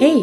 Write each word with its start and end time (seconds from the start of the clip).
Hey, 0.00 0.22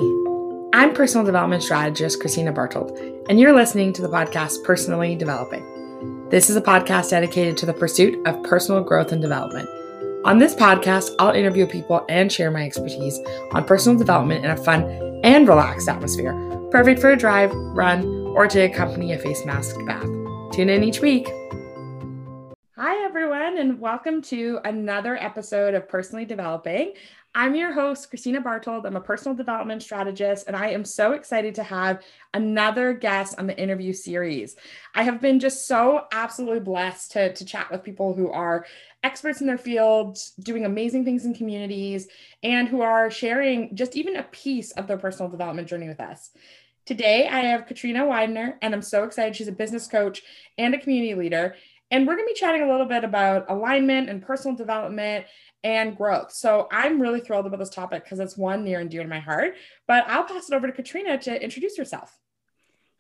I'm 0.74 0.92
personal 0.96 1.24
development 1.24 1.62
strategist 1.62 2.20
Christina 2.20 2.52
Bartold, 2.52 2.98
and 3.30 3.40
you're 3.40 3.54
listening 3.54 3.94
to 3.94 4.02
the 4.02 4.10
podcast 4.10 4.64
Personally 4.64 5.16
Developing. 5.16 6.30
This 6.30 6.50
is 6.50 6.56
a 6.56 6.62
podcast 6.62 7.12
dedicated 7.12 7.58
to 7.58 7.68
the 7.68 7.76
pursuit 7.76 8.18
of 8.26 8.42
personal 8.42 8.84
growth 8.84 9.12
and 9.12 9.22
development. 9.22 9.70
On 10.26 10.40
this 10.40 10.56
podcast, 10.56 11.14
I'll 11.20 11.30
interview 11.30 11.68
people 11.68 12.04
and 12.10 12.32
share 12.32 12.50
my 12.50 12.64
expertise 12.64 13.20
on 13.52 13.66
personal 13.66 14.00
development 14.00 14.44
in 14.44 14.50
a 14.50 14.58
fun 14.58 15.22
and 15.24 15.48
relaxed 15.48 15.88
atmosphere, 15.88 16.34
perfect 16.72 17.00
for 17.00 17.12
a 17.12 17.16
drive, 17.16 17.54
run, 17.54 18.04
or 18.36 18.48
to 18.48 18.62
accompany 18.62 19.14
a 19.14 19.20
face 19.20 19.46
mask 19.46 19.76
bath. 19.86 20.10
Tune 20.54 20.70
in 20.70 20.84
each 20.84 21.02
week. 21.02 21.30
Hi, 22.78 23.04
everyone, 23.06 23.58
and 23.58 23.80
welcome 23.80 24.22
to 24.24 24.60
another 24.64 25.18
episode 25.18 25.74
of 25.74 25.90
Personally 25.90 26.26
Developing. 26.26 26.94
I'm 27.38 27.54
your 27.54 27.72
host, 27.72 28.10
Christina 28.10 28.42
Bartold. 28.42 28.88
I'm 28.88 28.96
a 28.96 29.00
personal 29.00 29.36
development 29.36 29.84
strategist, 29.84 30.48
and 30.48 30.56
I 30.56 30.70
am 30.70 30.84
so 30.84 31.12
excited 31.12 31.54
to 31.54 31.64
have 31.64 32.02
another 32.34 32.94
guest 32.94 33.38
on 33.38 33.46
the 33.46 33.56
interview 33.56 33.94
series. 33.94 34.56
I 34.96 35.04
have 35.04 35.22
been 35.22 35.40
just 35.40 35.68
so 35.68 36.06
absolutely 36.12 36.62
blessed 36.62 37.12
to, 37.12 37.34
to 37.34 37.46
chat 37.46 37.70
with 37.70 37.84
people 37.84 38.16
who 38.16 38.32
are 38.32 38.66
experts 39.04 39.40
in 39.40 39.46
their 39.46 39.60
field, 39.60 40.18
doing 40.40 40.66
amazing 40.66 41.06
things 41.06 41.26
in 41.26 41.36
communities, 41.36 42.08
and 42.42 42.68
who 42.68 42.82
are 42.82 43.12
sharing 43.12 43.76
just 43.76 43.96
even 43.96 44.16
a 44.16 44.24
piece 44.24 44.72
of 44.72 44.88
their 44.88 44.98
personal 44.98 45.30
development 45.30 45.68
journey 45.68 45.88
with 45.88 46.00
us. 46.00 46.32
Today, 46.88 47.28
I 47.28 47.42
have 47.42 47.68
Katrina 47.68 48.08
Widener, 48.08 48.58
and 48.64 48.74
I'm 48.74 48.82
so 48.82 49.04
excited. 49.04 49.36
She's 49.36 49.48
a 49.48 49.52
business 49.52 49.86
coach 49.86 50.24
and 50.58 50.74
a 50.74 50.80
community 50.80 51.14
leader. 51.14 51.54
And 51.90 52.06
we're 52.06 52.16
going 52.16 52.28
to 52.28 52.34
be 52.34 52.40
chatting 52.40 52.64
a 52.64 52.70
little 52.70 52.86
bit 52.86 53.04
about 53.04 53.50
alignment 53.50 54.10
and 54.10 54.22
personal 54.22 54.58
development 54.58 55.26
and 55.68 55.98
growth. 55.98 56.32
So 56.32 56.70
I'm 56.72 57.02
really 57.02 57.20
thrilled 57.20 57.46
about 57.46 57.60
this 57.60 57.70
topic 57.70 58.06
because 58.06 58.20
it's 58.20 58.38
one 58.38 58.64
near 58.64 58.80
and 58.80 58.90
dear 58.90 59.04
to 59.04 59.10
my 59.10 59.20
heart. 59.20 59.56
But 59.86 60.06
I'll 60.08 60.24
pass 60.24 60.50
it 60.50 60.56
over 60.56 60.66
to 60.66 60.72
Katrina 60.72 61.18
to 61.18 61.44
introduce 61.44 61.76
herself. 61.76 62.18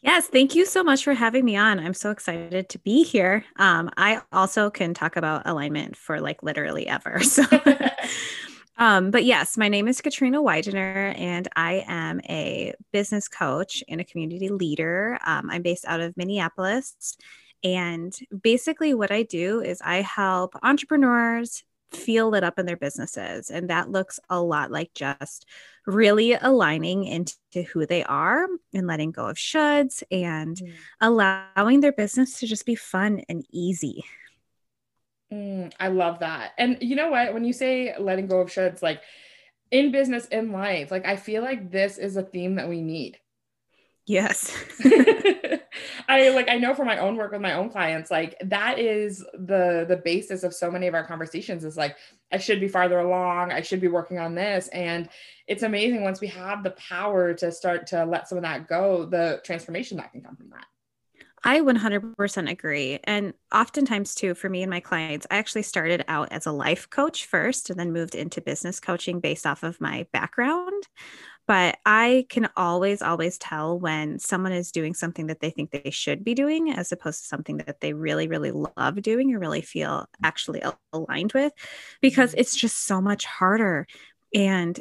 Yes, 0.02 0.28
thank 0.28 0.54
you 0.54 0.66
so 0.66 0.84
much 0.84 1.06
for 1.06 1.14
having 1.14 1.46
me 1.46 1.56
on. 1.56 1.80
I'm 1.80 1.94
so 1.94 2.12
excited 2.12 2.68
to 2.68 2.80
be 2.80 3.04
here. 3.04 3.46
Um, 3.56 3.90
I 3.96 4.22
also 4.34 4.70
can 4.70 4.94
talk 4.94 5.16
about 5.16 5.44
alignment 5.46 5.96
for 5.96 6.20
like 6.20 6.44
literally 6.44 6.88
ever. 6.88 7.20
So, 7.24 7.44
um, 8.78 9.12
but 9.12 9.24
yes, 9.24 9.58
my 9.58 9.70
name 9.70 9.88
is 9.88 10.02
Katrina 10.02 10.42
Widener, 10.42 11.14
and 11.16 11.48
I 11.56 11.86
am 11.88 12.20
a 12.30 12.74
business 12.92 13.30
coach 13.30 13.82
and 13.88 14.02
a 14.02 14.04
community 14.04 14.50
leader. 14.50 15.18
Um, 15.26 15.50
I'm 15.50 15.62
based 15.62 15.86
out 15.86 16.02
of 16.02 16.18
Minneapolis. 16.18 17.18
And 17.64 18.16
basically, 18.44 18.94
what 18.94 19.10
I 19.10 19.24
do 19.24 19.62
is 19.62 19.82
I 19.82 20.02
help 20.02 20.54
entrepreneurs, 20.62 21.64
feel 21.92 22.30
lit 22.30 22.44
up 22.44 22.60
in 22.60 22.66
their 22.66 22.78
businesses. 22.78 23.50
And 23.50 23.70
that 23.70 23.90
looks 23.90 24.20
a 24.30 24.42
lot 24.42 24.72
like 24.72 24.94
just 24.94 25.46
really 25.86 26.34
aligning 26.34 27.06
into 27.06 27.64
who 27.72 27.86
they 27.86 28.04
are 28.04 28.46
and 28.74 28.88
letting 28.88 29.12
go 29.12 29.28
of 29.28 29.38
shoulds 29.38 30.04
and 30.12 30.58
mm. 30.58 30.74
allowing 31.00 31.80
their 31.80 31.94
business 31.94 32.40
to 32.40 32.48
just 32.48 32.66
be 32.66 32.76
fun 32.76 33.22
and 33.30 33.46
easy. 33.52 34.04
Mm, 35.32 35.74
I 35.80 35.88
love 35.90 36.20
that. 36.20 36.52
And 36.58 36.78
you 36.82 36.96
know 36.96 37.10
what? 37.10 37.34
When 37.34 37.44
you 37.44 37.54
say 37.54 37.94
letting 37.98 38.28
go 38.28 38.42
of 38.42 38.50
shoulds, 38.50 38.82
like 38.82 39.02
in 39.72 39.92
business, 39.92 40.26
in 40.28 40.52
life, 40.52 40.92
like 40.92 41.06
I 41.06 41.16
feel 41.16 41.42
like 41.42 41.72
this 41.72 41.98
is 41.98 42.18
a 42.18 42.24
theme 42.24 42.56
that 42.56 42.70
we 42.70 42.82
need. 42.82 43.18
Yes. 44.06 44.56
I 46.08 46.30
like 46.30 46.50
I 46.50 46.58
know 46.58 46.74
for 46.74 46.86
my 46.86 47.00
own 47.00 47.18
work 47.18 47.32
with 47.34 47.42
my 47.42 47.54
own 47.54 47.70
clients, 47.70 48.10
like 48.10 48.36
that 48.46 48.80
is 48.80 49.20
the 49.34 49.86
the 49.88 50.02
basis 50.04 50.44
of 50.44 50.54
so 50.54 50.72
many 50.72 50.88
of 50.88 50.94
our 50.94 51.06
conversations 51.06 51.66
is 51.66 51.76
like 51.76 51.98
I 52.32 52.38
should 52.38 52.62
be 52.62 52.70
farther 52.70 53.00
along, 53.00 53.52
I 53.52 53.62
should 53.62 53.82
be 53.82 53.90
working 53.90 54.18
on 54.18 54.34
this. 54.34 54.70
And 54.70 55.10
it's 55.48 55.64
amazing 55.64 56.04
once 56.04 56.22
we 56.22 56.28
have 56.28 56.64
the 56.64 56.72
power 56.72 57.34
to 57.36 57.52
start 57.52 57.88
to 57.88 58.06
let 58.06 58.30
some 58.30 58.38
of 58.38 58.44
that 58.44 58.68
go, 58.68 59.06
the 59.06 59.42
transformation 59.44 59.98
that 59.98 60.12
can 60.12 60.22
come 60.22 60.36
from 60.36 60.50
that. 60.52 60.66
I 61.44 61.62
100% 61.62 62.50
agree. 62.50 63.00
And 63.04 63.34
oftentimes, 63.54 64.16
too, 64.16 64.34
for 64.34 64.50
me 64.50 64.64
and 64.64 64.70
my 64.70 64.80
clients, 64.80 65.28
I 65.30 65.38
actually 65.38 65.62
started 65.62 66.04
out 66.08 66.30
as 66.32 66.46
a 66.46 66.52
life 66.52 66.90
coach 66.90 67.26
first 67.26 67.70
and 67.70 67.80
then 67.80 67.94
moved 67.94 68.16
into 68.16 68.42
business 68.42 68.80
coaching 68.80 69.20
based 69.20 69.46
off 69.46 69.64
of 69.64 69.80
my 69.80 70.08
background 70.12 70.88
but 71.48 71.78
I 71.86 72.26
can 72.30 72.50
always, 72.56 73.02
always 73.02 73.38
tell 73.38 73.80
when 73.80 74.20
someone 74.20 74.52
is 74.52 74.72
doing 74.72 74.94
something 74.94 75.28
that 75.28 75.40
they 75.40 75.50
think 75.50 75.72
they 75.72 75.90
should 75.92 76.24
be 76.24 76.34
doing 76.34 76.72
as 76.72 76.92
opposed 76.92 77.22
to 77.22 77.28
something 77.28 77.58
that 77.58 77.80
they 77.80 77.94
really, 77.94 78.28
really 78.28 78.52
love 78.52 79.02
doing 79.02 79.34
or 79.34 79.40
really 79.40 79.62
feel 79.62 80.08
actually 80.22 80.62
aligned 80.92 81.34
with, 81.34 81.54
because 82.02 82.32
mm-hmm. 82.32 82.42
it's 82.42 82.56
just 82.56 82.86
so 82.86 83.02
much 83.02 83.26
harder. 83.26 83.88
And 84.36 84.78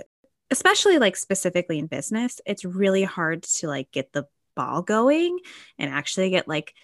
especially 0.50 0.99
like 0.99 1.16
specifically 1.16 1.78
in 1.78 1.87
business, 1.87 2.41
it's 2.44 2.65
really 2.65 3.04
hard 3.04 3.44
to 3.44 3.69
like 3.69 3.91
get 3.93 4.12
the 4.12 4.27
ball 4.56 4.83
going 4.83 5.38
and 5.78 5.91
actually 5.93 6.31
get 6.31 6.48
like 6.48 6.75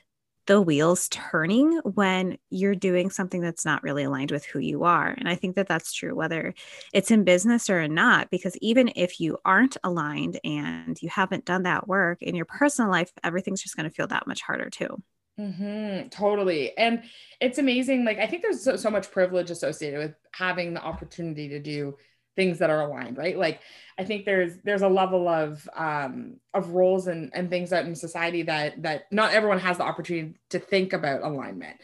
the 0.47 0.60
wheels 0.60 1.08
turning 1.08 1.78
when 1.84 2.36
you're 2.50 2.75
doing 2.75 3.10
something 3.10 3.41
that's 3.41 3.64
not 3.64 3.82
really 3.82 4.04
aligned 4.04 4.30
with 4.30 4.44
who 4.44 4.58
you 4.58 4.84
are. 4.84 5.08
And 5.08 5.28
I 5.28 5.34
think 5.34 5.56
that 5.56 5.69
that's 5.69 5.92
true, 5.92 6.14
whether 6.14 6.54
it's 6.92 7.10
in 7.10 7.25
business 7.25 7.70
or 7.70 7.86
not, 7.86 8.30
because 8.30 8.56
even 8.60 8.92
if 8.97 9.20
you 9.20 9.38
aren't 9.44 9.76
aligned 9.84 10.41
and 10.42 11.00
you 11.00 11.08
haven't 11.08 11.44
done 11.44 11.62
that 11.62 11.86
work 11.86 12.22
in 12.22 12.34
your 12.34 12.47
personal 12.47 12.91
life, 12.91 13.10
everything's 13.22 13.62
just 13.62 13.76
going 13.76 13.88
to 13.88 13.94
feel 13.94 14.08
that 14.08 14.26
much 14.26 14.42
harder 14.42 14.69
too. 14.69 15.02
Mm-hmm, 15.38 16.08
totally. 16.08 16.76
And 16.76 17.04
it's 17.41 17.58
amazing. 17.58 18.04
Like, 18.04 18.19
I 18.19 18.26
think 18.26 18.42
there's 18.42 18.62
so, 18.62 18.76
so 18.76 18.91
much 18.91 19.10
privilege 19.10 19.50
associated 19.50 19.98
with 19.98 20.14
having 20.32 20.75
the 20.75 20.82
opportunity 20.82 21.48
to 21.50 21.58
do 21.58 21.97
things 22.37 22.59
that 22.59 22.70
are 22.70 22.81
aligned 22.81 23.16
right 23.19 23.37
like 23.37 23.60
i 23.98 24.04
think 24.04 24.25
there's 24.25 24.56
there's 24.65 24.82
a 24.82 24.88
level 24.88 25.28
of 25.28 25.69
um 25.76 26.37
of 26.54 26.70
roles 26.70 27.06
and 27.06 27.31
and 27.34 27.50
things 27.50 27.72
out 27.72 27.84
in 27.84 27.94
society 27.94 28.43
that 28.43 28.81
that 28.82 29.10
not 29.12 29.32
everyone 29.32 29.59
has 29.59 29.78
the 29.78 29.84
opportunity 29.84 30.34
to 30.48 30.59
think 30.59 30.93
about 30.93 31.22
alignment 31.22 31.76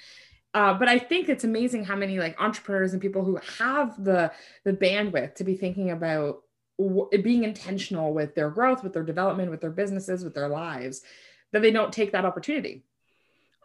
uh, 0.54 0.74
but 0.74 0.88
I 0.88 0.98
think 0.98 1.28
it's 1.28 1.44
amazing 1.44 1.84
how 1.84 1.94
many 1.94 2.18
like 2.18 2.40
entrepreneurs 2.40 2.92
and 2.92 3.02
people 3.02 3.24
who 3.24 3.38
have 3.58 4.02
the 4.02 4.32
the 4.64 4.72
bandwidth 4.72 5.34
to 5.36 5.44
be 5.44 5.54
thinking 5.54 5.90
about 5.90 6.42
w- 6.78 7.08
being 7.22 7.44
intentional 7.44 8.14
with 8.14 8.34
their 8.34 8.50
growth, 8.50 8.82
with 8.82 8.94
their 8.94 9.02
development, 9.02 9.50
with 9.50 9.60
their 9.60 9.70
businesses, 9.70 10.24
with 10.24 10.34
their 10.34 10.48
lives, 10.48 11.02
that 11.52 11.62
they 11.62 11.70
don't 11.70 11.92
take 11.92 12.12
that 12.12 12.24
opportunity. 12.24 12.82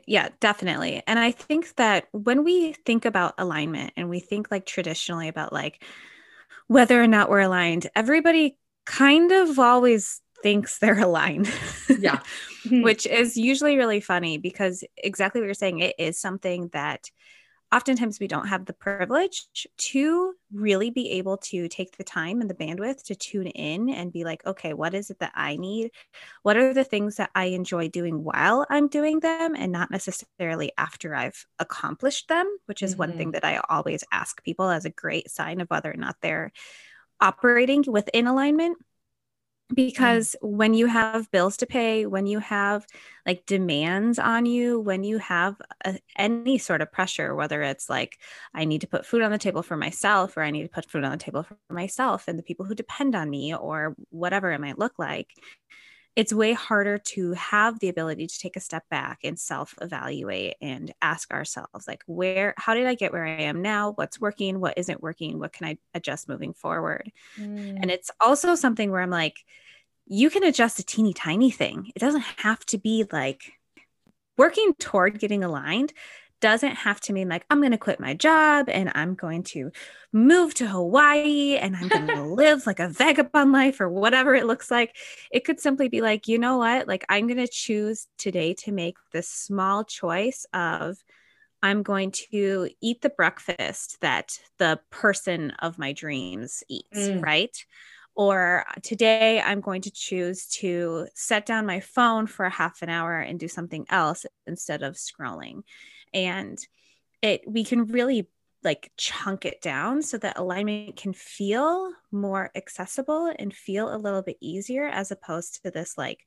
Yeah, 0.06 0.30
definitely. 0.42 1.02
And 1.08 1.18
I 1.18 1.32
think 1.32 1.76
that 1.76 2.10
when 2.12 2.44
we 2.44 2.74
think 2.74 3.06
about 3.06 3.36
alignment 3.38 3.94
and 3.96 4.10
we 4.10 4.20
think 4.20 4.52
like 4.52 4.66
traditionally 4.66 5.30
about 5.30 5.54
like 5.54 5.82
whether 6.74 7.02
or 7.02 7.06
not 7.06 7.30
we're 7.30 7.42
aligned. 7.42 7.88
Everybody 7.96 8.58
kind 8.86 9.32
of 9.32 9.60
always 9.60 10.22
thinks 10.42 10.80
they're 10.80 11.00
aligned. 11.00 11.50
Yeah. 11.88 12.20
Mm-hmm. 12.64 12.82
Which 12.82 13.06
is 13.06 13.36
usually 13.36 13.76
really 13.76 14.00
funny 14.00 14.38
because 14.38 14.86
exactly 14.96 15.42
what 15.42 15.48
you're 15.48 15.54
saying, 15.54 15.80
it 15.80 15.96
is 16.00 16.18
something 16.18 16.70
that 16.72 17.12
oftentimes 17.74 18.20
we 18.20 18.28
don't 18.28 18.48
have 18.48 18.66
the 18.66 18.74
privilege 18.74 19.48
to 19.78 20.34
really 20.52 20.92
be 20.92 21.12
able 21.12 21.38
to 21.38 21.68
take 21.68 21.98
the 21.98 22.04
time 22.04 22.40
and 22.40 22.50
the 22.50 22.54
bandwidth 22.54 23.04
to 23.04 23.16
tune 23.16 23.48
in 23.48 23.90
and 23.90 24.14
be 24.14 24.24
like, 24.24 24.46
okay, 24.46 24.74
what 24.74 24.94
is 24.94 25.10
it 25.10 25.18
that 25.20 25.32
I 25.34 25.56
need? 25.56 25.92
What 26.44 26.56
are 26.56 26.74
the 26.74 26.84
things 26.84 27.16
that 27.16 27.32
I 27.34 27.46
enjoy 27.46 27.90
doing 27.90 28.24
while 28.24 28.66
I'm 28.70 28.88
doing 28.88 29.22
them 29.22 29.56
and 29.56 29.72
not 29.72 29.90
necessarily 29.90 30.72
after 30.78 31.16
I've 31.16 31.46
accomplished 31.58 32.28
them, 32.28 32.48
which 32.68 32.84
is 32.84 32.92
mm-hmm. 32.92 33.00
one 33.00 33.12
thing 33.14 33.28
mm-hmm. 33.30 33.42
that 33.42 33.46
I 33.46 33.62
always 33.70 34.04
ask 34.12 34.44
people 34.44 34.70
as 34.70 34.86
a 34.86 34.92
great 34.92 35.32
sign 35.32 35.60
of 35.60 35.70
whether 35.70 35.92
or 35.92 35.98
not 35.98 36.18
they're 36.22 36.52
operating 37.20 37.84
within 37.88 38.28
alignment 38.28 38.78
because 39.74 40.36
mm. 40.42 40.50
when 40.50 40.74
you 40.74 40.88
have 40.88 41.32
bills 41.32 41.58
to 41.58 41.66
pay 41.66 42.06
when 42.06 42.26
you 42.26 42.40
have 42.40 42.86
like 43.26 43.46
demands 43.46 44.20
on 44.20 44.46
you 44.46 44.80
when 44.80 45.04
you 45.04 45.18
have 45.18 45.56
a, 45.86 45.98
any 46.18 46.58
sort 46.58 46.82
of 46.82 46.92
pressure 46.92 47.36
whether 47.36 47.62
it's 47.62 47.90
like 47.90 48.20
i 48.54 48.66
need 48.66 48.82
to 48.82 48.88
put 48.88 49.06
food 49.06 49.22
on 49.22 49.32
the 49.32 49.38
table 49.38 49.64
for 49.64 49.78
myself 49.78 50.38
or 50.38 50.44
i 50.44 50.52
need 50.52 50.64
to 50.64 50.70
put 50.70 50.90
food 50.90 51.04
on 51.04 51.12
the 51.12 51.18
table 51.18 51.44
for 51.44 51.58
myself 51.70 52.28
and 52.28 52.38
the 52.38 52.44
people 52.44 52.66
who 52.66 52.76
depend 52.76 53.16
on 53.16 53.30
me 53.30 53.56
or 53.56 53.96
whatever 54.10 54.52
it 54.52 54.62
might 54.62 54.80
look 54.80 54.98
like 54.98 55.30
it's 56.16 56.32
way 56.32 56.54
harder 56.54 57.00
to 57.00 57.32
have 57.34 57.80
the 57.80 57.90
ability 57.90 58.28
to 58.28 58.40
take 58.40 58.56
a 58.56 58.60
step 58.60 58.84
back 58.90 59.20
and 59.24 59.40
self 59.40 59.74
evaluate 59.82 60.56
and 60.62 60.94
ask 61.02 61.32
ourselves 61.32 61.88
like 61.88 62.04
where 62.06 62.54
how 62.58 62.74
did 62.74 62.86
i 62.86 62.96
get 62.96 63.12
where 63.12 63.26
i 63.26 63.42
am 63.42 63.62
now 63.62 63.92
what's 63.94 64.20
working 64.20 64.60
what 64.60 64.78
isn't 64.78 65.02
working 65.02 65.40
what 65.40 65.54
can 65.54 65.68
i 65.68 65.78
adjust 65.94 66.30
moving 66.30 66.54
forward 66.54 67.12
mm. 67.40 67.78
and 67.82 67.90
it's 67.90 68.12
also 68.20 68.56
something 68.56 68.92
where 68.92 69.02
i'm 69.02 69.10
like 69.10 69.44
you 70.06 70.30
can 70.30 70.44
adjust 70.44 70.80
a 70.80 70.84
teeny 70.84 71.14
tiny 71.14 71.52
thing 71.52 71.92
it 71.96 72.00
doesn't 72.00 72.26
have 72.38 72.66
to 72.66 72.78
be 72.78 73.06
like 73.12 73.54
working 74.38 74.74
toward 74.80 75.20
getting 75.20 75.44
aligned 75.44 75.94
doesn't 76.44 76.76
have 76.76 77.00
to 77.00 77.14
mean 77.14 77.30
like 77.30 77.46
I'm 77.50 77.62
going 77.62 77.72
to 77.72 77.78
quit 77.78 78.02
my 78.02 78.14
job 78.14 78.68
and 78.68 78.92
I'm 78.96 79.16
going 79.16 79.44
to 79.44 79.72
move 80.12 80.54
to 80.56 80.68
Hawaii 80.68 81.56
and 81.56 81.74
I'm 81.74 81.88
going 81.88 82.08
to 82.18 82.22
live 82.22 82.68
like 82.68 82.82
a 82.82 82.90
vagabond 82.90 83.54
life 83.54 83.80
or 83.80 83.88
whatever 83.88 84.36
it 84.36 84.46
looks 84.46 84.70
like. 84.70 84.94
It 85.32 85.46
could 85.46 85.62
simply 85.62 85.88
be 85.88 86.02
like, 86.02 86.28
you 86.28 86.38
know 86.38 86.58
what? 86.58 86.86
Like 86.86 87.06
I'm 87.08 87.28
going 87.28 87.38
to 87.38 87.48
choose 87.48 88.08
today 88.18 88.56
to 88.56 88.74
make 88.74 88.98
this 89.14 89.30
small 89.30 89.86
choice 89.86 90.46
of 90.54 90.98
I'm 91.62 91.82
going 91.82 92.12
to 92.32 92.68
eat 92.82 93.02
the 93.02 93.10
breakfast 93.10 94.02
that 94.02 94.38
the 94.58 94.82
person 94.90 95.52
of 95.60 95.80
my 95.80 95.94
dreams 95.94 96.62
eats, 96.68 97.08
mm. 97.08 97.24
right? 97.24 97.58
Or 98.16 98.66
today 98.84 99.42
I'm 99.42 99.62
going 99.62 99.82
to 99.84 99.92
choose 99.92 100.48
to 100.60 101.08
set 101.16 101.46
down 101.46 101.66
my 101.66 101.80
phone 101.80 102.28
for 102.28 102.46
a 102.46 102.52
half 102.52 102.82
an 102.82 102.90
hour 102.90 103.20
and 103.20 103.40
do 103.40 103.48
something 103.48 103.86
else 103.90 104.26
instead 104.46 104.84
of 104.84 104.96
scrolling. 104.96 105.64
And 106.14 106.60
it 107.22 107.42
we 107.48 107.64
can 107.64 107.86
really 107.86 108.28
like 108.64 108.92
chunk 108.98 109.46
it 109.46 109.62
down 109.62 110.02
so 110.02 110.18
that 110.18 110.38
alignment 110.38 110.96
can 110.96 111.14
feel 111.14 111.92
more 112.12 112.50
accessible 112.56 113.34
and 113.38 113.54
feel 113.54 113.94
a 113.94 113.98
little 113.98 114.22
bit 114.22 114.38
easier 114.40 114.86
as 114.86 115.12
opposed 115.12 115.62
to 115.64 115.72
this 115.72 115.98
like 115.98 116.26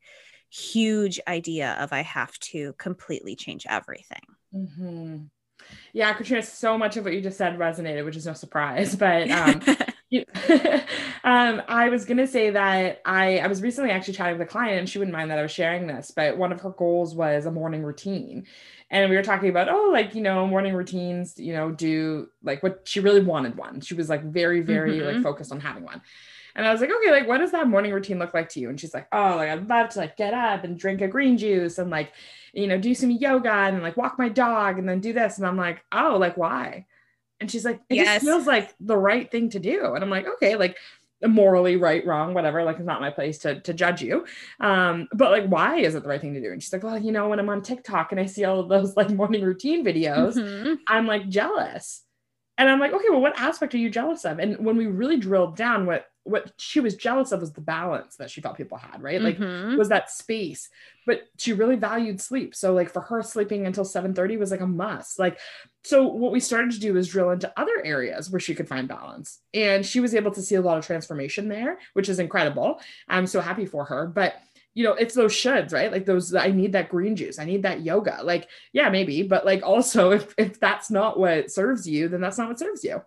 huge 0.51 1.21
idea 1.27 1.77
of 1.81 1.93
I 1.93 2.03
have 2.03 2.39
to 2.39 2.75
completely 2.75 3.37
change 3.37 3.67
everything. 3.69 4.23
Mm-hmm. 4.55 5.17
Yeah, 5.93 6.13
Katrina, 6.13 6.43
so 6.43 6.77
much 6.77 6.97
of 6.97 7.05
what 7.05 7.15
you 7.15 7.21
just 7.21 7.39
said 7.39 7.59
resonated, 7.59 8.05
which 8.05 8.17
is 8.17 8.27
no 8.27 8.35
surprise. 8.35 8.95
But 8.99 9.31
um, 9.31 9.63
you, 10.11 10.25
um, 11.25 11.63
I 11.69 11.89
was 11.89 12.05
gonna 12.05 12.27
say 12.27 12.51
that 12.51 13.01
I 13.05 13.39
I 13.39 13.47
was 13.49 13.63
recently 13.63 13.91
actually 13.91 14.15
chatting 14.15 14.39
with 14.39 14.47
a 14.47 14.51
client, 14.51 14.79
and 14.79 14.89
she 14.89 14.99
wouldn't 14.99 15.17
mind 15.17 15.31
that 15.31 15.39
I 15.39 15.43
was 15.43 15.51
sharing 15.51 15.87
this. 15.87 16.13
But 16.15 16.37
one 16.37 16.53
of 16.53 16.61
her 16.61 16.71
goals 16.71 17.15
was 17.15 17.47
a 17.47 17.51
morning 17.51 17.83
routine, 17.83 18.47
and 18.91 19.11
we 19.11 19.17
were 19.17 19.23
talking 19.23 19.49
about 19.49 19.69
oh, 19.69 19.91
like 19.93 20.15
you 20.15 20.23
know, 20.23 20.47
morning 20.47 20.75
routines. 20.75 21.39
You 21.39 21.55
know, 21.55 21.71
do 21.71 22.29
like 22.43 22.63
what 22.63 22.83
she 22.85 23.01
really 23.01 23.23
wanted 23.23 23.57
one. 23.57 23.81
She 23.81 23.95
was 23.95 24.09
like 24.09 24.23
very 24.25 24.61
very 24.61 24.99
mm-hmm. 24.99 25.17
like 25.17 25.23
focused 25.23 25.53
on 25.53 25.61
having 25.61 25.85
one. 25.85 26.03
And 26.55 26.67
I 26.67 26.73
was 26.73 26.81
like, 26.81 26.91
okay, 26.91 27.11
like 27.11 27.29
what 27.29 27.39
does 27.39 27.53
that 27.53 27.69
morning 27.69 27.93
routine 27.93 28.19
look 28.19 28.33
like 28.33 28.49
to 28.51 28.61
you? 28.61 28.71
And 28.71 28.81
she's 28.81 28.95
like, 28.95 29.09
oh, 29.13 29.37
like 29.37 29.51
I'd 29.51 29.69
love 29.69 29.91
to 29.91 29.99
like 29.99 30.17
get 30.17 30.33
up 30.33 30.65
and 30.65 30.79
drink 30.79 31.03
a 31.03 31.09
green 31.09 31.37
juice 31.37 31.77
and 31.77 31.91
like, 31.91 32.13
you 32.55 32.67
know, 32.67 32.79
do 32.79 32.95
some 32.95 33.11
yoga 33.11 33.53
and 33.53 33.83
like 33.83 33.99
walk 33.99 34.19
my 34.19 34.31
dog 34.31 34.79
and 34.79 34.89
then 34.89 35.01
do 35.01 35.13
this. 35.13 35.37
And 35.37 35.47
I'm 35.47 35.59
like, 35.59 35.85
oh, 35.93 36.17
like 36.19 36.39
why? 36.39 36.87
And 37.41 37.51
she's 37.51 37.65
like, 37.65 37.81
it 37.89 37.97
yes. 37.97 38.07
just 38.07 38.25
feels 38.25 38.47
like 38.47 38.75
the 38.81 38.97
right 38.97 39.31
thing 39.31 39.51
to 39.51 39.59
do. 39.59 39.95
And 39.95 40.03
I'm 40.03 40.11
like, 40.11 40.27
okay, 40.27 40.57
like 40.57 40.77
morally 41.25 41.77
right, 41.77 42.05
wrong, 42.07 42.35
whatever. 42.35 42.65
Like 42.65 42.77
it's 42.77 42.87
not 42.87 43.01
my 43.01 43.11
place 43.11 43.39
to 43.39 43.61
to 43.61 43.75
judge 43.75 44.03
you. 44.03 44.27
Um, 44.61 45.09
but 45.13 45.31
like 45.31 45.47
why 45.47 45.79
is 45.79 45.95
it 45.95 46.03
the 46.03 46.09
right 46.09 46.21
thing 46.21 46.35
to 46.35 46.41
do? 46.41 46.53
And 46.53 46.63
she's 46.63 46.73
like, 46.73 46.83
well, 46.83 46.99
you 46.99 47.13
know, 47.13 47.29
when 47.29 47.39
I'm 47.39 47.49
on 47.49 47.63
TikTok 47.63 48.13
and 48.13 48.21
I 48.21 48.27
see 48.27 48.45
all 48.45 48.61
of 48.61 48.69
those 48.69 48.97
like 48.97 49.11
morning 49.11 49.43
routine 49.43 49.85
videos, 49.85 50.35
mm-hmm. 50.35 50.75
I'm 50.89 51.07
like 51.07 51.29
jealous. 51.29 52.03
And 52.59 52.71
I'm 52.71 52.81
like, 52.81 52.93
okay, 52.93 53.09
well, 53.11 53.21
what 53.21 53.39
aspect 53.39 53.75
are 53.75 53.79
you 53.79 53.91
jealous 53.91 54.25
of? 54.25 54.39
And 54.39 54.65
when 54.65 54.77
we 54.77 54.87
really 54.87 55.19
drilled 55.19 55.57
down, 55.57 55.85
what 55.85 56.07
what 56.27 56.53
she 56.59 56.81
was 56.81 56.97
jealous 56.97 57.31
of 57.31 57.41
was 57.41 57.53
the 57.53 57.61
balance 57.61 58.17
that 58.17 58.31
she 58.31 58.41
felt 58.41 58.57
people 58.57 58.77
had, 58.77 59.01
right? 59.01 59.23
Like 59.23 59.39
mm-hmm. 59.39 59.77
was 59.77 59.91
that 59.91 60.11
space. 60.11 60.69
But 61.07 61.23
she 61.39 61.53
really 61.53 61.77
valued 61.77 62.21
sleep. 62.21 62.55
So 62.57 62.75
like 62.75 62.91
for 62.91 63.01
her 63.01 63.23
sleeping 63.23 63.65
until 63.65 63.85
7:30 63.85 64.39
was 64.39 64.51
like 64.51 64.61
a 64.61 64.67
must. 64.67 65.21
Like 65.21 65.39
so 65.85 66.07
what 66.09 66.33
we 66.33 66.41
started 66.41 66.73
to 66.73 66.81
do 66.81 66.95
was 66.95 67.09
drill 67.09 67.31
into 67.31 67.53
other 67.57 67.81
areas 67.85 68.29
where 68.29 68.41
she 68.41 68.57
could 68.57 68.69
find 68.69 68.89
balance. 68.89 69.39
And 69.55 69.87
she 69.87 70.01
was 70.01 70.17
able 70.17 70.33
to 70.33 70.43
see 70.43 70.57
a 70.57 70.61
lot 70.61 70.79
of 70.79 70.85
transformation 70.85 71.49
there, 71.49 71.79
which 71.93 72.09
is 72.09 72.19
incredible. 72.19 72.81
I'm 73.09 73.29
so 73.29 73.41
happy 73.41 73.67
for 73.67 73.85
her. 73.85 74.07
But 74.09 74.35
you 74.75 74.85
know, 74.85 74.93
it's 74.93 75.15
those 75.15 75.33
shoulds, 75.33 75.73
right? 75.73 75.91
Like 75.91 76.05
those, 76.05 76.35
I 76.35 76.49
need 76.49 76.73
that 76.73 76.91
green 76.91 77.17
juice. 77.17 77.39
I 77.39 77.47
need 77.47 77.63
that 77.63 77.81
yoga. 77.81 78.19
Like, 78.23 78.47
yeah, 78.75 78.91
maybe, 78.91 79.23
but 79.23 79.47
like 79.47 79.63
also 79.63 80.11
if 80.19 80.35
if 80.37 80.59
that's 80.59 80.91
not 80.91 81.19
what 81.19 81.51
serves 81.51 81.89
you, 81.89 82.09
then 82.09 82.21
that's 82.21 82.37
not 82.37 82.49
what 82.49 82.59
serves 82.59 82.85
you. 82.85 83.01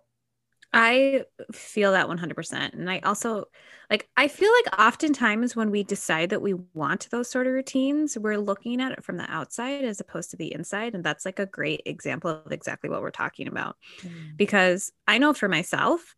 I 0.71 1.23
feel 1.51 1.93
that 1.93 2.07
100%. 2.07 2.73
And 2.73 2.89
I 2.89 2.99
also 2.99 3.45
like, 3.89 4.07
I 4.15 4.27
feel 4.27 4.51
like 4.51 4.79
oftentimes 4.79 5.55
when 5.55 5.71
we 5.71 5.83
decide 5.83 6.29
that 6.29 6.43
we 6.43 6.53
want 6.73 7.07
those 7.09 7.29
sort 7.29 7.47
of 7.47 7.53
routines, 7.53 8.17
we're 8.17 8.37
looking 8.37 8.79
at 8.79 8.91
it 8.91 9.03
from 9.03 9.17
the 9.17 9.29
outside 9.31 9.83
as 9.83 9.99
opposed 9.99 10.29
to 10.31 10.37
the 10.37 10.53
inside. 10.53 10.93
And 10.93 11.03
that's 11.03 11.25
like 11.25 11.39
a 11.39 11.47
great 11.47 11.81
example 11.85 12.29
of 12.29 12.51
exactly 12.51 12.89
what 12.89 13.01
we're 13.01 13.09
talking 13.09 13.47
about. 13.47 13.77
Mm. 14.01 14.37
Because 14.37 14.91
I 15.07 15.17
know 15.17 15.33
for 15.33 15.49
myself, 15.49 16.15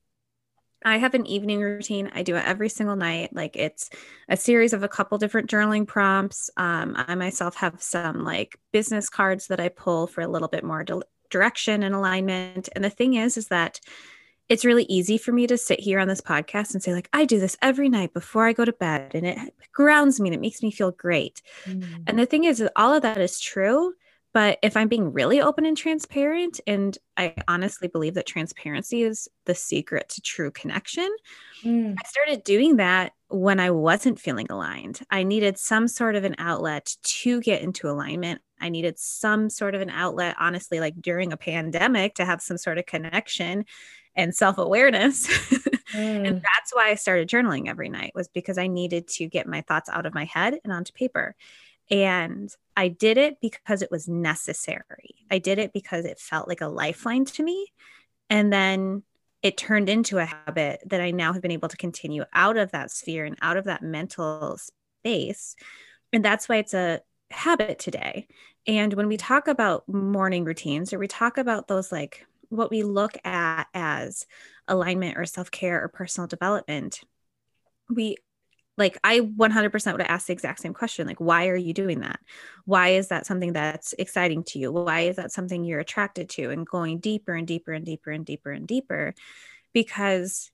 I 0.84 0.98
have 0.98 1.14
an 1.14 1.28
evening 1.28 1.62
routine. 1.62 2.12
I 2.14 2.24
do 2.24 2.36
it 2.36 2.46
every 2.46 2.68
single 2.68 2.96
night. 2.96 3.34
Like 3.34 3.56
it's 3.56 3.90
a 4.28 4.36
series 4.36 4.74
of 4.74 4.84
a 4.84 4.90
couple 4.90 5.18
different 5.18 5.50
journaling 5.50 5.88
prompts. 5.88 6.50
Um, 6.58 6.96
I 6.98 7.16
myself 7.16 7.56
have 7.56 7.82
some 7.82 8.24
like 8.26 8.60
business 8.74 9.08
cards 9.08 9.48
that 9.48 9.60
I 9.60 9.70
pull 9.70 10.08
for 10.08 10.22
a 10.22 10.28
little 10.28 10.48
bit 10.48 10.64
more 10.64 10.84
di- 10.84 11.02
direction 11.30 11.84
and 11.84 11.94
alignment. 11.96 12.68
And 12.76 12.84
the 12.84 12.90
thing 12.90 13.14
is, 13.14 13.38
is 13.38 13.48
that 13.48 13.80
it's 14.52 14.66
really 14.66 14.84
easy 14.90 15.18
for 15.18 15.32
me 15.32 15.48
to 15.48 15.58
sit 15.58 15.80
here 15.80 15.98
on 15.98 16.10
this 16.10 16.20
podcast 16.20 16.74
and 16.74 16.84
say 16.84 16.94
like 16.94 17.08
i 17.14 17.24
do 17.24 17.40
this 17.40 17.58
every 17.62 17.88
night 17.88 18.14
before 18.14 18.46
i 18.46 18.52
go 18.52 18.66
to 18.66 18.74
bed 18.74 19.12
and 19.14 19.26
it 19.26 19.38
grounds 19.72 20.20
me 20.20 20.28
and 20.28 20.36
it 20.36 20.42
makes 20.42 20.62
me 20.62 20.70
feel 20.70 20.92
great 20.92 21.42
mm. 21.66 22.04
and 22.06 22.20
the 22.20 22.26
thing 22.26 22.44
is 22.44 22.58
that 22.58 22.74
all 22.76 22.94
of 22.94 23.02
that 23.02 23.18
is 23.18 23.40
true 23.40 23.94
but 24.34 24.60
if 24.62 24.76
i'm 24.76 24.90
being 24.90 25.14
really 25.14 25.40
open 25.40 25.66
and 25.66 25.78
transparent 25.78 26.60
and 26.68 26.98
i 27.16 27.34
honestly 27.48 27.88
believe 27.88 28.14
that 28.14 28.26
transparency 28.26 29.04
is 29.04 29.30
the 29.46 29.56
secret 29.56 30.10
to 30.10 30.20
true 30.20 30.52
connection 30.52 31.10
mm. 31.64 31.96
i 31.98 32.08
started 32.08 32.44
doing 32.44 32.76
that 32.76 33.14
when 33.30 33.58
i 33.58 33.72
wasn't 33.72 34.20
feeling 34.20 34.48
aligned 34.50 35.00
i 35.10 35.24
needed 35.24 35.58
some 35.58 35.88
sort 35.88 36.18
of 36.18 36.26
an 36.26 36.36
outlet 36.38 36.94
to 37.04 37.40
get 37.40 37.62
into 37.62 37.90
alignment 37.90 38.42
I 38.64 38.70
needed 38.70 39.00
some 39.00 39.50
sort 39.50 39.74
of 39.74 39.82
an 39.82 39.90
outlet, 39.90 40.36
honestly, 40.40 40.80
like 40.80 41.02
during 41.02 41.34
a 41.34 41.38
pandemic 41.38 42.14
to 42.16 42.26
have 42.26 42.44
some 42.44 42.60
sort 42.60 42.78
of 42.78 42.86
connection 42.86 43.66
and 44.16 44.36
self-awareness. 44.36 45.28
Mm. 45.92 46.26
and 46.26 46.36
that's 46.38 46.72
why 46.72 46.90
i 46.90 46.96
started 46.96 47.28
journaling 47.28 47.68
every 47.68 47.90
night 47.90 48.14
was 48.16 48.30
because 48.30 48.58
i 48.58 48.68
needed 48.68 49.10
to 49.10 49.28
get 49.28 49.46
my 49.46 49.60
thoughts 49.60 49.90
out 49.90 50.06
of 50.06 50.14
my 50.14 50.24
head 50.24 50.58
and 50.64 50.72
onto 50.72 50.94
paper. 50.94 51.36
And 51.90 52.50
i 52.78 52.88
did 52.88 53.18
it 53.18 53.42
because 53.42 53.82
it 53.82 53.92
was 53.92 54.08
necessary. 54.08 55.16
I 55.30 55.40
did 55.40 55.60
it 55.60 55.74
because 55.74 56.06
it 56.06 56.18
felt 56.18 56.48
like 56.48 56.62
a 56.62 56.70
lifeline 56.70 57.26
to 57.26 57.44
me. 57.44 57.74
And 58.30 58.54
then 58.54 59.04
it 59.44 59.58
turned 59.58 59.90
into 59.90 60.18
a 60.18 60.24
habit 60.24 60.82
that 60.86 61.02
i 61.02 61.12
now 61.12 61.34
have 61.34 61.42
been 61.42 61.52
able 61.52 61.68
to 61.68 61.76
continue 61.76 62.24
out 62.32 62.56
of 62.56 62.72
that 62.72 62.90
sphere 62.90 63.26
and 63.26 63.36
out 63.42 63.58
of 63.58 63.66
that 63.66 63.84
mental 63.84 64.58
space. 64.58 65.58
And 66.14 66.24
that's 66.24 66.48
why 66.48 66.56
it's 66.58 66.74
a 66.74 67.02
habit 67.32 67.80
today. 67.80 68.28
And 68.68 68.94
when 68.94 69.08
we 69.08 69.18
talk 69.18 69.48
about 69.50 69.88
morning 69.90 70.46
routines 70.46 70.94
or 70.94 71.00
we 71.00 71.08
talk 71.08 71.38
about 71.38 71.68
those 71.68 71.92
like 71.92 72.26
what 72.52 72.72
we 72.72 72.84
look 72.84 73.18
at 73.24 73.68
as 73.74 74.26
alignment 74.68 75.18
or 75.18 75.26
self-care 75.26 75.84
or 75.84 75.88
personal 75.88 76.28
development 76.28 77.02
we 77.90 78.16
like 78.78 78.98
i 79.04 79.20
100% 79.20 79.92
would 79.92 80.02
ask 80.02 80.28
the 80.28 80.34
exact 80.34 80.60
same 80.60 80.74
question 80.74 81.08
like 81.08 81.20
why 81.20 81.48
are 81.48 81.56
you 81.56 81.74
doing 81.74 82.00
that? 82.02 82.20
Why 82.66 82.90
is 82.90 83.10
that 83.10 83.26
something 83.26 83.54
that's 83.54 83.94
exciting 84.00 84.44
to 84.46 84.60
you? 84.60 84.72
Why 84.72 85.02
is 85.02 85.18
that 85.18 85.32
something 85.32 85.64
you're 85.64 85.80
attracted 85.80 86.30
to? 86.32 86.50
And 86.50 86.66
going 86.66 87.00
deeper 87.00 87.34
and 87.34 87.46
deeper 87.46 87.74
and 87.74 87.86
deeper 87.86 88.12
and 88.12 88.26
deeper 88.26 88.52
and 88.52 88.68
deeper. 88.68 89.14
Because 89.74 90.52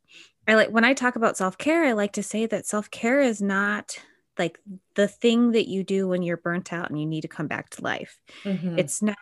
i 0.47 0.55
like 0.55 0.69
when 0.69 0.85
i 0.85 0.93
talk 0.93 1.15
about 1.15 1.37
self-care 1.37 1.83
i 1.85 1.91
like 1.93 2.13
to 2.13 2.23
say 2.23 2.45
that 2.45 2.65
self-care 2.65 3.19
is 3.19 3.41
not 3.41 3.97
like 4.37 4.59
the 4.95 5.07
thing 5.07 5.51
that 5.51 5.67
you 5.67 5.83
do 5.83 6.07
when 6.07 6.21
you're 6.21 6.37
burnt 6.37 6.71
out 6.71 6.89
and 6.89 6.99
you 6.99 7.05
need 7.05 7.21
to 7.21 7.27
come 7.27 7.47
back 7.47 7.69
to 7.71 7.81
life. 7.81 8.19
Mm-hmm. 8.43 8.77
it's 8.77 9.01
not 9.01 9.17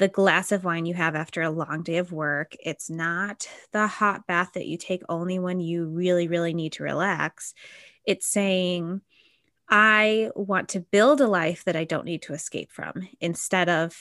the 0.00 0.08
glass 0.08 0.50
of 0.50 0.64
wine 0.64 0.86
you 0.86 0.94
have 0.94 1.14
after 1.14 1.42
a 1.42 1.50
long 1.50 1.82
day 1.82 1.98
of 1.98 2.10
work. 2.10 2.56
It's 2.58 2.88
not 2.88 3.46
the 3.70 3.86
hot 3.86 4.26
bath 4.26 4.52
that 4.54 4.66
you 4.66 4.78
take 4.78 5.02
only 5.10 5.38
when 5.38 5.60
you 5.60 5.84
really, 5.84 6.26
really 6.26 6.54
need 6.54 6.72
to 6.72 6.82
relax. 6.82 7.52
It's 8.06 8.26
saying, 8.26 9.02
I 9.68 10.30
want 10.34 10.70
to 10.70 10.80
build 10.80 11.20
a 11.20 11.26
life 11.26 11.64
that 11.64 11.76
I 11.76 11.84
don't 11.84 12.06
need 12.06 12.22
to 12.22 12.32
escape 12.32 12.72
from 12.72 13.08
instead 13.20 13.68
of 13.68 13.94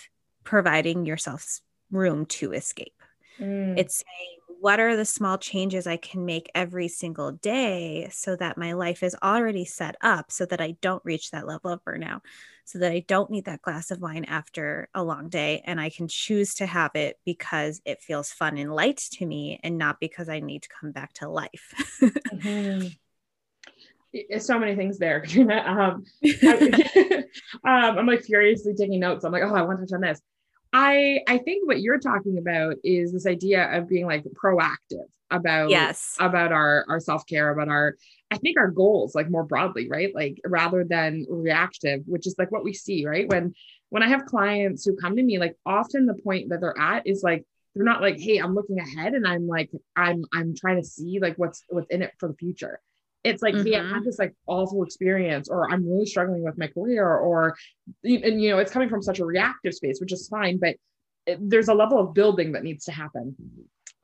providing 0.45 1.05
yourself 1.05 1.59
room 1.91 2.25
to 2.27 2.53
escape. 2.53 2.95
Mm. 3.37 3.77
It's 3.77 3.97
saying, 3.97 4.38
what 4.59 4.79
are 4.79 4.95
the 4.95 5.05
small 5.05 5.37
changes 5.37 5.87
I 5.87 5.97
can 5.97 6.25
make 6.25 6.51
every 6.53 6.89
single 6.89 7.31
day 7.31 8.09
so 8.11 8.35
that 8.35 8.57
my 8.57 8.73
life 8.73 9.03
is 9.03 9.15
already 9.23 9.63
set 9.63 9.95
up 10.01 10.31
so 10.31 10.45
that 10.47 10.59
I 10.59 10.75
don't 10.81 11.03
reach 11.05 11.31
that 11.31 11.47
level 11.47 11.71
of 11.71 11.83
burnout, 11.85 12.21
so 12.65 12.79
that 12.79 12.91
I 12.91 13.05
don't 13.07 13.31
need 13.31 13.45
that 13.45 13.61
glass 13.61 13.89
of 13.89 14.01
wine 14.01 14.25
after 14.25 14.89
a 14.93 15.03
long 15.03 15.29
day 15.29 15.63
and 15.65 15.79
I 15.79 15.89
can 15.89 16.07
choose 16.07 16.55
to 16.55 16.65
have 16.65 16.91
it 16.95 17.17
because 17.25 17.81
it 17.85 18.01
feels 18.01 18.31
fun 18.31 18.57
and 18.57 18.73
light 18.73 18.97
to 19.13 19.25
me 19.25 19.59
and 19.63 19.77
not 19.77 19.99
because 19.99 20.27
I 20.27 20.39
need 20.41 20.63
to 20.63 20.69
come 20.69 20.91
back 20.91 21.13
to 21.13 21.29
life. 21.29 21.73
mm-hmm. 22.01 22.87
So 24.39 24.59
many 24.59 24.75
things 24.75 24.97
there, 24.97 25.23
Um, 25.37 26.03
I, 26.25 27.23
um, 27.63 27.97
I'm 27.99 28.07
like 28.07 28.23
furiously 28.23 28.73
taking 28.73 28.99
notes. 28.99 29.23
I'm 29.23 29.31
like, 29.31 29.43
oh, 29.43 29.53
I 29.53 29.61
want 29.61 29.79
to 29.79 29.85
touch 29.85 29.95
on 29.95 30.01
this. 30.01 30.19
I 30.73 31.21
I 31.27 31.39
think 31.39 31.67
what 31.67 31.81
you're 31.81 31.99
talking 31.99 32.37
about 32.37 32.75
is 32.83 33.11
this 33.11 33.25
idea 33.25 33.77
of 33.77 33.89
being 33.89 34.05
like 34.05 34.23
proactive 34.23 35.07
about 35.31 35.69
yes. 35.69 36.15
about 36.19 36.51
our 36.51 36.85
our 36.87 36.99
self-care 36.99 37.49
about 37.49 37.69
our 37.69 37.95
I 38.31 38.37
think 38.37 38.57
our 38.57 38.69
goals 38.69 39.15
like 39.15 39.29
more 39.29 39.43
broadly 39.43 39.89
right? 39.89 40.13
Like 40.13 40.39
rather 40.45 40.83
than 40.83 41.25
reactive 41.29 42.01
which 42.05 42.27
is 42.27 42.35
like 42.37 42.51
what 42.51 42.63
we 42.63 42.73
see 42.73 43.05
right? 43.05 43.27
When 43.27 43.53
when 43.89 44.03
I 44.03 44.07
have 44.09 44.25
clients 44.25 44.85
who 44.85 44.95
come 44.95 45.15
to 45.15 45.23
me 45.23 45.39
like 45.39 45.55
often 45.65 46.05
the 46.05 46.13
point 46.13 46.49
that 46.49 46.61
they're 46.61 46.79
at 46.79 47.07
is 47.07 47.23
like 47.23 47.45
they're 47.73 47.85
not 47.85 48.01
like 48.01 48.19
hey 48.19 48.37
I'm 48.37 48.55
looking 48.55 48.79
ahead 48.79 49.13
and 49.13 49.27
I'm 49.27 49.47
like 49.47 49.71
I'm 49.95 50.25
I'm 50.33 50.55
trying 50.55 50.81
to 50.81 50.87
see 50.87 51.19
like 51.19 51.37
what's 51.37 51.63
what's 51.69 51.89
in 51.89 52.01
it 52.01 52.13
for 52.19 52.27
the 52.27 52.35
future 52.35 52.79
it's 53.23 53.41
like, 53.41 53.53
mm-hmm. 53.53 53.67
hey, 53.67 53.75
I 53.79 53.89
had 53.89 54.03
this 54.03 54.19
like 54.19 54.33
awful 54.47 54.83
experience, 54.83 55.49
or 55.49 55.69
I'm 55.69 55.87
really 55.87 56.05
struggling 56.05 56.43
with 56.43 56.57
my 56.57 56.67
career, 56.67 57.05
or 57.05 57.55
and 58.03 58.41
you 58.41 58.49
know, 58.49 58.59
it's 58.59 58.71
coming 58.71 58.89
from 58.89 59.01
such 59.01 59.19
a 59.19 59.25
reactive 59.25 59.73
space, 59.73 59.99
which 59.99 60.13
is 60.13 60.27
fine, 60.27 60.57
but 60.57 60.75
it, 61.25 61.37
there's 61.41 61.67
a 61.67 61.73
level 61.73 61.99
of 61.99 62.13
building 62.13 62.53
that 62.53 62.63
needs 62.63 62.85
to 62.85 62.91
happen. 62.91 63.35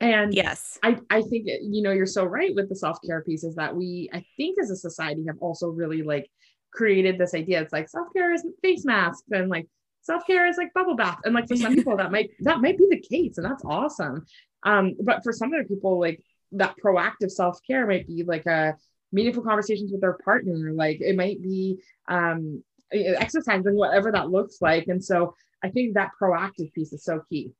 And 0.00 0.34
yes, 0.34 0.78
I, 0.82 0.98
I 1.08 1.22
think, 1.22 1.46
you 1.46 1.82
know, 1.82 1.92
you're 1.92 2.04
so 2.04 2.24
right 2.24 2.54
with 2.54 2.68
the 2.68 2.76
self 2.76 2.98
care 3.06 3.22
piece 3.22 3.44
is 3.44 3.54
that 3.54 3.74
we, 3.74 4.10
I 4.12 4.24
think 4.36 4.58
as 4.60 4.70
a 4.70 4.76
society 4.76 5.24
have 5.26 5.38
also 5.40 5.68
really 5.68 6.02
like 6.02 6.28
created 6.72 7.18
this 7.18 7.34
idea. 7.34 7.62
It's 7.62 7.72
like 7.72 7.88
self 7.88 8.08
care 8.14 8.32
is 8.32 8.46
face 8.62 8.84
masks 8.84 9.24
and 9.30 9.48
like 9.48 9.66
self 10.02 10.26
care 10.26 10.46
is 10.46 10.58
like 10.58 10.74
bubble 10.74 10.96
bath. 10.96 11.20
And 11.24 11.34
like 11.34 11.48
for 11.48 11.56
some 11.56 11.74
people 11.74 11.96
that 11.96 12.12
might, 12.12 12.30
that 12.40 12.60
might 12.60 12.76
be 12.76 12.88
the 12.90 13.00
case. 13.00 13.38
And 13.38 13.46
that's 13.46 13.64
awesome. 13.64 14.26
Um, 14.64 14.94
but 15.00 15.22
for 15.22 15.32
some 15.32 15.52
other 15.52 15.64
people, 15.64 15.98
like 15.98 16.22
that 16.52 16.74
proactive 16.82 17.30
self 17.30 17.58
care 17.66 17.86
might 17.86 18.06
be 18.06 18.22
like 18.22 18.44
a 18.44 18.76
meaningful 19.12 19.42
conversations 19.42 19.92
with 19.92 20.00
their 20.00 20.18
partner. 20.24 20.72
Like 20.74 21.00
it 21.00 21.16
might 21.16 21.42
be 21.42 21.80
um, 22.08 22.62
exercising, 22.92 23.76
whatever 23.76 24.12
that 24.12 24.30
looks 24.30 24.58
like. 24.60 24.88
And 24.88 25.02
so 25.02 25.34
I 25.62 25.70
think 25.70 25.94
that 25.94 26.10
proactive 26.20 26.72
piece 26.72 26.92
is 26.92 27.04
so 27.04 27.22
key. 27.28 27.52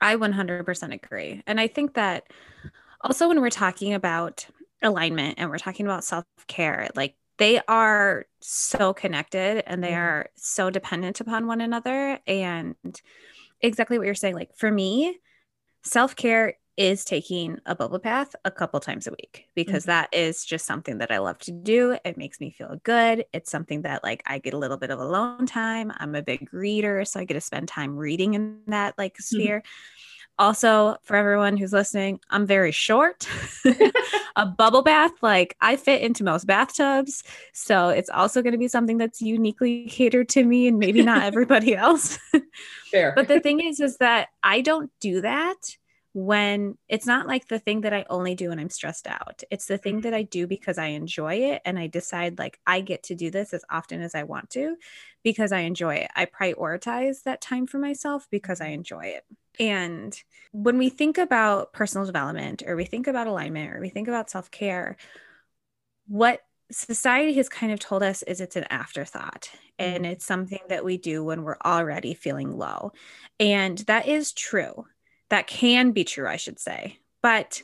I 0.00 0.16
100% 0.16 0.94
agree. 0.94 1.42
And 1.46 1.60
I 1.60 1.66
think 1.66 1.94
that 1.94 2.24
also 3.00 3.28
when 3.28 3.40
we're 3.40 3.50
talking 3.50 3.94
about 3.94 4.46
alignment 4.82 5.38
and 5.38 5.50
we're 5.50 5.58
talking 5.58 5.86
about 5.86 6.04
self 6.04 6.24
care, 6.46 6.88
like 6.94 7.16
they 7.38 7.60
are 7.68 8.26
so 8.40 8.92
connected 8.92 9.62
and 9.66 9.82
they 9.82 9.88
mm-hmm. 9.88 10.00
are 10.00 10.30
so 10.36 10.70
dependent 10.70 11.20
upon 11.20 11.46
one 11.46 11.60
another. 11.60 12.18
And 12.26 12.76
exactly 13.60 13.98
what 13.98 14.06
you're 14.06 14.14
saying, 14.14 14.34
like 14.34 14.56
for 14.56 14.70
me, 14.70 15.18
self 15.84 16.16
care 16.16 16.54
is 16.80 17.04
taking 17.04 17.58
a 17.66 17.74
bubble 17.74 17.98
bath 17.98 18.34
a 18.46 18.50
couple 18.50 18.80
times 18.80 19.06
a 19.06 19.10
week 19.10 19.44
because 19.54 19.82
mm-hmm. 19.82 19.90
that 19.90 20.08
is 20.14 20.46
just 20.46 20.64
something 20.64 20.96
that 20.96 21.10
I 21.10 21.18
love 21.18 21.36
to 21.40 21.52
do. 21.52 21.98
It 22.06 22.16
makes 22.16 22.40
me 22.40 22.52
feel 22.52 22.80
good. 22.84 23.26
It's 23.34 23.50
something 23.50 23.82
that 23.82 24.02
like 24.02 24.22
I 24.24 24.38
get 24.38 24.54
a 24.54 24.58
little 24.58 24.78
bit 24.78 24.90
of 24.90 24.98
alone 24.98 25.44
time. 25.44 25.92
I'm 25.98 26.14
a 26.14 26.22
big 26.22 26.48
reader, 26.54 27.04
so 27.04 27.20
I 27.20 27.24
get 27.24 27.34
to 27.34 27.40
spend 27.42 27.68
time 27.68 27.98
reading 27.98 28.32
in 28.32 28.60
that 28.68 28.96
like 28.96 29.12
mm-hmm. 29.12 29.36
sphere. 29.36 29.58
Mm-hmm. 29.58 30.44
Also, 30.46 30.96
for 31.02 31.16
everyone 31.16 31.58
who's 31.58 31.74
listening, 31.74 32.18
I'm 32.30 32.46
very 32.46 32.72
short. 32.72 33.28
a 34.36 34.46
bubble 34.46 34.80
bath, 34.80 35.12
like 35.20 35.54
I 35.60 35.76
fit 35.76 36.00
into 36.00 36.24
most 36.24 36.46
bathtubs. 36.46 37.22
So 37.52 37.90
it's 37.90 38.08
also 38.08 38.40
going 38.40 38.52
to 38.52 38.58
be 38.58 38.68
something 38.68 38.96
that's 38.96 39.20
uniquely 39.20 39.84
catered 39.84 40.30
to 40.30 40.42
me 40.42 40.66
and 40.66 40.78
maybe 40.78 41.02
not 41.02 41.22
everybody 41.24 41.76
else. 41.76 42.18
Fair. 42.90 43.12
but 43.14 43.28
the 43.28 43.38
thing 43.38 43.60
is, 43.60 43.80
is 43.80 43.98
that 43.98 44.28
I 44.42 44.62
don't 44.62 44.90
do 44.98 45.20
that 45.20 45.76
when 46.12 46.76
it's 46.88 47.06
not 47.06 47.26
like 47.26 47.46
the 47.46 47.58
thing 47.58 47.82
that 47.82 47.94
I 47.94 48.04
only 48.10 48.34
do 48.34 48.48
when 48.48 48.58
I'm 48.58 48.70
stressed 48.70 49.06
out. 49.06 49.42
It's 49.50 49.66
the 49.66 49.78
thing 49.78 50.00
that 50.00 50.14
I 50.14 50.22
do 50.24 50.46
because 50.46 50.76
I 50.76 50.86
enjoy 50.86 51.34
it 51.34 51.62
and 51.64 51.78
I 51.78 51.86
decide 51.86 52.38
like 52.38 52.58
I 52.66 52.80
get 52.80 53.04
to 53.04 53.14
do 53.14 53.30
this 53.30 53.54
as 53.54 53.64
often 53.70 54.00
as 54.00 54.14
I 54.14 54.24
want 54.24 54.50
to 54.50 54.76
because 55.22 55.52
I 55.52 55.60
enjoy 55.60 55.96
it. 55.96 56.10
I 56.16 56.26
prioritize 56.26 57.22
that 57.22 57.40
time 57.40 57.66
for 57.66 57.78
myself 57.78 58.26
because 58.30 58.60
I 58.60 58.68
enjoy 58.68 59.06
it. 59.06 59.24
And 59.60 60.16
when 60.52 60.78
we 60.78 60.88
think 60.88 61.16
about 61.16 61.72
personal 61.72 62.06
development 62.06 62.64
or 62.66 62.74
we 62.74 62.86
think 62.86 63.06
about 63.06 63.28
alignment 63.28 63.72
or 63.72 63.80
we 63.80 63.90
think 63.90 64.08
about 64.08 64.30
self-care, 64.30 64.96
what 66.08 66.40
society 66.72 67.34
has 67.34 67.48
kind 67.48 67.72
of 67.72 67.78
told 67.78 68.02
us 68.02 68.22
is 68.22 68.40
it's 68.40 68.56
an 68.56 68.64
afterthought 68.70 69.50
and 69.78 70.04
mm-hmm. 70.04 70.12
it's 70.12 70.26
something 70.26 70.60
that 70.68 70.84
we 70.84 70.96
do 70.96 71.22
when 71.22 71.42
we're 71.44 71.58
already 71.64 72.14
feeling 72.14 72.56
low. 72.56 72.90
And 73.38 73.78
that 73.80 74.08
is 74.08 74.32
true 74.32 74.86
that 75.30 75.46
can 75.46 75.92
be 75.92 76.04
true, 76.04 76.28
I 76.28 76.36
should 76.36 76.58
say. 76.58 76.98
But 77.22 77.62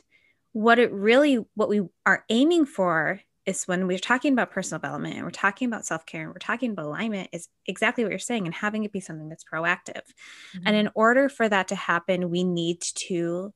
what 0.53 0.79
it 0.79 0.91
really, 0.91 1.45
what 1.53 1.69
we 1.69 1.81
are 2.05 2.23
aiming 2.29 2.65
for 2.65 3.21
is 3.45 3.63
when 3.63 3.87
we're 3.87 3.97
talking 3.97 4.33
about 4.33 4.51
personal 4.51 4.79
development 4.79 5.15
and 5.15 5.23
we're 5.23 5.29
talking 5.31 5.67
about 5.67 5.85
self 5.85 6.05
care 6.05 6.23
and 6.23 6.31
we're 6.31 6.39
talking 6.39 6.71
about 6.71 6.85
alignment, 6.85 7.29
is 7.31 7.47
exactly 7.65 8.03
what 8.03 8.11
you're 8.11 8.19
saying 8.19 8.45
and 8.45 8.53
having 8.53 8.83
it 8.83 8.91
be 8.91 8.99
something 8.99 9.29
that's 9.29 9.45
proactive. 9.45 10.01
Mm-hmm. 10.55 10.63
And 10.65 10.75
in 10.75 10.89
order 10.95 11.29
for 11.29 11.47
that 11.47 11.69
to 11.69 11.75
happen, 11.75 12.29
we 12.29 12.43
need 12.43 12.81
to 12.81 13.53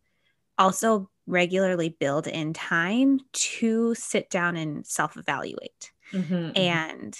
also 0.58 1.10
regularly 1.27 1.89
build 1.89 2.27
in 2.27 2.53
time 2.53 3.20
to 3.34 3.94
sit 3.96 4.30
down 4.30 4.56
and 4.56 4.86
self 4.86 5.18
evaluate. 5.18 5.91
Mm-hmm, 6.13 6.34
mm-hmm. 6.34 6.58
And 6.58 7.18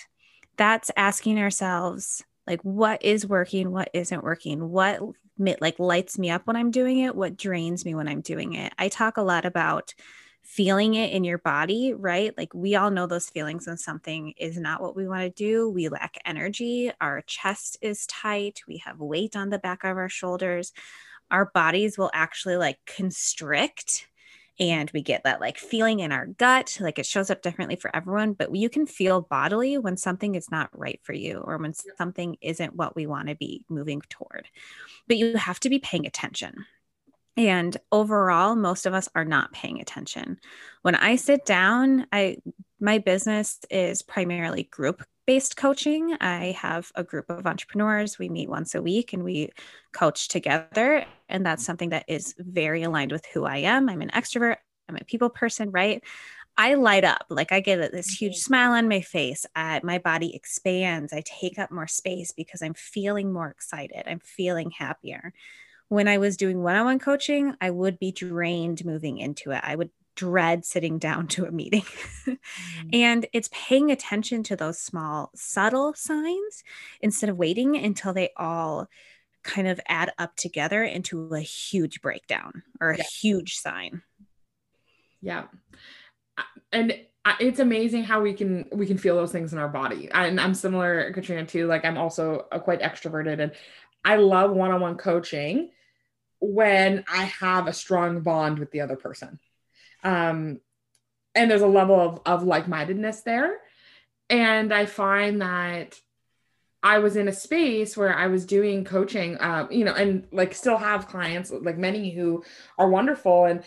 that's 0.58 0.92
asking 0.96 1.40
ourselves, 1.40 2.24
like, 2.52 2.62
what 2.64 3.04
is 3.04 3.26
working? 3.26 3.72
What 3.72 3.90
isn't 3.94 4.24
working? 4.24 4.70
What 4.70 5.00
like 5.38 5.80
lights 5.80 6.20
me 6.20 6.30
up 6.30 6.46
when 6.46 6.56
I'm 6.56 6.70
doing 6.70 7.00
it, 7.00 7.16
what 7.16 7.38
drains 7.38 7.86
me 7.86 7.96
when 7.96 8.08
I'm 8.08 8.22
doing 8.22 8.54
it. 8.54 8.74
I 8.78 8.90
talk 8.90 9.18
a 9.18 9.24
lot 9.24 9.46
about 9.46 9.96
feeling 10.44 10.96
it 10.96 11.14
in 11.14 11.24
your 11.24 11.38
body, 11.38 11.94
right? 11.94 12.38
Like 12.38 12.54
we 12.54 12.76
all 12.76 12.92
know 12.92 13.08
those 13.08 13.30
feelings 13.30 13.68
when 13.68 13.78
something 13.78 14.34
is 14.38 14.58
not 14.58 14.82
what 14.82 14.96
we 14.96 15.08
want 15.08 15.22
to 15.22 15.30
do. 15.30 15.70
We 15.70 15.88
lack 15.88 16.18
energy, 16.26 16.92
our 17.00 17.22
chest 17.22 17.78
is 17.82 18.06
tight, 18.08 18.62
we 18.68 18.78
have 18.86 19.00
weight 19.00 19.36
on 19.36 19.50
the 19.50 19.60
back 19.60 19.84
of 19.84 19.98
our 19.98 20.10
shoulders. 20.10 20.74
Our 21.30 21.50
bodies 21.54 21.98
will 21.98 22.12
actually 22.14 22.58
like 22.58 22.80
constrict 22.86 24.08
and 24.60 24.92
we 24.92 25.02
get 25.02 25.24
that 25.24 25.42
like 25.42 25.58
feeling 25.58 26.02
in 26.02 26.12
our 26.12 26.26
gut 26.26 26.78
like 26.82 27.00
it 27.00 27.06
shows 27.06 27.30
up 27.30 27.42
differently 27.42 27.76
for 27.76 27.96
everyone 27.96 28.34
but 28.34 28.54
you 28.56 28.70
can 28.70 28.86
feel 28.86 29.22
bodily 29.22 29.78
when 29.78 29.98
something 29.98 30.36
is 30.36 30.52
not 30.52 30.70
right 30.78 31.00
for 31.04 31.14
you 31.14 31.38
or 31.38 31.58
when 31.58 31.74
something 31.98 32.38
isn't 32.42 32.76
what 32.76 32.96
we 32.96 33.08
want 33.08 33.28
to 33.28 33.36
be 33.36 33.66
moving 33.70 34.02
toward 34.10 34.48
but 35.08 35.18
you 35.18 35.36
have 35.36 35.60
to 35.60 35.70
be 35.70 35.80
paying 35.80 36.06
attention. 36.06 36.66
And 37.38 37.76
overall 37.92 38.56
most 38.56 38.86
of 38.86 38.94
us 38.94 39.10
are 39.16 39.26
not 39.26 39.54
paying 39.54 39.82
attention. 39.82 40.40
When 40.84 40.96
i 40.96 41.16
sit 41.16 41.46
down 41.46 42.08
i 42.12 42.38
my 42.80 42.98
business 42.98 43.60
is 43.70 44.02
primarily 44.02 44.64
group 44.64 45.04
based 45.26 45.58
coaching. 45.58 46.18
I 46.20 46.56
have 46.60 46.92
a 46.96 47.04
group 47.04 47.30
of 47.30 47.46
entrepreneurs. 47.46 48.18
We 48.18 48.30
meet 48.30 48.50
once 48.50 48.76
a 48.76 48.82
week 48.82 49.14
and 49.14 49.24
we 49.24 49.50
coach 49.94 50.28
together. 50.28 51.06
And 51.30 51.46
that's 51.46 51.66
something 51.66 51.90
that 51.90 52.06
is 52.08 52.34
very 52.38 52.84
aligned 52.84 53.12
with 53.12 53.26
who 53.34 53.46
I 53.46 53.58
am. 53.58 53.90
I'm 53.90 54.02
an 54.02 54.10
extrovert, 54.10 54.58
I'm 54.90 54.98
a 54.98 55.06
people 55.06 55.30
person, 55.30 55.72
right? 55.72 56.04
I 56.58 56.74
light 56.74 57.04
up. 57.04 57.26
Like 57.30 57.52
I 57.52 57.60
get 57.60 57.92
this 57.92 58.10
huge 58.10 58.34
mm-hmm. 58.34 58.40
smile 58.40 58.72
on 58.74 58.90
my 58.90 59.02
face. 59.02 59.46
Uh, 59.56 59.80
my 59.84 59.98
body 59.98 60.36
expands. 60.36 61.14
I 61.14 61.24
take 61.26 61.58
up 61.58 61.72
more 61.72 61.88
space 61.88 62.32
because 62.32 62.62
I'm 62.62 62.74
feeling 62.74 63.32
more 63.32 63.50
excited. 63.50 64.04
I'm 64.06 64.20
feeling 64.20 64.72
happier. 64.72 65.34
When 65.88 66.08
I 66.08 66.20
was 66.20 66.38
doing 66.38 66.62
one 66.62 66.76
on 66.76 66.86
one 66.86 67.00
coaching, 67.00 67.56
I 67.60 67.70
would 67.70 68.00
be 68.00 68.12
drained 68.12 68.86
moving 68.86 69.18
into 69.18 69.52
it. 69.52 69.62
I 69.64 69.76
would 69.76 69.90
dread 70.16 70.66
sitting 70.66 70.98
down 71.00 71.28
to 71.28 71.46
a 71.46 71.52
meeting. 71.52 71.82
mm. 72.26 72.38
And 72.94 73.26
it's 73.34 73.50
paying 73.52 73.92
attention 73.92 74.44
to 74.44 74.56
those 74.56 74.80
small, 74.80 75.32
subtle 75.36 75.94
signs 75.94 76.64
instead 77.02 77.30
of 77.30 77.38
waiting 77.38 77.78
until 77.78 78.14
they 78.14 78.30
all 78.38 78.88
kind 79.44 79.68
of 79.68 79.80
add 79.88 80.12
up 80.20 80.36
together 80.36 80.84
into 80.84 81.34
a 81.34 81.40
huge 81.40 82.02
breakdown 82.02 82.64
or 82.80 82.92
a 82.92 82.98
yeah. 82.98 83.04
huge 83.22 83.56
sign. 83.56 84.04
Yeah. 85.22 85.46
And 86.72 87.00
it's 87.40 87.60
amazing 87.60 88.04
how 88.04 88.22
we 88.22 88.34
can 88.34 88.66
we 88.72 88.86
can 88.86 88.98
feel 88.98 89.16
those 89.16 89.32
things 89.32 89.54
in 89.54 89.60
our 89.60 89.68
body. 89.68 90.10
And 90.12 90.40
I'm 90.40 90.54
similar, 90.54 91.12
Katrina, 91.14 91.46
too. 91.46 91.68
Like 91.68 91.86
I'm 91.86 91.98
also 91.98 92.48
a 92.52 92.60
quite 92.60 92.82
extroverted 92.82 93.40
and 93.40 93.52
I 94.04 94.16
love 94.16 94.52
one-on-one 94.52 94.98
coaching 94.98 95.70
when 96.40 97.04
I 97.08 97.26
have 97.26 97.68
a 97.68 97.74
strong 97.74 98.22
bond 98.22 98.58
with 98.58 98.72
the 98.72 98.82
other 98.82 98.96
person 98.96 99.40
um, 100.04 100.60
and 101.36 101.50
there's 101.50 101.62
a 101.62 101.68
level 101.68 102.00
of, 102.00 102.22
of 102.26 102.44
like-mindedness 102.44 103.22
there. 103.22 103.58
And 104.30 104.74
i 104.74 104.86
find 104.86 105.42
that 105.42 106.00
i 106.84 107.00
was 107.00 107.16
in 107.16 107.28
a 107.28 107.34
space 107.34 107.98
where 107.98 108.16
i 108.16 108.28
was 108.28 108.46
doing 108.46 108.86
coaching 108.86 109.38
um, 109.40 109.68
you 109.72 109.84
know 109.86 109.94
and 109.94 110.26
like 110.32 110.54
still 110.54 110.78
have 110.78 111.08
clients 111.08 111.52
like 111.52 111.78
many 111.78 112.12
who 112.12 112.44
are 112.78 112.90
wonderful. 112.90 113.46
And 113.46 113.64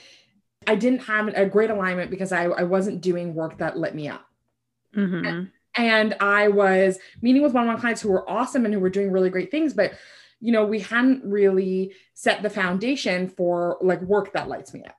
i 0.67 0.75
didn't 0.75 1.01
have 1.01 1.29
a 1.29 1.47
great 1.47 1.71
alignment 1.71 2.11
because 2.11 2.33
i, 2.33 2.45
I 2.45 2.63
wasn't 2.63 3.03
doing 3.03 3.35
work 3.35 3.59
that 3.59 3.77
lit 3.77 3.95
me 3.95 4.09
up. 4.09 4.25
Mm-hmm. 4.97 5.27
and, 5.27 5.51
and 5.77 6.17
i 6.21 6.49
was 6.49 6.99
meeting 7.21 7.43
with 7.43 7.53
one 7.53 7.69
of 7.69 7.75
my 7.75 7.81
clients 7.81 8.01
who 8.01 8.11
were 8.11 8.29
awesome 8.31 8.65
and 8.65 8.73
who 8.73 8.81
were 8.81 8.91
doing 8.91 9.11
really 9.11 9.31
great 9.31 9.51
things 9.51 9.75
but 9.75 9.93
you 10.41 10.53
know 10.53 10.65
we 10.65 10.81
hadn't 10.81 11.25
really 11.25 11.93
set 12.15 12.43
the 12.43 12.51
foundation 12.51 13.29
for 13.29 13.79
like 13.83 14.01
work 14.03 14.33
that 14.33 14.49
lights 14.49 14.73
me 14.73 14.85
up 14.85 14.97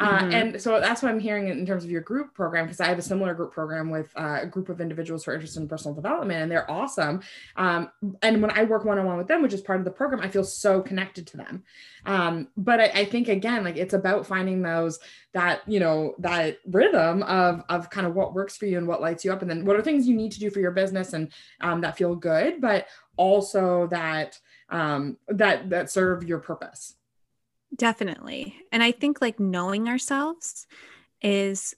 uh, 0.00 0.18
mm-hmm. 0.18 0.32
and 0.32 0.62
so 0.62 0.80
that's 0.80 1.02
what 1.02 1.10
I'm 1.10 1.20
hearing 1.20 1.48
in 1.48 1.66
terms 1.66 1.84
of 1.84 1.90
your 1.90 2.00
group 2.00 2.32
program, 2.32 2.64
because 2.64 2.80
I 2.80 2.86
have 2.86 2.98
a 2.98 3.02
similar 3.02 3.34
group 3.34 3.52
program 3.52 3.90
with 3.90 4.10
uh, 4.16 4.38
a 4.42 4.46
group 4.46 4.70
of 4.70 4.80
individuals 4.80 5.24
who 5.24 5.30
are 5.30 5.34
interested 5.34 5.60
in 5.60 5.68
personal 5.68 5.94
development, 5.94 6.40
and 6.40 6.50
they're 6.50 6.70
awesome. 6.70 7.20
Um, 7.56 7.90
and 8.22 8.40
when 8.40 8.50
I 8.50 8.64
work 8.64 8.86
one 8.86 8.98
on 8.98 9.04
one 9.04 9.18
with 9.18 9.28
them, 9.28 9.42
which 9.42 9.52
is 9.52 9.60
part 9.60 9.78
of 9.78 9.84
the 9.84 9.90
program, 9.90 10.22
I 10.22 10.28
feel 10.28 10.42
so 10.42 10.80
connected 10.80 11.26
to 11.28 11.36
them. 11.36 11.64
Um, 12.06 12.48
but 12.56 12.80
I, 12.80 12.84
I, 12.86 13.04
think 13.04 13.28
again, 13.28 13.62
like 13.62 13.76
it's 13.76 13.92
about 13.92 14.26
finding 14.26 14.62
those 14.62 14.98
that 15.34 15.60
you 15.66 15.80
know 15.80 16.14
that 16.18 16.58
rhythm 16.66 17.22
of 17.24 17.62
of 17.68 17.90
kind 17.90 18.06
of 18.06 18.14
what 18.14 18.32
works 18.32 18.56
for 18.56 18.64
you 18.64 18.78
and 18.78 18.88
what 18.88 19.02
lights 19.02 19.22
you 19.22 19.32
up, 19.32 19.42
and 19.42 19.50
then 19.50 19.66
what 19.66 19.76
are 19.76 19.82
things 19.82 20.08
you 20.08 20.16
need 20.16 20.32
to 20.32 20.40
do 20.40 20.48
for 20.48 20.60
your 20.60 20.70
business 20.70 21.12
and 21.12 21.30
um, 21.60 21.82
that 21.82 21.98
feel 21.98 22.16
good, 22.16 22.62
but 22.62 22.86
also 23.18 23.86
that 23.88 24.38
um, 24.70 25.18
that 25.28 25.68
that 25.68 25.90
serve 25.90 26.24
your 26.24 26.38
purpose. 26.38 26.94
Definitely. 27.76 28.56
And 28.72 28.82
I 28.82 28.92
think 28.92 29.20
like 29.20 29.38
knowing 29.38 29.88
ourselves 29.88 30.66
is 31.22 31.74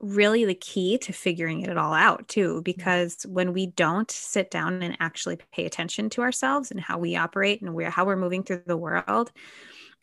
really 0.00 0.44
the 0.44 0.54
key 0.54 0.96
to 0.98 1.12
figuring 1.12 1.62
it 1.62 1.76
all 1.76 1.92
out 1.92 2.28
too 2.28 2.62
because 2.62 3.24
when 3.28 3.52
we 3.52 3.66
don't 3.66 4.10
sit 4.10 4.50
down 4.50 4.80
and 4.82 4.96
actually 5.00 5.38
pay 5.52 5.66
attention 5.66 6.08
to 6.08 6.22
ourselves 6.22 6.70
and 6.70 6.80
how 6.80 6.98
we 6.98 7.16
operate 7.16 7.60
and 7.60 7.74
where 7.74 7.90
how 7.90 8.04
we're 8.04 8.14
moving 8.14 8.44
through 8.44 8.62
the 8.64 8.76
world 8.76 9.32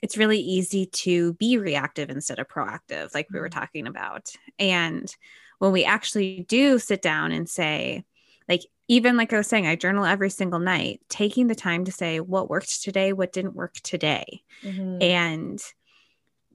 it's 0.01 0.17
really 0.17 0.39
easy 0.39 0.85
to 0.85 1.33
be 1.33 1.57
reactive 1.57 2.09
instead 2.09 2.39
of 2.39 2.47
proactive, 2.47 3.13
like 3.13 3.27
we 3.31 3.39
were 3.39 3.49
mm-hmm. 3.49 3.59
talking 3.59 3.87
about. 3.87 4.31
And 4.59 5.13
when 5.59 5.71
we 5.71 5.83
actually 5.83 6.45
do 6.47 6.79
sit 6.79 7.01
down 7.01 7.31
and 7.31 7.49
say, 7.49 8.03
like, 8.47 8.61
even 8.87 9.17
like 9.17 9.33
I 9.33 9.37
was 9.37 9.47
saying, 9.47 9.67
I 9.67 9.75
journal 9.75 10.05
every 10.05 10.29
single 10.29 10.59
night, 10.59 11.01
taking 11.09 11.47
the 11.47 11.55
time 11.55 11.85
to 11.85 11.91
say 11.91 12.19
what 12.19 12.49
worked 12.49 12.83
today, 12.83 13.13
what 13.13 13.33
didn't 13.33 13.55
work 13.55 13.73
today. 13.75 14.43
Mm-hmm. 14.63 15.01
And 15.01 15.61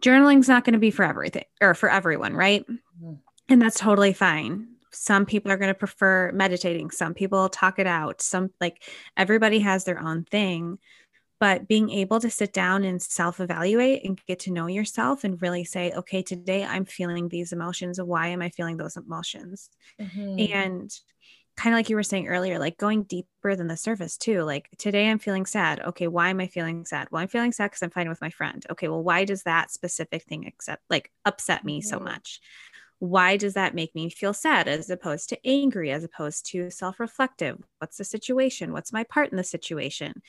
journaling's 0.01 0.49
not 0.49 0.65
going 0.65 0.75
to 0.75 0.79
be 0.79 0.91
for 0.91 1.05
everything 1.05 1.45
or 1.61 1.75
for 1.75 1.91
everyone, 1.91 2.35
right? 2.35 2.65
Mm-hmm. 2.67 3.15
And 3.49 3.61
that's 3.61 3.81
totally 3.81 4.13
fine. 4.13 4.69
Some 4.93 5.27
people 5.27 5.51
are 5.53 5.57
going 5.57 5.69
to 5.73 5.75
prefer 5.75 6.33
meditating, 6.33 6.91
some 6.91 7.15
people 7.15 7.49
talk 7.49 7.79
it 7.79 7.87
out, 7.87 8.23
some 8.23 8.51
like 8.61 8.83
everybody 9.17 9.61
has 9.61 9.85
their 9.85 10.01
own 10.01 10.25
thing. 10.25 10.79
But 11.39 11.67
being 11.67 11.89
able 11.91 12.21
to 12.21 12.29
sit 12.29 12.53
down 12.53 12.85
and 12.85 13.01
self 13.01 13.41
evaluate 13.41 14.05
and 14.05 14.21
get 14.27 14.41
to 14.41 14.53
know 14.53 14.67
yourself 14.67 15.25
and 15.25 15.41
really 15.41 15.65
say, 15.65 15.91
okay, 15.93 16.23
today 16.23 16.65
I'm 16.65 16.85
feeling 16.85 17.29
these 17.29 17.53
emotions. 17.53 18.01
Why 18.01 18.29
am 18.29 18.43
I 18.43 18.51
feeling 18.51 18.77
those 18.77 18.97
emotions? 18.97 19.71
Mm-hmm. 19.99 20.53
And 20.53 21.01
kind 21.61 21.75
of 21.75 21.79
like 21.79 21.91
you 21.91 21.97
were 21.97 22.03
saying 22.03 22.27
earlier, 22.27 22.59
like 22.59 22.79
going 22.79 23.03
deeper 23.03 23.55
than 23.55 23.67
the 23.67 23.77
surface 23.77 24.17
too. 24.17 24.43
Like 24.45 24.71
today 24.79 25.11
I'm 25.11 25.19
feeling 25.19 25.45
sad. 25.45 25.81
Okay, 25.81 26.09
why 26.09 26.31
am 26.31 26.41
I 26.41 26.47
feeling 26.47 26.87
sad? 26.87 27.09
Well, 27.11 27.21
I'm 27.21 27.29
feeling 27.29 27.53
sad 27.53 27.67
because 27.71 27.83
I'm 27.83 27.91
fighting 27.91 28.09
with 28.09 28.23
my 28.23 28.31
friend. 28.31 28.65
Okay, 28.71 28.89
well, 28.89 29.03
why 29.03 29.27
does 29.27 29.43
that 29.43 29.71
specific 29.71 30.23
thing 30.23 30.47
accept 30.47 30.83
like 30.89 31.11
upset 31.27 31.63
me 31.63 31.83
so 31.83 32.01
much? 32.01 32.41
Why 32.99 33.37
does 33.37 33.55
that 33.55 33.75
make 33.75 33.95
me 33.95 34.09
feel 34.09 34.33
sad 34.33 34.69
as 34.69 34.89
opposed 34.89 35.29
to 35.29 35.47
angry, 35.47 35.91
as 35.91 36.03
opposed 36.03 36.47
to 36.53 36.71
self 36.71 36.99
reflective? 36.99 37.59
What's 37.79 37.99
the 37.99 38.05
situation? 38.05 38.73
What's 38.73 38.93
my 38.93 39.05
part 39.05 39.31
in 39.31 39.37
the 39.37 39.45
situation? 39.45 40.23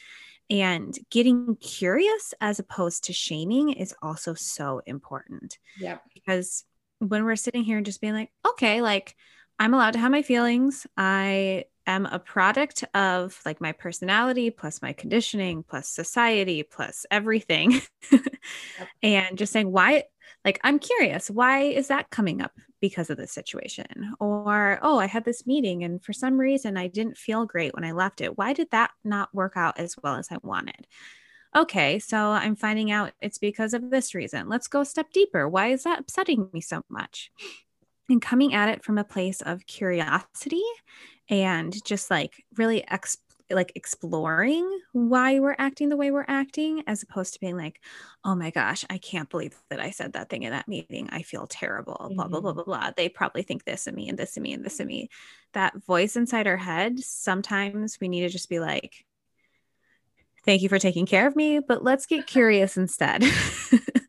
And 0.50 0.98
getting 1.10 1.56
curious 1.56 2.34
as 2.42 2.60
opposed 2.60 3.06
to 3.06 3.14
shaming 3.14 3.70
is 3.70 3.96
also 4.02 4.34
so 4.34 4.82
important. 4.86 5.60
Yeah. 5.80 6.00
Because 6.14 6.66
when 7.00 7.24
we're 7.24 7.38
sitting 7.38 7.64
here 7.64 7.78
and 7.78 7.86
just 7.86 8.02
being 8.02 8.14
like, 8.14 8.32
okay, 8.46 8.82
like 8.82 9.16
I'm 9.62 9.76
allowed 9.76 9.92
to 9.92 10.00
have 10.00 10.10
my 10.10 10.24
feelings. 10.24 10.88
I 10.98 11.66
am 11.86 12.08
a 12.08 12.18
product 12.18 12.84
of 12.96 13.40
like 13.46 13.62
my 13.62 13.74
personality 13.74 14.50
plus 14.50 14.82
my 14.82 14.92
conditioning 14.92 15.62
plus 15.62 15.88
society 15.88 16.64
plus 16.64 17.06
everything. 17.12 17.80
yep. 18.12 18.22
And 19.04 19.38
just 19.38 19.54
saying 19.54 19.72
why 19.72 20.06
like 20.44 20.60
I'm 20.64 20.80
curious, 20.80 21.30
why 21.30 21.60
is 21.60 21.90
that 21.90 22.10
coming 22.10 22.42
up 22.42 22.54
because 22.80 23.12
of 23.12 23.18
this 23.18 23.34
situation? 23.34 24.16
Or 24.20 24.80
oh, 24.82 24.98
I 24.98 25.06
had 25.06 25.26
this 25.26 25.46
meeting 25.46 25.84
and 25.84 26.04
for 26.04 26.12
some 26.12 26.40
reason 26.40 26.76
I 26.76 26.88
didn't 26.88 27.20
feel 27.20 27.46
great 27.46 27.76
when 27.76 27.84
I 27.84 27.92
left 27.92 28.20
it. 28.20 28.40
Why 28.40 28.54
did 28.54 28.72
that 28.72 28.90
not 29.04 29.32
work 29.32 29.54
out 29.58 29.80
as 29.80 29.94
well 30.02 30.16
as 30.16 30.30
I 30.32 30.38
wanted? 30.42 30.88
Okay, 31.56 32.00
so 32.00 32.32
I'm 32.32 32.56
finding 32.56 32.90
out 32.90 33.12
it's 33.22 33.38
because 33.38 33.76
of 33.76 33.92
this 33.92 34.16
reason. 34.16 34.50
Let's 34.50 34.68
go 34.68 34.82
a 34.82 34.86
step 34.86 35.12
deeper. 35.14 35.48
Why 35.48 35.68
is 35.68 35.84
that 35.84 36.00
upsetting 36.00 36.50
me 36.52 36.62
so 36.62 36.82
much? 36.90 37.32
And 38.12 38.22
coming 38.22 38.54
at 38.54 38.70
it 38.70 38.84
from 38.84 38.98
a 38.98 39.04
place 39.04 39.42
of 39.42 39.66
curiosity 39.66 40.64
and 41.30 41.84
just 41.84 42.12
like 42.12 42.44
really 42.58 42.88
ex- 42.88 43.18
like 43.50 43.72
exploring 43.76 44.80
why 44.94 45.40
we're 45.40 45.56
acting 45.58 45.90
the 45.90 45.98
way 45.98 46.12
we're 46.12 46.26
acting 46.28 46.84
as 46.88 47.04
opposed 47.04 47.34
to 47.34 47.40
being 47.40 47.58
like 47.58 47.82
oh 48.24 48.36
my 48.36 48.50
gosh 48.50 48.86
i 48.90 48.98
can't 48.98 49.30
believe 49.30 49.56
that 49.70 49.80
i 49.80 49.90
said 49.90 50.14
that 50.14 50.30
thing 50.30 50.44
in 50.44 50.52
that 50.52 50.68
meeting. 50.68 51.10
I 51.12 51.22
feel 51.22 51.48
terrible 51.48 51.98
mm-hmm. 52.02 52.16
blah 52.16 52.28
blah 52.28 52.42
blah 52.42 52.54
blah 52.54 52.64
blah. 52.64 52.92
They 52.96 53.10
probably 53.10 53.44
think 53.44 53.64
this 53.64 53.88
of 53.88 53.94
me 53.94 54.10
and 54.10 54.18
this 54.18 54.38
of 54.38 54.44
me 54.44 54.54
and 54.54 54.64
this 54.64 54.80
of 54.80 54.88
me. 54.88 55.10
That 55.54 55.84
voice 55.84 56.16
inside 56.16 56.48
our 56.48 56.58
head 56.58 57.00
sometimes 57.00 58.00
we 58.00 58.08
need 58.08 58.22
to 58.22 58.30
just 58.30 58.50
be 58.50 58.60
like 58.60 59.06
thank 60.46 60.62
you 60.62 60.70
for 60.70 60.80
taking 60.80 61.06
care 61.06 61.28
of 61.28 61.36
me 61.36 61.60
but 61.60 61.84
let's 61.84 62.06
get 62.06 62.28
curious 62.36 62.78
instead 62.78 63.24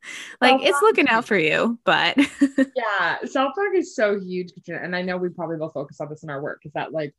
like 0.43 0.63
it's 0.63 0.83
looking 0.83 1.09
out 1.09 1.25
for 1.25 1.37
you 1.37 1.79
but 1.85 2.17
yeah 2.77 3.19
self-talk 3.25 3.75
is 3.75 3.95
so 3.95 4.21
huge 4.21 4.53
and 4.69 4.95
i 4.95 5.03
know 5.03 5.17
we 5.17 5.29
probably 5.29 5.57
will 5.57 5.71
focus 5.71 6.01
on 6.01 6.09
this 6.09 6.23
in 6.23 6.31
our 6.31 6.43
work 6.43 6.61
is 6.65 6.73
that 6.73 6.93
like 6.93 7.15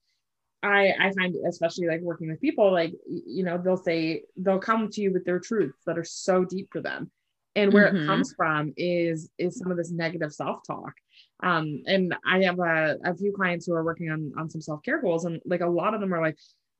i 0.62 0.94
i 1.00 1.12
find 1.12 1.36
especially 1.48 1.88
like 1.88 2.02
working 2.02 2.30
with 2.30 2.40
people 2.42 2.72
like 2.72 2.94
you 3.08 3.44
know 3.44 3.58
they'll 3.58 3.78
say 3.78 4.24
they'll 4.38 4.60
come 4.60 4.90
to 4.90 5.02
you 5.02 5.12
with 5.12 5.26
their 5.26 5.40
truths 5.40 5.80
that 5.86 5.98
are 5.98 6.04
so 6.04 6.44
deep 6.46 6.70
for 6.72 6.82
them. 6.82 7.12
And 7.56 7.72
where 7.72 7.88
mm-hmm. 7.88 7.98
it 7.98 8.06
comes 8.08 8.34
from 8.36 8.74
is 8.78 9.30
is 9.38 9.60
some 9.60 9.70
of 9.70 9.78
this 9.78 9.92
negative 9.92 10.34
self-talk 10.34 10.94
um 11.44 11.84
and 11.86 12.16
i 12.26 12.42
have 12.42 12.58
a, 12.58 12.98
a 13.06 13.16
few 13.16 13.32
clients 13.32 13.68
who 13.68 13.74
are 13.76 13.84
working 13.84 14.10
on 14.10 14.34
on 14.38 14.50
some 14.50 14.62
self-care 14.62 15.02
goals 15.02 15.26
and 15.26 15.40
like 15.46 15.62
a 15.62 15.68
lot 15.68 15.94
of 15.94 16.02
them 16.02 16.14
are 16.16 16.22
like 16.22 16.38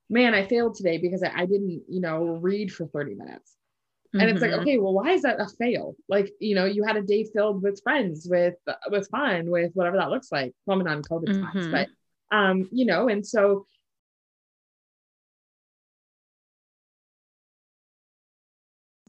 man 0.10 0.34
i 0.34 0.44
failed 0.44 0.74
today 0.74 0.98
because 0.98 1.22
i, 1.22 1.32
I 1.42 1.46
didn't 1.46 1.84
you 1.88 2.02
know 2.02 2.40
read 2.42 2.74
for 2.74 2.88
30 2.88 3.14
minutes 3.14 3.56
and 4.14 4.22
mm-hmm. 4.22 4.30
it's 4.30 4.42
like, 4.42 4.52
mm-hmm. 4.52 4.62
okay, 4.62 4.78
well, 4.78 4.94
why 4.94 5.12
is 5.12 5.24
that 5.24 5.40
a 5.40 5.48
fail? 5.48 5.96
Like, 6.08 6.32
you 6.40 6.54
know, 6.54 6.66
you 6.66 6.84
had 6.84 6.98
a 6.98 7.02
day 7.02 7.26
filled 7.34 7.64
with 7.64 7.82
friends, 7.82 8.28
with 8.30 8.56
with 8.92 9.10
fun, 9.10 9.50
with 9.50 9.72
whatever 9.74 9.98
that 9.98 10.12
looks 10.12 10.32
like. 10.32 10.54
Well, 10.66 10.80
on 10.88 11.02
COVID 11.02 11.26
mm-hmm. 11.26 11.44
times, 11.44 11.68
but 11.68 12.36
um, 12.36 12.70
you 12.72 12.86
know, 12.86 13.10
and 13.10 13.26
so 13.26 13.66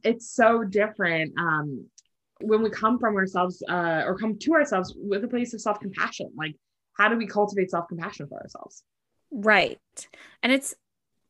it's 0.02 0.30
so 0.30 0.62
different 0.62 1.32
um 1.38 1.86
when 2.42 2.62
we 2.62 2.68
come 2.68 2.98
from 2.98 3.16
ourselves 3.16 3.62
uh 3.70 4.02
or 4.04 4.18
come 4.18 4.38
to 4.38 4.52
ourselves 4.52 4.94
with 4.96 5.24
a 5.24 5.28
place 5.28 5.54
of 5.54 5.60
self-compassion. 5.60 6.30
Like, 6.36 6.56
how 6.96 7.08
do 7.08 7.16
we 7.16 7.26
cultivate 7.26 7.70
self-compassion 7.70 8.28
for 8.28 8.40
ourselves? 8.40 8.82
Right. 9.30 9.80
And 10.42 10.52
it's 10.52 10.74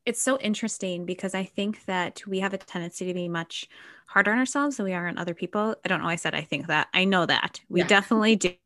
it's 0.06 0.22
so 0.22 0.38
interesting 0.38 1.06
because 1.06 1.34
I 1.34 1.44
think 1.44 1.84
that 1.86 2.22
we 2.26 2.40
have 2.40 2.52
a 2.52 2.58
tendency 2.58 3.06
to 3.06 3.14
be 3.14 3.28
much 3.28 3.68
harder 4.06 4.32
on 4.32 4.38
ourselves 4.38 4.76
than 4.76 4.84
we 4.84 4.92
are 4.92 5.08
on 5.08 5.18
other 5.18 5.34
people. 5.34 5.74
I 5.84 5.88
don't 5.88 6.02
know. 6.02 6.08
I 6.08 6.16
said 6.16 6.34
I 6.34 6.42
think 6.42 6.66
that. 6.66 6.88
I 6.92 7.04
know 7.04 7.26
that 7.26 7.60
we 7.68 7.80
yeah. 7.80 7.86
definitely 7.86 8.36
do. 8.36 8.56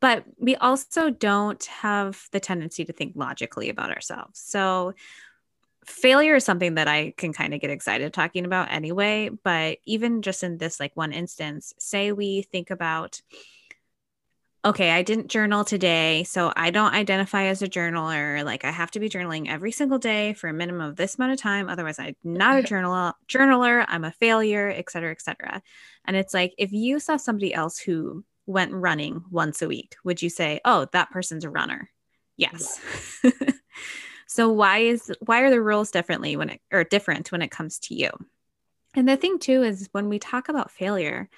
but 0.00 0.24
we 0.38 0.56
also 0.56 1.10
don't 1.10 1.64
have 1.66 2.28
the 2.32 2.40
tendency 2.40 2.84
to 2.84 2.92
think 2.92 3.12
logically 3.14 3.68
about 3.68 3.90
ourselves. 3.90 4.40
So 4.40 4.94
failure 5.84 6.36
is 6.36 6.44
something 6.44 6.74
that 6.74 6.88
I 6.88 7.14
can 7.16 7.32
kind 7.32 7.54
of 7.54 7.60
get 7.60 7.70
excited 7.70 8.12
talking 8.12 8.44
about 8.44 8.72
anyway. 8.72 9.30
But 9.44 9.78
even 9.84 10.22
just 10.22 10.42
in 10.42 10.58
this 10.58 10.80
like 10.80 10.96
one 10.96 11.12
instance, 11.12 11.72
say 11.78 12.12
we 12.12 12.42
think 12.42 12.70
about 12.70 13.20
okay, 14.64 14.90
I 14.90 15.02
didn't 15.02 15.28
journal 15.28 15.64
today, 15.64 16.24
so 16.24 16.52
I 16.54 16.70
don't 16.70 16.92
identify 16.92 17.44
as 17.44 17.62
a 17.62 17.68
journaler. 17.68 18.44
Like 18.44 18.64
I 18.64 18.70
have 18.70 18.90
to 18.92 19.00
be 19.00 19.08
journaling 19.08 19.48
every 19.48 19.72
single 19.72 19.98
day 19.98 20.34
for 20.34 20.48
a 20.48 20.52
minimum 20.52 20.82
of 20.82 20.96
this 20.96 21.16
amount 21.16 21.32
of 21.32 21.40
time. 21.40 21.68
Otherwise, 21.68 21.98
I'm 21.98 22.16
not 22.22 22.58
a 22.58 22.62
journal 22.66 23.12
journaler. 23.28 23.84
I'm 23.88 24.04
a 24.04 24.12
failure, 24.12 24.68
et 24.68 24.90
cetera, 24.90 25.10
et 25.10 25.22
cetera. 25.22 25.62
And 26.04 26.16
it's 26.16 26.34
like 26.34 26.54
if 26.58 26.72
you 26.72 27.00
saw 27.00 27.16
somebody 27.16 27.54
else 27.54 27.78
who 27.78 28.24
went 28.46 28.72
running 28.72 29.24
once 29.30 29.62
a 29.62 29.68
week, 29.68 29.96
would 30.04 30.20
you 30.20 30.28
say, 30.28 30.60
"Oh, 30.64 30.86
that 30.92 31.10
person's 31.10 31.44
a 31.44 31.50
runner"? 31.50 31.90
Yes. 32.36 32.80
Yeah. 33.24 33.30
so 34.26 34.50
why 34.50 34.78
is 34.78 35.12
why 35.20 35.40
are 35.40 35.50
the 35.50 35.62
rules 35.62 35.90
differently 35.90 36.36
when 36.36 36.50
it 36.50 36.60
or 36.70 36.84
different 36.84 37.32
when 37.32 37.42
it 37.42 37.50
comes 37.50 37.78
to 37.80 37.94
you? 37.94 38.10
And 38.94 39.08
the 39.08 39.16
thing 39.16 39.38
too 39.38 39.62
is 39.62 39.88
when 39.92 40.08
we 40.08 40.18
talk 40.18 40.48
about 40.48 40.70
failure, 40.70 41.28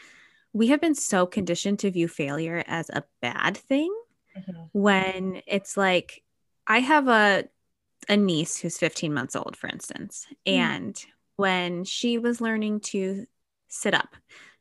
we 0.52 0.68
have 0.68 0.80
been 0.80 0.94
so 0.94 1.26
conditioned 1.26 1.78
to 1.80 1.90
view 1.90 2.08
failure 2.08 2.62
as 2.66 2.90
a 2.90 3.04
bad 3.20 3.56
thing 3.56 3.94
mm-hmm. 4.36 4.62
when 4.72 5.42
it's 5.46 5.76
like 5.76 6.22
I 6.66 6.78
have 6.78 7.08
a 7.08 7.44
a 8.08 8.16
niece 8.16 8.58
who's 8.58 8.78
15 8.78 9.14
months 9.14 9.36
old 9.36 9.56
for 9.56 9.68
instance 9.68 10.26
mm-hmm. 10.46 10.58
and 10.58 11.04
when 11.36 11.84
she 11.84 12.18
was 12.18 12.40
learning 12.40 12.80
to 12.80 13.26
sit 13.68 13.94
up 13.94 14.16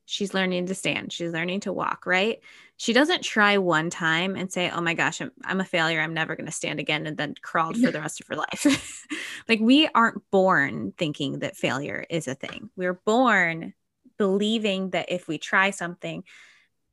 she's 0.05 0.33
learning 0.33 0.67
to 0.67 0.75
stand 0.75 1.11
she's 1.11 1.31
learning 1.31 1.59
to 1.59 1.73
walk 1.73 2.05
right 2.05 2.39
she 2.77 2.93
doesn't 2.93 3.23
try 3.23 3.57
one 3.57 3.89
time 3.89 4.35
and 4.35 4.51
say 4.51 4.69
oh 4.69 4.81
my 4.81 4.93
gosh 4.93 5.21
i'm, 5.21 5.31
I'm 5.43 5.59
a 5.59 5.65
failure 5.65 6.01
i'm 6.01 6.13
never 6.13 6.35
going 6.35 6.45
to 6.45 6.51
stand 6.51 6.79
again 6.79 7.07
and 7.07 7.17
then 7.17 7.33
crawled 7.41 7.77
for 7.77 7.91
the 7.91 7.99
rest 7.99 8.21
of 8.21 8.27
her 8.27 8.35
life 8.35 9.07
like 9.49 9.59
we 9.59 9.87
aren't 9.93 10.21
born 10.29 10.93
thinking 10.97 11.39
that 11.39 11.57
failure 11.57 12.05
is 12.09 12.27
a 12.27 12.35
thing 12.35 12.69
we're 12.75 12.93
born 13.05 13.73
believing 14.21 14.91
that 14.91 15.11
if 15.11 15.27
we 15.27 15.39
try 15.39 15.71
something 15.71 16.23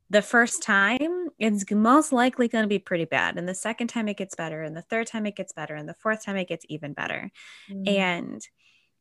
the 0.08 0.22
first 0.22 0.62
time 0.62 1.28
it's 1.38 1.70
most 1.70 2.10
likely 2.10 2.48
going 2.48 2.64
to 2.64 2.68
be 2.68 2.78
pretty 2.78 3.04
bad 3.04 3.36
and 3.36 3.46
the 3.46 3.54
second 3.54 3.88
time 3.88 4.08
it 4.08 4.16
gets 4.16 4.34
better 4.34 4.62
and 4.62 4.74
the 4.74 4.80
third 4.80 5.06
time 5.06 5.26
it 5.26 5.36
gets 5.36 5.52
better 5.52 5.74
and 5.74 5.86
the 5.86 6.00
fourth 6.02 6.24
time 6.24 6.38
it 6.38 6.48
gets 6.48 6.64
even 6.70 6.94
better. 6.94 7.30
Mm. 7.70 7.86
and 7.86 8.48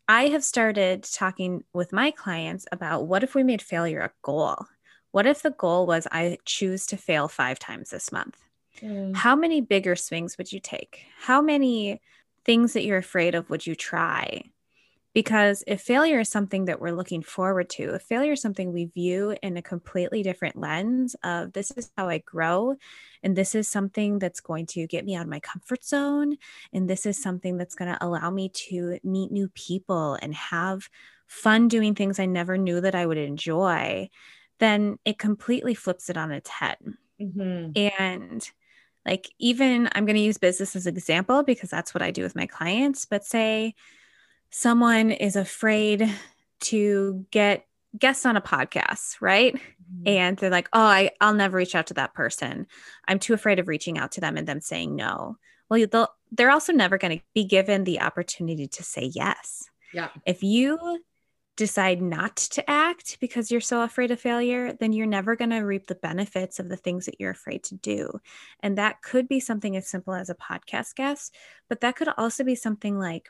i 0.10 0.24
have 0.28 0.44
started 0.44 1.04
talking 1.04 1.64
with 1.72 1.94
my 1.94 2.12
clients 2.12 2.66
about 2.70 3.08
what 3.08 3.24
if 3.24 3.34
we 3.34 3.44
made 3.44 3.62
failure 3.62 4.02
a 4.02 4.12
goal? 4.22 4.66
What 5.12 5.26
if 5.26 5.42
the 5.42 5.52
goal 5.52 5.86
was 5.88 6.06
i 6.12 6.38
choose 6.44 6.86
to 6.88 6.98
fail 6.98 7.30
five 7.30 7.60
times 7.60 7.92
this 7.92 8.12
month? 8.12 8.38
Mm. 8.82 9.16
how 9.16 9.38
many 9.38 9.62
bigger 9.62 9.96
swings 9.96 10.38
would 10.38 10.52
you 10.52 10.60
take? 10.60 11.06
How 11.22 11.42
many 11.42 12.02
things 12.44 12.74
that 12.74 12.84
you're 12.84 12.98
afraid 12.98 13.36
of 13.36 13.50
would 13.50 13.66
you 13.66 13.74
try 13.74 14.52
because 15.18 15.64
if 15.66 15.82
failure 15.82 16.20
is 16.20 16.30
something 16.30 16.66
that 16.66 16.80
we're 16.80 16.92
looking 16.92 17.24
forward 17.24 17.68
to, 17.72 17.96
if 17.96 18.04
failure 18.04 18.34
is 18.34 18.42
something 18.44 18.72
we 18.72 18.86
view 18.86 19.36
in 19.42 19.58
a 19.58 19.64
completely 19.64 20.22
different 20.22 20.56
lens 20.56 21.16
of 21.24 21.54
this 21.54 21.72
is 21.72 21.90
how 21.98 22.08
I 22.08 22.20
grow, 22.20 22.76
and 23.24 23.36
this 23.36 23.56
is 23.56 23.68
something 23.68 24.20
that's 24.20 24.42
going 24.42 24.68
to 24.68 24.86
get 24.86 25.06
me 25.06 25.16
out 25.16 25.24
of 25.24 25.28
my 25.28 25.40
comfort 25.40 25.84
zone, 25.84 26.38
and 26.72 26.88
this 26.88 27.08
is 27.08 27.20
something 27.20 27.58
that's 27.58 27.74
going 27.74 27.92
to 27.92 28.06
allow 28.06 28.30
me 28.30 28.50
to 28.70 29.00
meet 29.04 29.32
new 29.32 29.48
people 29.56 30.20
and 30.22 30.36
have 30.36 30.88
fun 31.26 31.68
doing 31.68 31.96
things 31.96 32.20
I 32.20 32.28
never 32.28 32.56
knew 32.56 32.80
that 32.82 32.94
I 32.94 33.08
would 33.08 33.18
enjoy, 33.18 34.12
then 34.60 35.00
it 35.04 35.18
completely 35.18 35.74
flips 35.74 36.12
it 36.12 36.18
on 36.18 36.32
its 36.32 36.52
head. 36.52 36.78
Mm-hmm. 37.20 37.72
And 38.00 38.48
like, 39.04 39.34
even 39.40 39.90
I'm 39.94 40.06
going 40.06 40.16
to 40.16 40.22
use 40.22 40.38
business 40.38 40.76
as 40.76 40.86
an 40.86 40.96
example 40.96 41.42
because 41.42 41.72
that's 41.72 41.96
what 41.96 42.04
I 42.04 42.12
do 42.12 42.22
with 42.22 42.36
my 42.36 42.46
clients. 42.46 43.06
But 43.06 43.26
say 43.26 43.74
someone 44.50 45.12
is 45.12 45.36
afraid 45.36 46.12
to 46.60 47.26
get 47.32 47.66
guests 47.98 48.26
on 48.26 48.38
a 48.38 48.42
podcast, 48.42 49.18
right? 49.22 49.56
Mm-hmm. 49.56 50.08
And 50.08 50.38
they're 50.38 50.50
like, 50.50 50.70
oh, 50.74 50.82
I, 50.82 51.12
I'll 51.22 51.34
never 51.34 51.58
reach 51.58 51.76
out 51.76 51.88
to 51.88 51.96
that 51.96 52.14
person. 52.14 52.68
I'm 53.08 53.20
too 53.20 53.34
afraid 53.34 53.60
of 53.60 53.68
reaching 53.68 53.98
out 53.98 54.14
to 54.14 54.22
them 54.22 54.38
and 54.38 54.48
them 54.48 54.62
saying 54.62 54.96
no. 54.96 55.38
Well, 55.70 55.86
they'll, 55.92 56.10
they're 56.32 56.52
also 56.52 56.74
never 56.74 56.98
going 56.98 57.20
to 57.20 57.24
be 57.34 57.44
given 57.44 57.84
the 57.84 58.02
opportunity 58.02 58.68
to 58.68 58.84
say 58.84 59.12
yes. 59.14 59.70
Yeah. 59.94 60.10
If 60.26 60.44
you 60.44 61.00
decide 61.56 62.02
not 62.02 62.36
to 62.36 62.70
act 62.70 63.18
because 63.20 63.50
you're 63.50 63.60
so 63.60 63.82
afraid 63.82 64.12
of 64.12 64.20
failure, 64.20 64.74
then 64.74 64.94
you're 64.94 65.08
never 65.08 65.36
going 65.36 65.50
to 65.50 65.60
reap 65.60 65.88
the 65.88 65.96
benefits 65.96 66.60
of 66.60 66.70
the 66.70 66.78
things 66.78 67.06
that 67.06 67.20
you're 67.20 67.32
afraid 67.32 67.64
to 67.64 67.76
do. 67.76 68.20
And 68.62 68.78
that 68.78 69.02
could 69.02 69.28
be 69.28 69.40
something 69.40 69.76
as 69.76 69.90
simple 69.90 70.14
as 70.14 70.30
a 70.30 70.36
podcast 70.36 70.96
guest, 70.96 71.36
but 71.68 71.82
that 71.82 71.96
could 71.96 72.10
also 72.16 72.44
be 72.44 72.56
something 72.56 73.00
like 73.00 73.30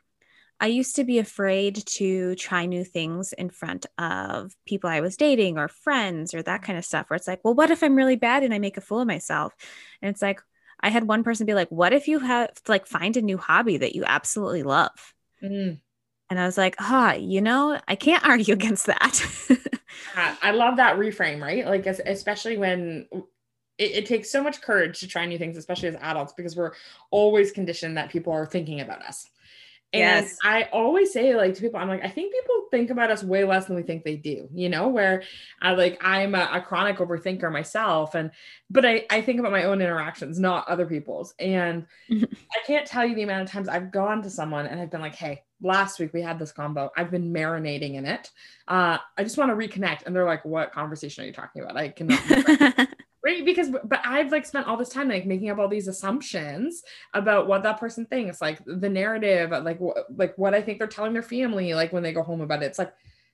I 0.59 0.67
used 0.67 0.95
to 0.95 1.03
be 1.03 1.19
afraid 1.19 1.85
to 1.85 2.35
try 2.35 2.65
new 2.65 2.83
things 2.83 3.33
in 3.33 3.49
front 3.49 3.85
of 3.97 4.53
people 4.65 4.89
I 4.89 5.01
was 5.01 5.15
dating 5.15 5.57
or 5.57 5.67
friends 5.67 6.33
or 6.33 6.41
that 6.41 6.63
kind 6.63 6.79
of 6.79 6.85
stuff, 6.85 7.09
where 7.09 7.15
it's 7.15 7.27
like, 7.27 7.41
well, 7.43 7.53
what 7.53 7.69
if 7.69 7.83
I'm 7.83 7.95
really 7.95 8.15
bad 8.15 8.43
and 8.43 8.53
I 8.53 8.59
make 8.59 8.77
a 8.77 8.81
fool 8.81 9.01
of 9.01 9.07
myself? 9.07 9.53
And 10.01 10.09
it's 10.09 10.21
like, 10.21 10.41
I 10.79 10.89
had 10.89 11.07
one 11.07 11.23
person 11.23 11.45
be 11.45 11.53
like, 11.53 11.69
what 11.69 11.93
if 11.93 12.07
you 12.07 12.19
have 12.19 12.49
like 12.67 12.87
find 12.87 13.17
a 13.17 13.21
new 13.21 13.37
hobby 13.37 13.77
that 13.77 13.95
you 13.95 14.03
absolutely 14.05 14.63
love? 14.63 15.13
Mm. 15.43 15.79
And 16.29 16.39
I 16.39 16.45
was 16.45 16.57
like, 16.57 16.75
ah, 16.79 17.13
oh, 17.13 17.17
you 17.17 17.41
know, 17.41 17.79
I 17.87 17.95
can't 17.95 18.23
argue 18.27 18.53
against 18.53 18.87
that. 18.87 19.21
I 20.15 20.51
love 20.51 20.77
that 20.77 20.97
reframe, 20.97 21.41
right? 21.41 21.65
Like, 21.65 21.85
especially 21.85 22.57
when 22.57 23.07
it, 23.77 23.91
it, 23.91 24.05
takes 24.05 24.31
so 24.31 24.43
much 24.43 24.61
courage 24.61 24.99
to 24.99 25.07
try 25.07 25.25
new 25.25 25.37
things, 25.37 25.57
especially 25.57 25.89
as 25.89 25.95
adults, 26.01 26.33
because 26.35 26.55
we're 26.55 26.73
always 27.11 27.51
conditioned 27.51 27.97
that 27.97 28.09
people 28.09 28.33
are 28.33 28.45
thinking 28.45 28.81
about 28.81 29.03
us. 29.03 29.27
And 29.93 30.25
yes. 30.25 30.37
I 30.43 30.63
always 30.73 31.13
say 31.13 31.35
like 31.35 31.53
to 31.53 31.61
people, 31.61 31.79
I'm 31.79 31.87
like, 31.87 32.03
I 32.03 32.09
think 32.09 32.33
people 32.33 32.65
think 32.71 32.89
about 32.89 33.09
us 33.09 33.23
way 33.23 33.45
less 33.45 33.65
than 33.65 33.77
we 33.77 33.83
think 33.83 34.03
they 34.03 34.17
do, 34.17 34.49
you 34.53 34.67
know, 34.67 34.89
where 34.89 35.23
I 35.61 35.73
like 35.73 35.97
I'm 36.01 36.35
a, 36.35 36.49
a 36.51 36.61
chronic 36.61 36.97
overthinker 36.97 37.49
myself. 37.49 38.13
And 38.13 38.31
but 38.69 38.85
I, 38.85 39.05
I 39.09 39.21
think 39.21 39.39
about 39.39 39.53
my 39.53 39.63
own 39.63 39.81
interactions, 39.81 40.39
not 40.39 40.67
other 40.67 40.85
people's. 40.85 41.33
And 41.39 41.85
I 42.11 42.27
can't 42.65 42.85
tell 42.85 43.05
you 43.05 43.15
the 43.15 43.23
amount 43.23 43.43
of 43.43 43.49
times 43.49 43.69
I've 43.69 43.91
gone 43.91 44.21
to 44.23 44.29
someone 44.29 44.65
and 44.65 44.79
I've 44.79 44.91
been 44.91 45.01
like, 45.01 45.15
hey, 45.15 45.43
last 45.61 45.99
week 45.99 46.13
we 46.13 46.21
had 46.21 46.37
this 46.37 46.51
combo. 46.51 46.91
I've 46.97 47.09
been 47.09 47.33
marinating 47.33 47.93
in 47.93 48.05
it. 48.05 48.29
Uh, 48.67 48.97
I 49.17 49.23
just 49.23 49.37
want 49.37 49.51
to 49.51 49.67
reconnect. 49.67 50.05
And 50.05 50.13
they're 50.13 50.25
like, 50.25 50.43
what 50.43 50.73
conversation 50.73 51.23
are 51.23 51.27
you 51.27 51.33
talking 51.33 51.61
about? 51.61 51.77
I 51.77 51.89
cannot 51.89 52.89
right 53.27 53.43
because 53.45 53.69
but 53.83 53.99
i've 54.05 54.31
like 54.31 54.45
spent 54.45 54.65
all 54.67 54.77
this 54.77 54.89
time 54.89 55.09
like 55.09 55.25
making 55.25 55.49
up 55.49 55.59
all 55.59 55.67
these 55.67 55.89
assumptions 55.89 56.81
about 57.13 57.45
what 57.45 57.61
that 57.61 57.79
person 57.79 58.05
thinks 58.05 58.41
like 58.41 58.59
the 58.65 58.89
narrative 58.89 59.51
like 59.63 59.79
what 59.79 59.97
like 60.15 60.37
what 60.37 60.53
i 60.53 60.61
think 60.61 60.79
they're 60.79 60.87
telling 60.87 61.13
their 61.13 61.21
family 61.21 61.73
like 61.73 61.91
when 61.91 62.03
they 62.03 62.13
go 62.13 62.23
home 62.23 62.41
about 62.41 62.63
it 62.63 62.67
it's 62.67 62.79
like 62.79 62.93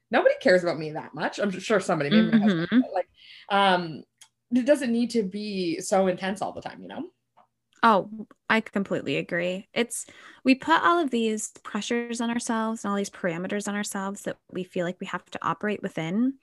nobody 0.09 0.33
cares 0.41 0.63
about 0.63 0.79
me 0.79 0.91
that 0.91 1.13
much 1.13 1.39
i'm 1.39 1.51
sure 1.51 1.79
somebody 1.79 2.09
maybe 2.09 2.37
mm-hmm. 2.37 2.79
like 2.93 3.07
um 3.49 4.03
it 4.51 4.65
doesn't 4.65 4.91
need 4.91 5.11
to 5.11 5.21
be 5.23 5.79
so 5.79 6.07
intense 6.07 6.41
all 6.41 6.51
the 6.51 6.61
time 6.61 6.81
you 6.81 6.87
know 6.87 7.05
Oh, 7.85 8.09
I 8.49 8.61
completely 8.61 9.17
agree. 9.17 9.67
It's 9.73 10.05
we 10.45 10.55
put 10.55 10.81
all 10.81 10.99
of 10.99 11.11
these 11.11 11.51
pressures 11.63 12.21
on 12.21 12.29
ourselves 12.29 12.85
and 12.85 12.89
all 12.89 12.95
these 12.95 13.09
parameters 13.09 13.67
on 13.67 13.75
ourselves 13.75 14.21
that 14.21 14.37
we 14.49 14.63
feel 14.63 14.85
like 14.85 15.01
we 15.01 15.07
have 15.07 15.25
to 15.31 15.39
operate 15.41 15.83
within. 15.83 16.35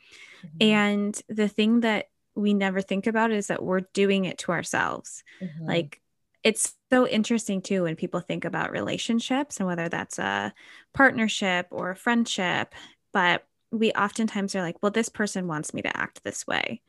Mm-hmm. 0.45 0.57
And 0.61 1.23
the 1.31 1.49
thing 1.49 1.81
that 1.81 2.09
we 2.35 2.55
never 2.55 2.81
think 2.81 3.07
about 3.07 3.33
is 3.33 3.49
that 3.49 3.63
we're 3.63 3.81
doing 3.93 4.25
it 4.25 4.39
to 4.39 4.53
ourselves. 4.53 5.23
Mm-hmm. 5.43 5.67
Like 5.67 6.01
it's 6.43 6.75
so 6.91 7.07
interesting 7.07 7.61
too 7.61 7.83
when 7.83 7.97
people 7.97 8.21
think 8.21 8.45
about 8.45 8.73
relationships 8.73 9.59
and 9.59 9.67
whether 9.67 9.89
that's 9.89 10.19
a 10.19 10.55
partnership 10.95 11.67
or 11.71 11.91
a 11.91 11.97
friendship, 11.97 12.75
but 13.13 13.45
we 13.71 13.93
oftentimes 13.93 14.55
are 14.55 14.63
like, 14.63 14.77
well, 14.83 14.91
this 14.91 15.09
person 15.09 15.47
wants 15.47 15.75
me 15.75 15.83
to 15.83 15.97
act 15.97 16.25
this 16.25 16.47
way. 16.47 16.81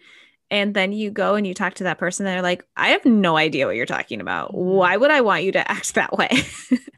And 0.49 0.73
then 0.73 0.91
you 0.91 1.11
go 1.11 1.35
and 1.35 1.47
you 1.47 1.53
talk 1.53 1.75
to 1.75 1.85
that 1.85 1.97
person, 1.97 2.25
they're 2.25 2.41
like, 2.41 2.65
I 2.75 2.89
have 2.89 3.05
no 3.05 3.37
idea 3.37 3.65
what 3.65 3.75
you're 3.75 3.85
talking 3.85 4.19
about. 4.19 4.49
Mm-hmm. 4.49 4.57
Why 4.57 4.97
would 4.97 5.11
I 5.11 5.21
want 5.21 5.43
you 5.43 5.51
to 5.53 5.71
act 5.71 5.95
that 5.95 6.17
way? 6.17 6.29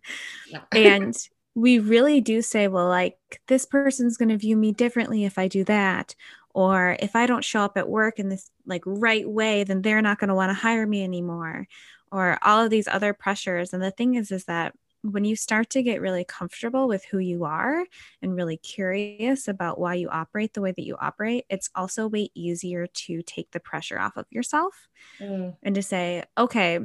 and 0.71 1.15
we 1.53 1.77
really 1.77 2.19
do 2.19 2.41
say, 2.41 2.67
well, 2.67 2.88
like, 2.88 3.17
this 3.47 3.65
person's 3.65 4.17
going 4.17 4.29
to 4.29 4.38
view 4.38 4.58
me 4.58 4.71
differently 4.71 5.23
if 5.23 5.38
I 5.38 5.47
do 5.47 5.63
that 5.65 6.15
or 6.53 6.95
if 6.99 7.15
i 7.15 7.25
don't 7.25 7.43
show 7.43 7.61
up 7.61 7.77
at 7.77 7.89
work 7.89 8.19
in 8.19 8.29
this 8.29 8.49
like 8.65 8.83
right 8.85 9.27
way 9.27 9.63
then 9.63 9.81
they're 9.81 10.01
not 10.01 10.19
going 10.19 10.29
to 10.29 10.35
want 10.35 10.49
to 10.49 10.53
hire 10.53 10.87
me 10.87 11.03
anymore 11.03 11.67
or 12.11 12.37
all 12.43 12.63
of 12.63 12.69
these 12.69 12.87
other 12.87 13.13
pressures 13.13 13.73
and 13.73 13.81
the 13.81 13.91
thing 13.91 14.15
is 14.15 14.31
is 14.31 14.45
that 14.45 14.73
when 15.03 15.25
you 15.25 15.35
start 15.35 15.69
to 15.69 15.83
get 15.83 16.01
really 16.01 16.23
comfortable 16.23 16.87
with 16.87 17.03
who 17.05 17.17
you 17.17 17.43
are 17.43 17.85
and 18.21 18.35
really 18.35 18.55
curious 18.55 19.49
about 19.49 19.77
why 19.77 19.95
you 19.95 20.07
operate 20.09 20.53
the 20.53 20.61
way 20.61 20.71
that 20.71 20.85
you 20.85 20.95
operate, 20.99 21.45
it's 21.49 21.69
also 21.75 22.07
way 22.07 22.29
easier 22.33 22.87
to 22.87 23.21
take 23.21 23.51
the 23.51 23.59
pressure 23.59 23.99
off 23.99 24.15
of 24.15 24.25
yourself 24.29 24.87
mm. 25.19 25.53
and 25.61 25.75
to 25.75 25.83
say, 25.83 26.23
okay, 26.37 26.79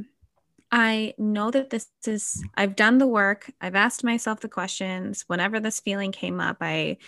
I 0.72 1.14
know 1.16 1.52
that 1.52 1.70
this 1.70 1.86
is, 2.06 2.42
I've 2.56 2.74
done 2.74 2.98
the 2.98 3.06
work, 3.06 3.52
I've 3.60 3.76
asked 3.76 4.02
myself 4.02 4.40
the 4.40 4.48
questions. 4.48 5.24
Whenever 5.28 5.60
this 5.60 5.80
feeling 5.80 6.10
came 6.10 6.40
up, 6.40 6.56
I 6.60 6.98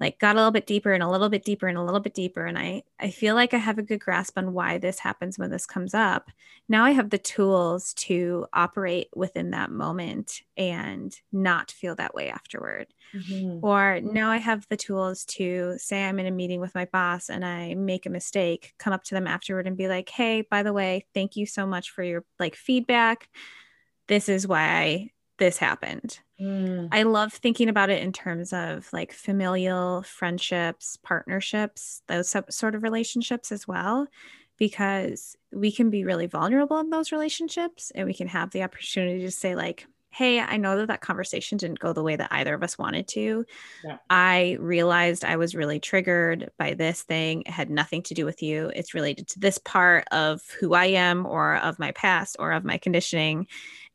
like 0.00 0.18
got 0.18 0.34
a 0.34 0.38
little 0.38 0.50
bit 0.50 0.66
deeper 0.66 0.92
and 0.92 1.02
a 1.02 1.08
little 1.08 1.28
bit 1.28 1.44
deeper 1.44 1.68
and 1.68 1.78
a 1.78 1.82
little 1.82 2.00
bit 2.00 2.14
deeper 2.14 2.44
and 2.44 2.58
i 2.58 2.82
i 2.98 3.10
feel 3.10 3.34
like 3.34 3.54
i 3.54 3.58
have 3.58 3.78
a 3.78 3.82
good 3.82 4.00
grasp 4.00 4.36
on 4.36 4.52
why 4.52 4.78
this 4.78 4.98
happens 4.98 5.38
when 5.38 5.50
this 5.50 5.66
comes 5.66 5.94
up. 5.94 6.30
Now 6.68 6.84
i 6.84 6.90
have 6.92 7.10
the 7.10 7.18
tools 7.18 7.94
to 7.94 8.46
operate 8.52 9.08
within 9.14 9.50
that 9.50 9.70
moment 9.70 10.40
and 10.56 11.14
not 11.32 11.70
feel 11.70 11.94
that 11.96 12.14
way 12.14 12.28
afterward. 12.28 12.88
Mm-hmm. 13.14 13.64
or 13.64 14.00
now 14.00 14.32
i 14.32 14.38
have 14.38 14.66
the 14.68 14.76
tools 14.76 15.24
to 15.26 15.74
say 15.78 16.04
i'm 16.04 16.18
in 16.18 16.26
a 16.26 16.32
meeting 16.32 16.58
with 16.58 16.74
my 16.74 16.86
boss 16.86 17.30
and 17.30 17.44
i 17.44 17.74
make 17.74 18.06
a 18.06 18.10
mistake 18.10 18.74
come 18.76 18.92
up 18.92 19.04
to 19.04 19.14
them 19.14 19.28
afterward 19.28 19.68
and 19.68 19.76
be 19.76 19.86
like 19.86 20.08
hey 20.08 20.40
by 20.40 20.64
the 20.64 20.72
way 20.72 21.06
thank 21.14 21.36
you 21.36 21.46
so 21.46 21.64
much 21.64 21.90
for 21.90 22.02
your 22.02 22.24
like 22.40 22.56
feedback. 22.56 23.28
This 24.06 24.28
is 24.28 24.46
why 24.46 24.60
I, 24.60 25.10
this 25.38 25.58
happened 25.58 26.20
Mm. 26.40 26.94
I 26.94 27.02
love 27.04 27.32
thinking 27.32 27.68
about 27.68 27.90
it 27.90 28.02
in 28.02 28.12
terms 28.12 28.52
of 28.52 28.92
like 28.92 29.12
familial 29.12 30.02
friendships, 30.02 30.96
partnerships, 30.98 32.02
those 32.08 32.34
sort 32.50 32.74
of 32.76 32.82
relationships 32.82 33.52
as 33.52 33.68
well, 33.68 34.06
because 34.58 35.36
we 35.52 35.72
can 35.72 35.90
be 35.90 36.04
really 36.04 36.26
vulnerable 36.26 36.78
in 36.78 36.90
those 36.90 37.12
relationships 37.12 37.90
and 37.92 38.06
we 38.06 38.14
can 38.14 38.28
have 38.28 38.50
the 38.52 38.62
opportunity 38.62 39.20
to 39.22 39.30
say, 39.30 39.56
like, 39.56 39.86
hey, 40.14 40.40
I 40.40 40.56
know 40.56 40.76
that 40.78 40.88
that 40.88 41.00
conversation 41.00 41.58
didn't 41.58 41.80
go 41.80 41.92
the 41.92 42.02
way 42.02 42.16
that 42.16 42.32
either 42.32 42.54
of 42.54 42.62
us 42.62 42.78
wanted 42.78 43.08
to. 43.08 43.44
Yeah. 43.84 43.98
I 44.08 44.56
realized 44.60 45.24
I 45.24 45.36
was 45.36 45.54
really 45.54 45.80
triggered 45.80 46.50
by 46.58 46.74
this 46.74 47.02
thing. 47.02 47.42
It 47.42 47.50
had 47.50 47.70
nothing 47.70 48.02
to 48.04 48.14
do 48.14 48.24
with 48.24 48.42
you. 48.42 48.70
It's 48.74 48.94
related 48.94 49.28
to 49.28 49.40
this 49.40 49.58
part 49.58 50.04
of 50.12 50.42
who 50.60 50.74
I 50.74 50.86
am 50.86 51.26
or 51.26 51.56
of 51.56 51.78
my 51.78 51.90
past 51.92 52.36
or 52.38 52.52
of 52.52 52.64
my 52.64 52.78
conditioning 52.78 53.48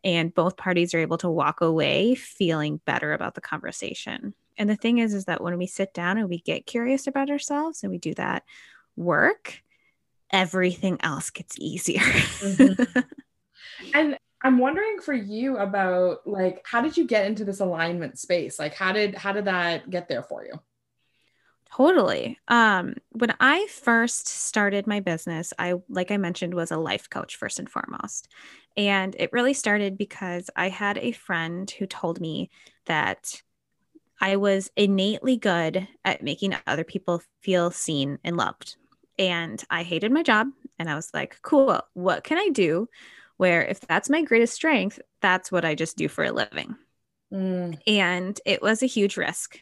and 0.04 0.34
both 0.34 0.58
parties 0.58 0.94
are 0.94 1.00
able 1.00 1.18
to 1.18 1.30
walk 1.30 1.62
away 1.62 2.16
feeling 2.16 2.80
better 2.86 3.14
about 3.14 3.36
the 3.36 3.42
conversation. 3.42 4.34
And 4.58 4.70
the 4.70 4.76
thing 4.76 4.98
is 5.00 5.14
is 5.14 5.26
that 5.26 5.42
when 5.42 5.58
we 5.58 5.68
sit 5.68 5.94
down 5.94 6.18
and 6.18 6.30
we 6.30 6.40
get 6.40 6.66
curious 6.66 7.08
about 7.08 7.30
ourselves 7.30 7.84
and 7.84 7.92
we 7.92 7.98
do 7.98 8.14
that 8.16 8.44
work, 8.96 9.62
everything 10.32 10.98
else 11.02 11.30
gets 11.30 11.56
easier. 11.60 12.02
mm-hmm. 12.02 13.00
And 13.94 14.18
I'm 14.42 14.58
wondering 14.58 15.00
for 15.02 15.14
you 15.14 15.58
about 15.58 16.26
like 16.26 16.66
how 16.66 16.82
did 16.82 16.96
you 16.96 17.06
get 17.06 17.26
into 17.26 17.44
this 17.44 17.60
alignment 17.60 18.18
space? 18.18 18.58
Like 18.58 18.74
how 18.74 18.94
did 18.94 19.16
how 19.16 19.34
did 19.34 19.46
that 19.46 19.90
get 19.90 20.08
there 20.08 20.24
for 20.24 20.46
you? 20.46 20.54
Totally. 21.72 22.40
Um, 22.48 22.96
when 23.12 23.36
I 23.40 23.68
first 23.68 24.28
started 24.28 24.88
my 24.88 25.02
business, 25.02 25.54
I, 25.60 25.76
like 25.88 26.10
I 26.10 26.18
mentioned, 26.18 26.56
was 26.56 26.72
a 26.72 26.78
life 26.78 27.10
coach 27.10 27.36
first 27.36 27.60
and 27.60 27.70
foremost. 27.70 28.28
And 28.76 29.16
it 29.20 29.32
really 29.34 29.54
started 29.54 29.98
because 29.98 30.50
I 30.56 30.70
had 30.70 30.98
a 30.98 31.12
friend 31.12 31.70
who 31.70 31.86
told 31.86 32.20
me 32.20 32.50
that 32.86 33.42
I 34.20 34.38
was 34.38 34.72
innately 34.76 35.38
good 35.38 35.88
at 36.04 36.24
making 36.24 36.56
other 36.66 36.84
people 36.84 37.22
feel 37.42 37.70
seen 37.70 38.18
and 38.24 38.36
loved. 38.36 38.76
And 39.20 39.64
I 39.70 39.84
hated 39.84 40.12
my 40.12 40.24
job. 40.24 40.48
And 40.80 40.90
I 40.90 40.96
was 40.96 41.12
like, 41.14 41.40
cool, 41.44 41.82
what 41.94 42.24
can 42.24 42.40
I 42.40 42.50
do 42.50 42.88
where 43.40 43.64
if 43.64 43.80
that's 43.80 44.10
my 44.10 44.22
greatest 44.22 44.54
strength, 44.54 45.00
that's 45.22 45.50
what 45.50 45.64
I 45.64 45.74
just 45.74 45.96
do 45.96 46.10
for 46.10 46.26
a 46.26 46.32
living? 46.34 46.76
Mm. 47.34 47.80
And 47.88 48.40
it 48.46 48.62
was 48.62 48.84
a 48.84 48.86
huge 48.86 49.16
risk 49.16 49.58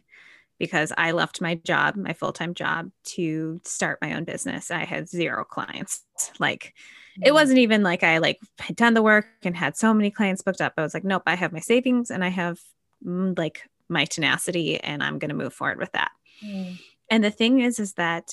because 0.58 0.92
I 0.98 1.12
left 1.12 1.42
my 1.42 1.54
job, 1.64 1.96
my 1.96 2.14
full 2.14 2.34
time 2.34 2.56
job, 2.56 2.90
to 3.10 3.62
start 3.64 4.00
my 4.02 4.14
own 4.14 4.24
business. 4.24 4.72
I 4.72 4.84
had 4.84 5.08
zero 5.08 5.44
clients. 5.44 6.02
Like, 6.40 6.74
it 7.22 7.36
wasn't 7.36 7.60
even 7.60 7.84
like 7.84 8.02
I 8.02 8.18
like 8.18 8.40
had 8.58 8.76
done 8.76 8.96
the 8.96 9.04
work 9.04 9.28
and 9.44 9.56
had 9.56 9.78
so 9.78 9.94
many 9.94 10.10
clients 10.10 10.42
booked 10.42 10.60
up. 10.60 10.74
I 10.76 10.82
was 10.82 10.96
like, 10.96 11.04
nope, 11.04 11.22
I 11.28 11.36
have 11.36 11.54
my 11.54 11.60
savings 11.60 12.10
and 12.10 12.24
I 12.24 12.30
have 12.30 12.58
mm, 13.06 13.38
like 13.38 13.62
my 13.88 14.06
tenacity 14.06 14.80
and 14.80 15.04
I'm 15.04 15.20
going 15.20 15.30
to 15.30 15.36
move 15.36 15.54
forward 15.54 15.78
with 15.78 15.92
that. 15.92 16.10
Mm. 16.44 16.80
And 17.12 17.24
the 17.24 17.30
thing 17.30 17.60
is, 17.60 17.80
is 17.80 17.94
that 17.94 18.32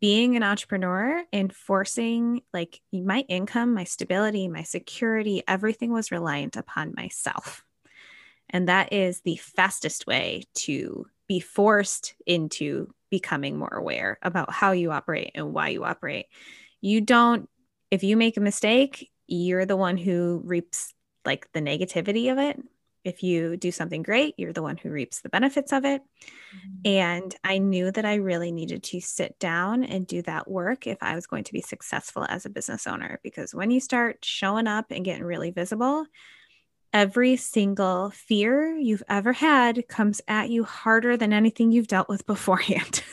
being 0.00 0.36
an 0.36 0.42
entrepreneur 0.42 1.22
and 1.32 1.54
forcing 1.54 2.42
like 2.52 2.80
my 2.92 3.20
income, 3.28 3.74
my 3.74 3.84
stability, 3.84 4.48
my 4.48 4.62
security, 4.62 5.42
everything 5.46 5.92
was 5.92 6.10
reliant 6.10 6.56
upon 6.56 6.94
myself. 6.96 7.64
And 8.50 8.68
that 8.68 8.92
is 8.92 9.20
the 9.20 9.36
fastest 9.36 10.06
way 10.06 10.44
to 10.54 11.06
be 11.28 11.40
forced 11.40 12.14
into 12.26 12.92
becoming 13.10 13.56
more 13.56 13.74
aware 13.74 14.18
about 14.22 14.52
how 14.52 14.72
you 14.72 14.92
operate 14.92 15.32
and 15.34 15.52
why 15.52 15.68
you 15.68 15.84
operate. 15.84 16.26
You 16.80 17.00
don't, 17.00 17.48
if 17.90 18.02
you 18.02 18.16
make 18.16 18.36
a 18.36 18.40
mistake, 18.40 19.10
you're 19.26 19.66
the 19.66 19.76
one 19.76 19.96
who 19.96 20.42
reaps 20.44 20.92
like 21.24 21.48
the 21.52 21.60
negativity 21.60 22.30
of 22.30 22.38
it. 22.38 22.60
If 23.06 23.22
you 23.22 23.56
do 23.56 23.70
something 23.70 24.02
great, 24.02 24.34
you're 24.36 24.52
the 24.52 24.62
one 24.62 24.76
who 24.76 24.90
reaps 24.90 25.20
the 25.20 25.28
benefits 25.28 25.72
of 25.72 25.84
it. 25.84 26.02
Mm-hmm. 26.02 26.80
And 26.84 27.36
I 27.44 27.58
knew 27.58 27.92
that 27.92 28.04
I 28.04 28.16
really 28.16 28.50
needed 28.50 28.82
to 28.82 29.00
sit 29.00 29.38
down 29.38 29.84
and 29.84 30.08
do 30.08 30.22
that 30.22 30.50
work 30.50 30.88
if 30.88 30.98
I 31.00 31.14
was 31.14 31.28
going 31.28 31.44
to 31.44 31.52
be 31.52 31.60
successful 31.60 32.26
as 32.28 32.44
a 32.44 32.50
business 32.50 32.84
owner. 32.84 33.20
Because 33.22 33.54
when 33.54 33.70
you 33.70 33.78
start 33.78 34.24
showing 34.24 34.66
up 34.66 34.86
and 34.90 35.04
getting 35.04 35.22
really 35.22 35.52
visible, 35.52 36.06
every 36.92 37.36
single 37.36 38.10
fear 38.10 38.76
you've 38.76 39.04
ever 39.08 39.32
had 39.32 39.86
comes 39.86 40.20
at 40.26 40.50
you 40.50 40.64
harder 40.64 41.16
than 41.16 41.32
anything 41.32 41.70
you've 41.70 41.86
dealt 41.86 42.08
with 42.08 42.26
beforehand. 42.26 43.04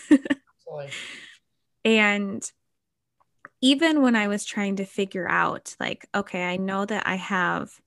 and 1.85 2.51
even 3.61 4.01
when 4.01 4.15
I 4.15 4.27
was 4.27 4.43
trying 4.43 4.77
to 4.77 4.85
figure 4.85 5.29
out, 5.29 5.75
like, 5.79 6.07
okay, 6.15 6.43
I 6.43 6.57
know 6.57 6.83
that 6.83 7.05
I 7.05 7.15
have 7.15 7.79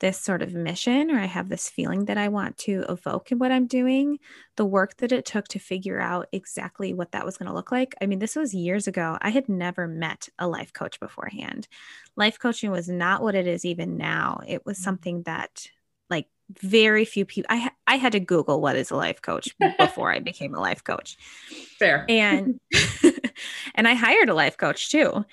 this 0.00 0.18
sort 0.18 0.42
of 0.42 0.54
mission 0.54 1.10
or 1.10 1.18
I 1.18 1.26
have 1.26 1.48
this 1.48 1.68
feeling 1.68 2.06
that 2.06 2.18
I 2.18 2.28
want 2.28 2.56
to 2.58 2.84
evoke 2.88 3.32
in 3.32 3.38
what 3.38 3.52
I'm 3.52 3.66
doing, 3.66 4.18
the 4.56 4.64
work 4.64 4.96
that 4.98 5.12
it 5.12 5.24
took 5.24 5.48
to 5.48 5.58
figure 5.58 6.00
out 6.00 6.28
exactly 6.32 6.94
what 6.94 7.12
that 7.12 7.24
was 7.24 7.36
going 7.36 7.48
to 7.48 7.54
look 7.54 7.72
like. 7.72 7.94
I 8.00 8.06
mean, 8.06 8.18
this 8.18 8.36
was 8.36 8.54
years 8.54 8.86
ago. 8.86 9.18
I 9.20 9.30
had 9.30 9.48
never 9.48 9.86
met 9.86 10.28
a 10.38 10.48
life 10.48 10.72
coach 10.72 11.00
beforehand. 11.00 11.68
Life 12.16 12.38
coaching 12.38 12.70
was 12.70 12.88
not 12.88 13.22
what 13.22 13.34
it 13.34 13.46
is 13.46 13.64
even 13.64 13.96
now. 13.96 14.40
It 14.46 14.64
was 14.64 14.78
mm. 14.78 14.82
something 14.82 15.22
that 15.22 15.66
very 16.60 17.04
few 17.04 17.24
people 17.24 17.48
I 17.50 17.70
I 17.86 17.96
had 17.96 18.12
to 18.12 18.20
google 18.20 18.60
what 18.60 18.76
is 18.76 18.90
a 18.90 18.96
life 18.96 19.22
coach 19.22 19.54
before 19.78 20.12
I 20.12 20.18
became 20.18 20.54
a 20.54 20.60
life 20.60 20.84
coach. 20.84 21.16
Fair. 21.78 22.06
And 22.08 22.60
and 23.74 23.88
I 23.88 23.94
hired 23.94 24.28
a 24.28 24.34
life 24.34 24.56
coach 24.56 24.90
too. 24.90 25.24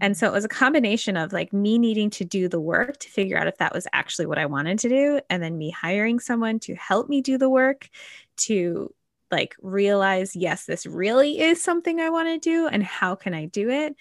And 0.00 0.16
so 0.16 0.26
it 0.26 0.32
was 0.32 0.44
a 0.44 0.48
combination 0.48 1.16
of 1.16 1.32
like 1.32 1.52
me 1.52 1.78
needing 1.78 2.10
to 2.10 2.24
do 2.24 2.48
the 2.48 2.60
work 2.60 2.98
to 2.98 3.08
figure 3.08 3.36
out 3.36 3.48
if 3.48 3.58
that 3.58 3.74
was 3.74 3.86
actually 3.92 4.26
what 4.26 4.38
I 4.38 4.46
wanted 4.46 4.78
to 4.80 4.88
do 4.88 5.20
and 5.28 5.42
then 5.42 5.58
me 5.58 5.70
hiring 5.70 6.20
someone 6.20 6.58
to 6.60 6.74
help 6.74 7.08
me 7.08 7.20
do 7.20 7.38
the 7.38 7.48
work 7.48 7.88
to 8.38 8.94
like 9.30 9.54
realize 9.60 10.34
yes 10.34 10.64
this 10.64 10.86
really 10.86 11.40
is 11.40 11.62
something 11.62 12.00
I 12.00 12.08
want 12.08 12.28
to 12.28 12.38
do 12.38 12.66
and 12.66 12.82
how 12.82 13.14
can 13.14 13.34
I 13.34 13.46
do 13.46 13.70
it? 13.70 13.96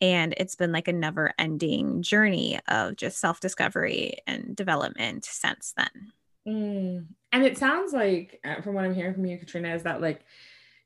And 0.00 0.34
it's 0.36 0.56
been 0.56 0.72
like 0.72 0.88
a 0.88 0.92
never 0.92 1.32
ending 1.38 2.02
journey 2.02 2.58
of 2.66 2.96
just 2.96 3.18
self 3.18 3.38
discovery 3.38 4.16
and 4.26 4.56
development 4.56 5.24
since 5.24 5.74
then. 5.76 6.12
Mm. 6.46 7.06
And 7.32 7.44
it 7.44 7.58
sounds 7.58 7.92
like, 7.92 8.40
uh, 8.44 8.60
from 8.62 8.74
what 8.74 8.84
I'm 8.84 8.94
hearing 8.94 9.14
from 9.14 9.26
you, 9.26 9.38
Katrina, 9.38 9.74
is 9.74 9.84
that 9.84 10.00
like 10.00 10.24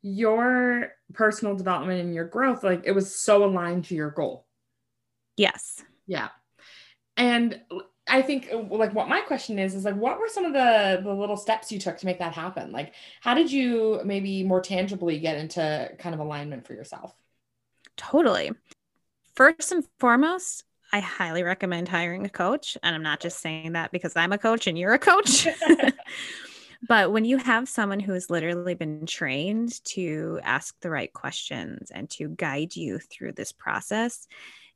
your 0.02 0.92
personal 1.12 1.56
development 1.56 2.00
and 2.00 2.14
your 2.14 2.26
growth, 2.26 2.62
like 2.62 2.82
it 2.84 2.92
was 2.92 3.14
so 3.14 3.44
aligned 3.44 3.86
to 3.86 3.94
your 3.94 4.10
goal. 4.10 4.46
Yes. 5.36 5.82
Yeah. 6.06 6.28
And 7.16 7.60
I 8.08 8.22
think 8.22 8.48
uh, 8.52 8.58
like 8.58 8.94
what 8.94 9.08
my 9.08 9.20
question 9.22 9.58
is 9.58 9.74
is 9.74 9.84
like 9.84 9.96
what 9.96 10.20
were 10.20 10.28
some 10.28 10.44
of 10.44 10.52
the 10.52 11.00
the 11.02 11.12
little 11.12 11.36
steps 11.36 11.72
you 11.72 11.78
took 11.80 11.98
to 11.98 12.06
make 12.06 12.20
that 12.20 12.34
happen? 12.34 12.70
Like 12.70 12.94
how 13.20 13.34
did 13.34 13.50
you 13.50 14.00
maybe 14.04 14.44
more 14.44 14.60
tangibly 14.60 15.18
get 15.18 15.36
into 15.36 15.90
kind 15.98 16.14
of 16.14 16.20
alignment 16.20 16.66
for 16.66 16.74
yourself? 16.74 17.14
Totally 17.96 18.52
first 19.36 19.70
and 19.70 19.86
foremost, 20.00 20.64
I 20.92 21.00
highly 21.00 21.42
recommend 21.42 21.88
hiring 21.88 22.24
a 22.24 22.30
coach. 22.30 22.76
And 22.82 22.94
I'm 22.94 23.02
not 23.02 23.20
just 23.20 23.40
saying 23.40 23.72
that 23.72 23.92
because 23.92 24.14
I'm 24.16 24.32
a 24.32 24.38
coach 24.38 24.66
and 24.66 24.78
you're 24.78 24.94
a 24.94 24.98
coach. 24.98 25.46
but 26.88 27.12
when 27.12 27.24
you 27.24 27.38
have 27.38 27.68
someone 27.68 28.00
who 28.00 28.12
has 28.12 28.30
literally 28.30 28.74
been 28.74 29.06
trained 29.06 29.84
to 29.84 30.40
ask 30.42 30.74
the 30.80 30.90
right 30.90 31.12
questions 31.12 31.90
and 31.90 32.08
to 32.10 32.28
guide 32.28 32.76
you 32.76 32.98
through 32.98 33.32
this 33.32 33.52
process, 33.52 34.26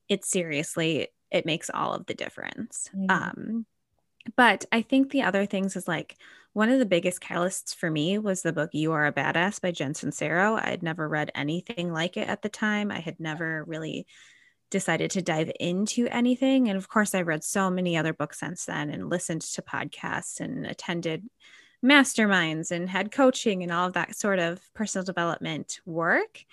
it 0.08 0.24
seriously 0.24 1.08
it 1.30 1.46
makes 1.46 1.70
all 1.72 1.94
of 1.94 2.06
the 2.06 2.14
difference. 2.14 2.90
Mm-hmm. 2.94 3.10
Um, 3.10 3.66
but 4.36 4.64
I 4.70 4.82
think 4.82 5.10
the 5.10 5.22
other 5.22 5.46
things 5.46 5.76
is 5.76 5.88
like 5.88 6.16
one 6.52 6.68
of 6.68 6.78
the 6.78 6.86
biggest 6.86 7.20
catalysts 7.20 7.74
for 7.74 7.90
me 7.90 8.18
was 8.18 8.42
the 8.42 8.52
book 8.52 8.70
You 8.72 8.92
Are 8.92 9.06
a 9.06 9.12
Badass 9.12 9.60
by 9.60 9.70
Jen 9.70 9.94
Sincero. 9.94 10.60
I 10.60 10.70
had 10.70 10.82
never 10.82 11.08
read 11.08 11.30
anything 11.34 11.92
like 11.92 12.16
it 12.16 12.28
at 12.28 12.42
the 12.42 12.48
time. 12.48 12.90
I 12.90 12.98
had 12.98 13.20
never 13.20 13.64
really 13.64 14.06
decided 14.70 15.10
to 15.12 15.22
dive 15.22 15.50
into 15.60 16.06
anything. 16.08 16.68
And 16.68 16.78
of 16.78 16.88
course, 16.88 17.14
I've 17.14 17.26
read 17.26 17.44
so 17.44 17.70
many 17.70 17.96
other 17.96 18.12
books 18.12 18.40
since 18.40 18.64
then 18.64 18.90
and 18.90 19.10
listened 19.10 19.42
to 19.42 19.62
podcasts 19.62 20.40
and 20.40 20.66
attended 20.66 21.28
masterminds 21.84 22.70
and 22.70 22.88
had 22.88 23.10
coaching 23.10 23.62
and 23.62 23.72
all 23.72 23.88
of 23.88 23.94
that 23.94 24.14
sort 24.14 24.38
of 24.38 24.60
personal 24.74 25.04
development 25.04 25.80
work. 25.84 26.44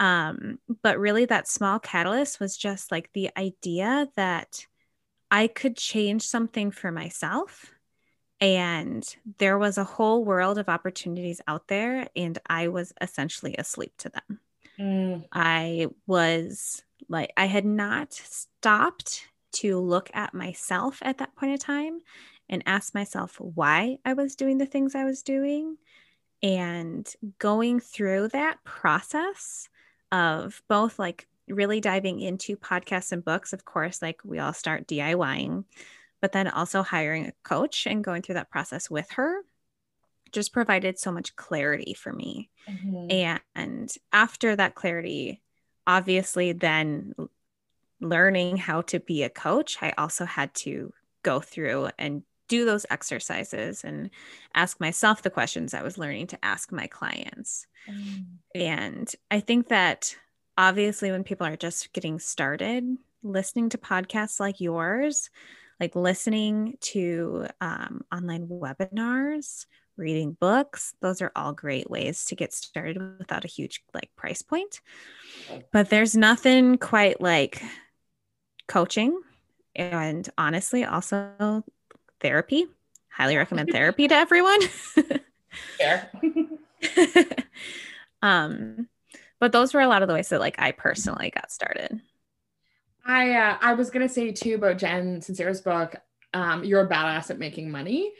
Um, 0.00 0.58
but 0.82 0.98
really, 0.98 1.24
that 1.24 1.48
small 1.48 1.78
catalyst 1.78 2.40
was 2.40 2.56
just 2.56 2.92
like 2.92 3.10
the 3.12 3.30
idea 3.36 4.08
that 4.16 4.66
I 5.30 5.48
could 5.48 5.76
change 5.76 6.22
something 6.22 6.70
for 6.70 6.90
myself. 6.92 7.72
And 8.40 9.04
there 9.38 9.58
was 9.58 9.78
a 9.78 9.84
whole 9.84 10.24
world 10.24 10.58
of 10.58 10.68
opportunities 10.68 11.40
out 11.48 11.66
there, 11.66 12.06
and 12.14 12.38
I 12.46 12.68
was 12.68 12.92
essentially 13.00 13.56
asleep 13.58 13.92
to 13.98 14.10
them. 14.10 14.40
Mm. 14.78 15.24
I 15.32 15.88
was 16.06 16.82
like 17.08 17.32
I 17.36 17.46
had 17.46 17.64
not 17.64 18.12
stopped 18.12 19.26
to 19.50 19.78
look 19.80 20.10
at 20.14 20.34
myself 20.34 20.98
at 21.02 21.18
that 21.18 21.34
point 21.34 21.52
in 21.52 21.58
time 21.58 22.00
and 22.48 22.62
ask 22.66 22.94
myself 22.94 23.36
why 23.40 23.98
I 24.04 24.14
was 24.14 24.36
doing 24.36 24.58
the 24.58 24.66
things 24.66 24.94
I 24.94 25.04
was 25.04 25.22
doing. 25.22 25.76
And 26.42 27.10
going 27.38 27.80
through 27.80 28.28
that 28.28 28.62
process 28.64 29.68
of 30.12 30.62
both 30.68 30.98
like 30.98 31.26
really 31.48 31.80
diving 31.80 32.20
into 32.20 32.56
podcasts 32.56 33.12
and 33.12 33.24
books, 33.24 33.52
of 33.52 33.64
course, 33.64 34.00
like 34.00 34.20
we 34.24 34.38
all 34.38 34.52
start 34.52 34.86
DIYing, 34.86 35.64
but 36.20 36.32
then 36.32 36.46
also 36.48 36.82
hiring 36.82 37.26
a 37.26 37.32
coach 37.42 37.86
and 37.86 38.04
going 38.04 38.22
through 38.22 38.36
that 38.36 38.50
process 38.50 38.88
with 38.88 39.10
her 39.12 39.42
just 40.32 40.52
provided 40.52 40.98
so 40.98 41.12
much 41.12 41.36
clarity 41.36 41.94
for 41.94 42.12
me. 42.12 42.50
Mm-hmm. 42.68 43.36
And 43.54 43.90
after 44.12 44.56
that 44.56 44.74
clarity, 44.74 45.42
obviously 45.86 46.52
then 46.52 47.14
learning 48.00 48.56
how 48.56 48.82
to 48.82 49.00
be 49.00 49.22
a 49.22 49.30
coach, 49.30 49.78
I 49.80 49.92
also 49.98 50.24
had 50.24 50.54
to 50.54 50.92
go 51.22 51.40
through 51.40 51.90
and 51.98 52.22
do 52.48 52.64
those 52.64 52.86
exercises 52.90 53.84
and 53.84 54.10
ask 54.54 54.80
myself 54.80 55.22
the 55.22 55.30
questions 55.30 55.74
I 55.74 55.82
was 55.82 55.98
learning 55.98 56.28
to 56.28 56.44
ask 56.44 56.72
my 56.72 56.86
clients. 56.86 57.66
Mm. 57.88 58.24
And 58.54 59.12
I 59.30 59.40
think 59.40 59.68
that 59.68 60.16
obviously, 60.56 61.10
when 61.10 61.24
people 61.24 61.46
are 61.46 61.56
just 61.56 61.92
getting 61.92 62.18
started, 62.18 62.84
listening 63.22 63.68
to 63.70 63.78
podcasts 63.78 64.40
like 64.40 64.60
yours, 64.60 65.30
like 65.80 65.94
listening 65.94 66.76
to 66.80 67.46
um, 67.60 68.04
online 68.12 68.48
webinars, 68.48 69.66
reading 69.98 70.36
books 70.38 70.94
those 71.00 71.20
are 71.20 71.32
all 71.34 71.52
great 71.52 71.90
ways 71.90 72.24
to 72.26 72.36
get 72.36 72.54
started 72.54 73.18
without 73.18 73.44
a 73.44 73.48
huge 73.48 73.82
like 73.92 74.08
price 74.16 74.42
point. 74.42 74.80
But 75.72 75.90
there's 75.90 76.16
nothing 76.16 76.78
quite 76.78 77.20
like 77.20 77.62
coaching 78.68 79.20
and 79.74 80.28
honestly 80.38 80.84
also 80.84 81.64
therapy. 82.20 82.66
Highly 83.10 83.36
recommend 83.36 83.70
therapy 83.70 84.06
to 84.08 84.14
everyone. 84.14 84.60
Fair. 85.78 86.10
um 88.22 88.88
but 89.40 89.52
those 89.52 89.74
were 89.74 89.80
a 89.80 89.88
lot 89.88 90.02
of 90.02 90.08
the 90.08 90.14
ways 90.14 90.28
that 90.28 90.40
like 90.40 90.54
i 90.58 90.70
personally 90.70 91.30
got 91.34 91.50
started 91.50 92.00
i 93.08 93.32
uh, 93.34 93.56
i 93.60 93.74
was 93.74 93.90
gonna 93.90 94.08
say 94.08 94.30
too 94.30 94.54
about 94.54 94.78
jen 94.78 95.20
sincero's 95.20 95.60
book 95.60 95.96
um 96.34 96.62
you're 96.62 96.82
a 96.82 96.88
badass 96.88 97.30
at 97.30 97.38
making 97.38 97.70
money 97.70 98.12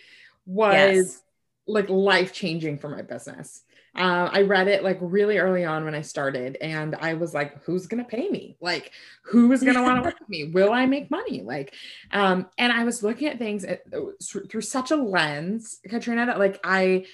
was 0.47 0.75
yes 0.75 1.23
like 1.69 1.89
life 1.89 2.33
changing 2.33 2.79
for 2.79 2.89
my 2.89 3.03
business. 3.03 3.63
Uh, 3.95 4.29
I 4.33 4.43
read 4.43 4.69
it 4.69 4.85
like 4.85 4.99
really 5.01 5.39
early 5.39 5.65
on 5.65 5.85
when 5.85 5.95
I 5.95 6.03
started, 6.03 6.57
and 6.61 6.95
I 6.95 7.15
was 7.15 7.35
like, 7.35 7.63
"Who's 7.65 7.87
gonna 7.87 8.05
pay 8.05 8.29
me? 8.29 8.57
Like, 8.61 8.93
who 9.23 9.53
is 9.53 9.63
gonna 9.63 9.83
want 9.83 9.97
to 9.97 10.03
work 10.03 10.19
with 10.19 10.29
me? 10.29 10.51
Will 10.53 10.73
I 10.73 10.87
make 10.87 11.11
money?" 11.11 11.43
Like, 11.43 11.75
um, 12.13 12.49
and 12.59 12.73
I 12.73 12.85
was 12.85 13.03
looking 13.03 13.29
at 13.29 13.39
things 13.39 13.65
at, 13.65 13.83
uh, 13.93 14.13
through 14.49 14.61
such 14.61 14.91
a 14.91 14.97
lens, 14.97 15.81
Katrina, 15.89 16.27
that 16.27 16.39
like 16.39 16.61
I, 16.63 17.07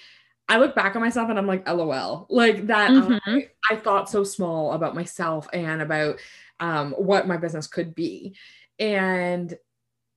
I 0.48 0.58
look 0.58 0.74
back 0.74 0.94
on 0.94 1.02
myself 1.02 1.30
and 1.30 1.38
I'm 1.38 1.46
like, 1.46 1.66
"LOL," 1.66 2.26
like 2.28 2.66
that. 2.66 2.90
Mm-hmm. 2.90 3.30
I, 3.30 3.48
I, 3.70 3.76
thought 3.76 4.10
so 4.10 4.22
small 4.22 4.72
about 4.72 4.94
myself 4.94 5.48
and 5.52 5.80
about 5.80 6.18
um, 6.60 6.92
what 6.92 7.26
my 7.26 7.36
business 7.36 7.66
could 7.66 7.94
be, 7.94 8.36
and 8.78 9.56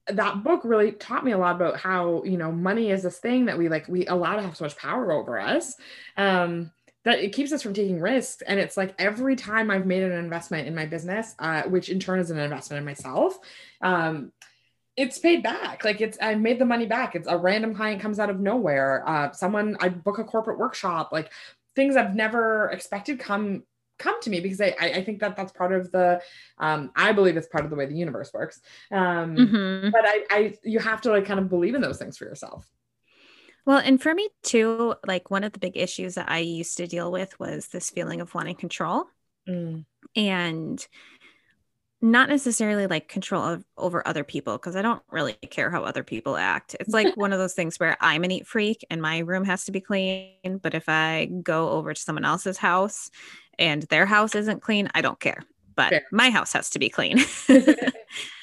that 0.10 0.44
book 0.44 0.62
really 0.64 0.94
taught 0.94 1.26
me 1.26 1.34
a 1.34 1.38
lot 1.38 1.56
about 1.56 1.78
how 1.78 2.24
you 2.24 2.38
know 2.38 2.52
money 2.52 2.92
is 2.92 3.04
this 3.04 3.20
thing 3.20 3.46
that 3.46 3.58
we 3.58 3.70
like 3.70 3.88
we 3.88 4.06
allow 4.08 4.36
to 4.36 4.42
have 4.42 4.56
so 4.56 4.64
much 4.64 4.78
power 4.78 5.12
over 5.12 5.40
us 5.40 5.76
um 6.16 6.72
that 7.04 7.20
it 7.20 7.32
keeps 7.32 7.54
us 7.54 7.62
from 7.62 7.74
taking 7.74 8.02
risks. 8.02 8.44
And 8.46 8.60
it's 8.60 8.76
like 8.76 8.94
every 9.00 9.36
time 9.36 9.70
i've 9.70 9.86
made 9.86 10.04
an 10.04 10.14
investment 10.14 10.68
in 10.68 10.76
my 10.76 10.86
business 10.86 11.36
uh, 11.40 11.64
which 11.64 11.90
in 11.90 12.00
turn 12.00 12.20
is 12.20 12.32
an 12.32 12.40
investment 12.40 12.80
in 12.80 12.86
myself 12.86 13.38
um 13.82 14.32
it's 14.96 15.20
paid 15.20 15.44
back. 15.44 15.84
Like 15.84 16.02
it's 16.02 16.18
i 16.22 16.34
made 16.36 16.58
the 16.58 16.66
money 16.66 16.88
back. 16.88 17.16
It's 17.16 17.28
a 17.28 17.38
random 17.38 17.76
client 17.76 18.02
comes 18.02 18.20
out 18.20 18.30
of 18.30 18.40
nowhere. 18.40 19.08
Uh 19.08 19.32
someone 19.32 19.78
i 19.80 19.90
book 19.90 20.20
a 20.20 20.24
corporate 20.24 20.58
workshop. 20.58 21.12
Like 21.12 21.32
things 21.76 21.96
i've 21.96 22.16
never 22.16 22.70
expected 22.70 23.20
come 23.20 23.64
come 23.98 24.22
to 24.22 24.30
me 24.30 24.40
because 24.40 24.62
I, 24.62 24.76
I 24.80 25.04
think 25.04 25.20
that 25.20 25.36
that's 25.36 25.52
part 25.52 25.74
of 25.74 25.92
the 25.92 26.22
um, 26.58 26.92
I 26.96 27.12
believe 27.12 27.38
it's 27.38 27.48
part 27.48 27.64
of 27.64 27.70
the 27.70 27.76
way 27.76 27.86
the 27.86 27.96
universe 27.96 28.32
works. 28.34 28.62
Um, 28.92 29.36
mm-hmm. 29.36 29.90
But 29.90 30.02
I, 30.06 30.26
I 30.30 30.54
you 30.64 30.80
have 30.80 31.02
to 31.02 31.12
like 31.12 31.26
kind 31.26 31.40
of 31.40 31.50
believe 31.50 31.76
in 31.76 31.82
those 31.82 31.98
things 31.98 32.18
for 32.18 32.26
yourself. 32.26 32.68
Well, 33.66 33.80
and 33.80 34.02
for 34.02 34.14
me 34.14 34.30
too, 34.44 34.96
like 35.06 35.30
one 35.30 35.44
of 35.44 35.52
the 35.52 35.60
big 35.60 35.76
issues 35.76 36.16
that 36.16 36.32
I 36.32 36.40
used 36.40 36.78
to 36.78 36.88
deal 36.88 37.12
with 37.12 37.38
was 37.40 37.68
this 37.68 37.90
feeling 37.90 38.22
of 38.22 38.34
wanting 38.34 38.56
control. 38.56 39.08
Mm. 39.48 39.86
And 40.16 40.88
not 42.02 42.30
necessarily 42.30 42.86
like 42.86 43.08
control 43.08 43.44
of, 43.44 43.66
over 43.76 44.08
other 44.08 44.24
people 44.24 44.54
because 44.54 44.76
I 44.76 44.84
don't 44.84 45.02
really 45.10 45.34
care 45.34 45.72
how 45.72 45.84
other 45.84 46.04
people 46.04 46.38
act. 46.38 46.76
It's 46.80 46.94
like 46.94 47.14
one 47.18 47.34
of 47.34 47.40
those 47.40 47.56
things 47.56 47.80
where 47.80 47.98
I'm 48.00 48.24
a 48.24 48.28
neat 48.28 48.48
freak 48.48 48.86
and 48.90 49.02
my 49.02 49.20
room 49.20 49.46
has 49.46 49.66
to 49.66 49.72
be 49.72 49.82
clean. 49.82 50.60
But 50.62 50.76
if 50.76 50.88
I 50.88 51.26
go 51.26 51.70
over 51.72 51.94
to 51.94 52.02
someone 52.02 52.26
else's 52.26 52.58
house 52.58 53.10
and 53.60 53.84
their 53.84 54.06
house 54.06 54.36
isn't 54.36 54.62
clean, 54.62 54.90
I 54.94 55.02
don't 55.02 55.20
care. 55.20 55.44
But 55.76 55.90
Fair. 55.90 56.04
my 56.12 56.30
house 56.30 56.54
has 56.54 56.70
to 56.72 56.80
be 56.80 56.90
clean. 56.90 57.20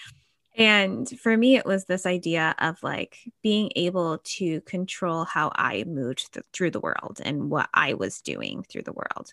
and 0.57 1.09
for 1.21 1.37
me, 1.37 1.57
it 1.57 1.67
was 1.67 1.85
this 1.85 2.07
idea 2.07 2.55
of 2.59 2.83
like 2.83 3.19
being 3.43 3.71
able 3.77 4.19
to 4.25 4.61
control 4.63 5.25
how 5.25 5.51
I 5.55 5.85
moved 5.85 6.33
th- 6.33 6.47
through 6.53 6.71
the 6.71 6.81
world 6.81 7.21
and 7.25 7.51
what 7.51 7.69
I 7.75 7.95
was 7.95 8.21
doing 8.21 8.65
through 8.69 8.83
the 8.83 8.93
world. 8.93 9.33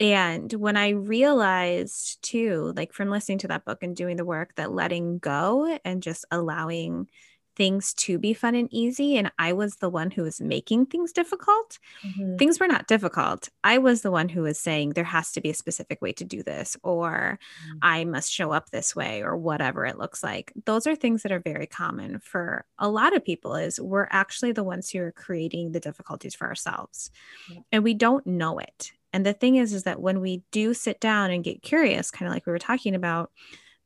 And 0.00 0.52
when 0.52 0.76
I 0.76 0.90
realized 0.90 2.22
too, 2.22 2.72
like 2.76 2.92
from 2.92 3.10
listening 3.10 3.38
to 3.38 3.48
that 3.48 3.64
book 3.64 3.82
and 3.82 3.94
doing 3.94 4.16
the 4.16 4.24
work, 4.24 4.54
that 4.56 4.72
letting 4.72 5.18
go 5.18 5.78
and 5.84 6.02
just 6.02 6.24
allowing 6.30 7.08
things 7.56 7.94
to 7.94 8.18
be 8.18 8.34
fun 8.34 8.54
and 8.54 8.68
easy, 8.72 9.16
and 9.16 9.30
I 9.38 9.52
was 9.52 9.76
the 9.76 9.88
one 9.88 10.10
who 10.10 10.22
was 10.22 10.40
making 10.40 10.86
things 10.86 11.12
difficult, 11.12 11.78
mm-hmm. 12.04 12.36
things 12.36 12.58
were 12.58 12.66
not 12.66 12.88
difficult. 12.88 13.48
I 13.62 13.78
was 13.78 14.02
the 14.02 14.10
one 14.10 14.28
who 14.28 14.42
was 14.42 14.58
saying 14.58 14.90
there 14.90 15.04
has 15.04 15.32
to 15.32 15.40
be 15.40 15.50
a 15.50 15.54
specific 15.54 16.02
way 16.02 16.12
to 16.14 16.24
do 16.24 16.42
this, 16.42 16.76
or 16.82 17.38
mm-hmm. 17.68 17.78
I 17.82 18.04
must 18.04 18.32
show 18.32 18.52
up 18.52 18.70
this 18.70 18.96
way, 18.96 19.22
or 19.22 19.36
whatever 19.36 19.86
it 19.86 19.98
looks 19.98 20.22
like. 20.22 20.52
Those 20.64 20.86
are 20.86 20.96
things 20.96 21.22
that 21.22 21.32
are 21.32 21.40
very 21.40 21.66
common 21.66 22.18
for 22.18 22.64
a 22.78 22.88
lot 22.88 23.16
of 23.16 23.24
people, 23.24 23.54
is 23.54 23.80
we're 23.80 24.08
actually 24.10 24.52
the 24.52 24.64
ones 24.64 24.90
who 24.90 25.00
are 25.00 25.12
creating 25.12 25.72
the 25.72 25.80
difficulties 25.80 26.34
for 26.34 26.46
ourselves. 26.46 27.10
Yeah. 27.50 27.60
And 27.72 27.84
we 27.84 27.94
don't 27.94 28.26
know 28.26 28.58
it. 28.58 28.92
And 29.12 29.24
the 29.24 29.32
thing 29.32 29.56
is, 29.56 29.72
is 29.72 29.84
that 29.84 30.00
when 30.00 30.20
we 30.20 30.42
do 30.50 30.74
sit 30.74 30.98
down 30.98 31.30
and 31.30 31.44
get 31.44 31.62
curious, 31.62 32.10
kind 32.10 32.26
of 32.26 32.34
like 32.34 32.46
we 32.46 32.52
were 32.52 32.58
talking 32.58 32.96
about, 32.96 33.30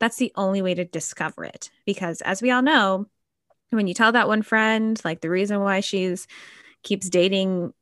that's 0.00 0.16
the 0.16 0.32
only 0.36 0.62
way 0.62 0.74
to 0.74 0.86
discover 0.86 1.44
it. 1.44 1.70
Because 1.84 2.22
as 2.22 2.40
we 2.40 2.50
all 2.50 2.62
know, 2.62 3.06
when 3.70 3.86
you 3.86 3.94
tell 3.94 4.12
that 4.12 4.28
one 4.28 4.42
friend, 4.42 5.00
like 5.04 5.20
the 5.20 5.30
reason 5.30 5.60
why 5.60 5.80
she's 5.80 6.26
keeps 6.82 7.08
dating 7.08 7.72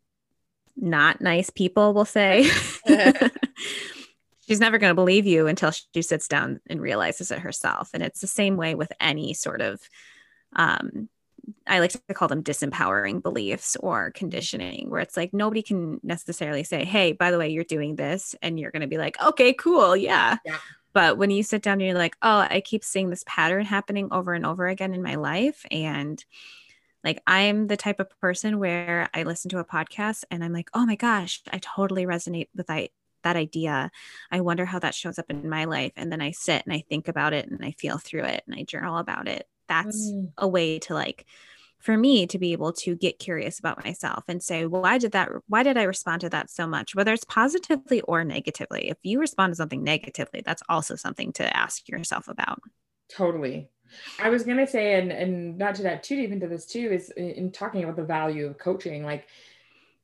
not 0.76 1.20
nice 1.20 1.50
people, 1.50 1.94
we'll 1.94 2.04
say, 2.04 2.44
she's 4.48 4.60
never 4.60 4.78
going 4.78 4.90
to 4.90 4.94
believe 4.94 5.26
you 5.26 5.46
until 5.46 5.70
she 5.70 6.02
sits 6.02 6.28
down 6.28 6.60
and 6.68 6.80
realizes 6.80 7.30
it 7.30 7.38
herself. 7.38 7.90
And 7.94 8.02
it's 8.02 8.20
the 8.20 8.26
same 8.26 8.56
way 8.56 8.74
with 8.74 8.92
any 9.00 9.34
sort 9.34 9.60
of 9.60 9.80
um, 10.54 11.08
I 11.66 11.78
like 11.80 11.92
to 11.92 12.14
call 12.14 12.28
them 12.28 12.42
disempowering 12.42 13.22
beliefs 13.22 13.76
or 13.76 14.10
conditioning, 14.12 14.90
where 14.90 15.00
it's 15.00 15.16
like 15.16 15.32
nobody 15.32 15.62
can 15.62 16.00
necessarily 16.02 16.64
say, 16.64 16.84
Hey, 16.84 17.12
by 17.12 17.30
the 17.30 17.38
way, 17.38 17.48
you're 17.48 17.64
doing 17.64 17.96
this. 17.96 18.34
And 18.42 18.58
you're 18.58 18.70
going 18.70 18.82
to 18.82 18.88
be 18.88 18.98
like, 18.98 19.16
Okay, 19.22 19.52
cool. 19.52 19.96
Yeah. 19.96 20.38
yeah. 20.44 20.58
But 20.96 21.18
when 21.18 21.30
you 21.30 21.42
sit 21.42 21.60
down 21.60 21.74
and 21.74 21.82
you're 21.82 21.94
like, 21.94 22.16
Oh, 22.22 22.38
I 22.38 22.62
keep 22.64 22.82
seeing 22.82 23.10
this 23.10 23.22
pattern 23.26 23.66
happening 23.66 24.08
over 24.12 24.32
and 24.32 24.46
over 24.46 24.66
again 24.66 24.94
in 24.94 25.02
my 25.02 25.16
life. 25.16 25.66
And 25.70 26.24
like, 27.04 27.20
I'm 27.26 27.66
the 27.66 27.76
type 27.76 28.00
of 28.00 28.08
person 28.18 28.58
where 28.58 29.10
I 29.12 29.24
listen 29.24 29.50
to 29.50 29.58
a 29.58 29.64
podcast 29.64 30.24
and 30.30 30.42
I'm 30.42 30.54
like, 30.54 30.70
Oh 30.72 30.86
my 30.86 30.96
gosh, 30.96 31.42
I 31.52 31.58
totally 31.58 32.06
resonate 32.06 32.48
with 32.56 32.70
I, 32.70 32.88
that 33.24 33.36
idea. 33.36 33.90
I 34.30 34.40
wonder 34.40 34.64
how 34.64 34.78
that 34.78 34.94
shows 34.94 35.18
up 35.18 35.26
in 35.28 35.50
my 35.50 35.66
life. 35.66 35.92
And 35.96 36.10
then 36.10 36.22
I 36.22 36.30
sit 36.30 36.62
and 36.64 36.72
I 36.72 36.82
think 36.88 37.08
about 37.08 37.34
it 37.34 37.46
and 37.46 37.62
I 37.62 37.72
feel 37.72 37.98
through 37.98 38.24
it 38.24 38.44
and 38.46 38.56
I 38.56 38.62
journal 38.62 38.96
about 38.96 39.28
it 39.28 39.46
that's 39.68 40.10
mm. 40.10 40.32
a 40.38 40.48
way 40.48 40.78
to 40.80 40.94
like 40.94 41.26
for 41.86 41.96
me 41.96 42.26
to 42.26 42.36
be 42.36 42.50
able 42.50 42.72
to 42.72 42.96
get 42.96 43.20
curious 43.20 43.60
about 43.60 43.84
myself 43.84 44.24
and 44.26 44.42
say 44.42 44.66
well, 44.66 44.82
why 44.82 44.98
did 44.98 45.12
that 45.12 45.30
why 45.46 45.62
did 45.62 45.78
i 45.78 45.84
respond 45.84 46.20
to 46.20 46.28
that 46.28 46.50
so 46.50 46.66
much? 46.66 46.96
Whether 46.96 47.12
it's 47.12 47.24
positively 47.24 48.00
or 48.02 48.24
negatively 48.24 48.88
if 48.90 48.98
you 49.04 49.20
respond 49.20 49.52
to 49.52 49.56
something 49.56 49.84
negatively 49.84 50.42
that's 50.44 50.64
also 50.68 50.96
something 50.96 51.32
to 51.34 51.56
ask 51.56 51.88
yourself 51.88 52.26
about. 52.26 52.60
Totally. 53.08 53.70
I 54.18 54.30
was 54.30 54.42
going 54.42 54.56
to 54.56 54.66
say 54.66 54.98
and 55.00 55.12
and 55.12 55.56
not 55.56 55.76
to 55.76 55.84
dive 55.84 56.02
too 56.02 56.16
deep 56.16 56.32
into 56.32 56.48
this 56.48 56.66
too 56.66 56.90
is 56.90 57.10
in 57.10 57.52
talking 57.52 57.84
about 57.84 57.94
the 57.94 58.04
value 58.04 58.46
of 58.46 58.58
coaching 58.58 59.04
like 59.04 59.28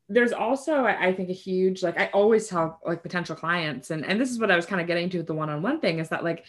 there's 0.09 0.33
also 0.33 0.85
i 0.85 1.13
think 1.13 1.31
a 1.31 1.33
huge 1.33 1.83
like 1.83 1.99
i 1.99 2.07
always 2.13 2.47
tell 2.47 2.81
like 2.85 3.03
potential 3.03 3.35
clients 3.35 3.91
and 3.91 4.05
and 4.05 4.21
this 4.21 4.31
is 4.31 4.39
what 4.39 4.51
i 4.51 4.57
was 4.57 4.67
kind 4.67 4.81
of 4.81 4.87
getting 4.87 5.09
to 5.09 5.19
with 5.19 5.27
the 5.27 5.33
one-on-one 5.33 5.81
thing 5.81 6.01
is 6.01 6.11
that 6.11 6.23
like 6.23 6.45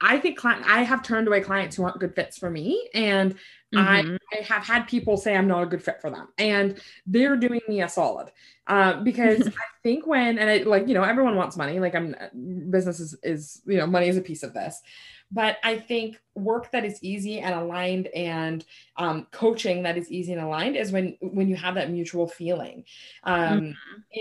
I 0.00 0.18
think 0.18 0.38
client, 0.38 0.64
I 0.66 0.82
have 0.82 1.02
turned 1.02 1.26
away 1.28 1.40
clients 1.40 1.76
who 1.76 1.84
aren't 1.84 1.98
good 1.98 2.14
fits 2.14 2.38
for 2.38 2.50
me. 2.50 2.88
And 2.94 3.34
mm-hmm. 3.74 3.78
I, 3.78 4.18
I, 4.32 4.42
have 4.42 4.64
had 4.64 4.86
people 4.86 5.16
say 5.16 5.36
I'm 5.36 5.48
not 5.48 5.62
a 5.62 5.66
good 5.66 5.82
fit 5.82 6.00
for 6.00 6.10
them. 6.10 6.28
And 6.38 6.80
they're 7.06 7.36
doing 7.36 7.60
me 7.68 7.82
a 7.82 7.88
solid. 7.88 8.30
Uh, 8.66 9.00
because 9.02 9.48
I 9.48 9.64
think 9.82 10.06
when, 10.06 10.38
and 10.38 10.48
I 10.48 10.58
like, 10.58 10.86
you 10.86 10.94
know, 10.94 11.02
everyone 11.02 11.36
wants 11.36 11.56
money. 11.56 11.80
Like 11.80 11.94
I'm 11.94 12.14
business 12.70 13.00
is, 13.00 13.16
is, 13.22 13.62
you 13.66 13.78
know, 13.78 13.86
money 13.86 14.08
is 14.08 14.16
a 14.16 14.22
piece 14.22 14.42
of 14.42 14.54
this. 14.54 14.80
But 15.34 15.56
I 15.64 15.78
think 15.78 16.20
work 16.34 16.70
that 16.72 16.84
is 16.84 17.02
easy 17.02 17.40
and 17.40 17.54
aligned 17.54 18.08
and 18.08 18.64
um, 18.98 19.26
coaching 19.30 19.82
that 19.84 19.96
is 19.96 20.10
easy 20.12 20.34
and 20.34 20.42
aligned 20.42 20.76
is 20.76 20.92
when 20.92 21.16
when 21.20 21.48
you 21.48 21.56
have 21.56 21.74
that 21.76 21.90
mutual 21.90 22.28
feeling. 22.28 22.84
Um, 23.24 23.60
mm-hmm. 23.60 23.72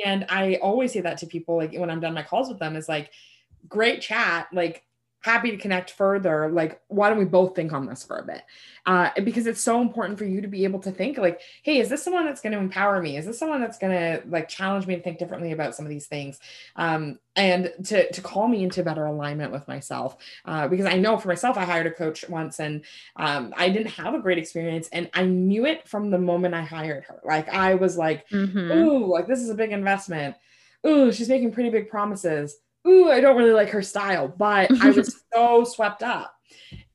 And 0.06 0.26
I 0.30 0.56
always 0.62 0.94
say 0.94 1.02
that 1.02 1.18
to 1.18 1.28
people, 1.28 1.58
like 1.58 1.74
when 1.74 1.90
I'm 1.90 2.00
done 2.00 2.14
my 2.14 2.24
calls 2.24 2.48
with 2.48 2.60
them, 2.60 2.78
is 2.78 2.88
like, 2.88 3.12
great 3.68 4.02
chat. 4.02 4.48
Like 4.54 4.86
happy 5.22 5.52
to 5.52 5.58
connect 5.58 5.92
further 5.92 6.50
like 6.50 6.82
why 6.88 7.10
don't 7.10 7.20
we 7.20 7.26
both 7.26 7.56
think 7.56 7.72
on 7.74 7.86
this 7.86 8.04
for 8.04 8.18
a 8.18 8.26
bit? 8.26 8.44
Uh, 8.86 9.10
because 9.24 9.46
it's 9.46 9.62
so 9.62 9.80
important 9.80 10.18
for 10.18 10.26
you 10.26 10.42
to 10.42 10.48
be 10.48 10.64
able 10.64 10.80
to 10.80 10.92
think 10.92 11.18
like 11.18 11.40
hey 11.64 11.80
is 11.80 11.90
this 11.90 12.04
someone 12.04 12.26
that's 12.26 12.42
going 12.42 12.54
to 12.54 12.60
empower 12.60 13.02
me? 13.02 13.18
Is 13.18 13.26
this 13.26 13.40
someone 13.40 13.62
that's 13.62 13.78
going 13.78 13.94
to 13.94 14.28
like 14.28 14.50
challenge 14.50 14.88
me 14.88 14.96
to 14.96 15.02
think 15.02 15.20
differently 15.20 15.52
about 15.52 15.76
some 15.76 15.86
of 15.86 15.90
these 15.90 16.08
things? 16.08 16.40
Um, 16.76 17.20
and 17.36 17.72
to, 17.86 18.12
to 18.12 18.22
call 18.22 18.48
me 18.48 18.64
into 18.64 18.84
better 18.84 19.06
alignment 19.06 19.52
with 19.52 19.68
myself. 19.68 20.18
Uh, 20.46 20.68
because 20.68 20.86
i 20.86 20.98
know 20.98 21.18
for 21.18 21.28
myself 21.28 21.58
i 21.58 21.64
hired 21.64 21.88
a 21.88 21.92
coach 21.92 22.28
once 22.28 22.60
and 22.60 22.84
um, 23.16 23.54
i 23.56 23.70
didn't 23.70 23.92
have 23.92 24.14
a 24.14 24.20
great 24.20 24.38
experience 24.38 24.90
and 24.92 25.10
i 25.14 25.24
knew 25.24 25.66
it 25.66 25.88
from 25.88 26.10
the 26.10 26.18
moment 26.18 26.54
i 26.54 26.62
hired 26.62 27.04
her. 27.04 27.22
Like 27.24 27.48
i 27.50 27.76
was 27.76 27.98
like 27.98 28.28
mm-hmm. 28.30 28.72
ooh 28.72 29.06
like 29.06 29.28
this 29.28 29.40
is 29.40 29.50
a 29.50 29.56
big 29.56 29.72
investment. 29.72 30.36
Ooh 30.86 31.12
she's 31.12 31.30
making 31.30 31.52
pretty 31.52 31.70
big 31.70 31.90
promises 31.90 32.58
ooh, 32.88 33.10
I 33.10 33.22
don't 33.22 33.38
really 33.38 33.52
like 33.52 33.70
her 33.70 33.82
style, 33.82 34.28
but 34.28 34.72
I 34.82 34.92
was 34.92 35.22
so 35.34 35.64
swept 35.64 36.04
up. 36.04 36.34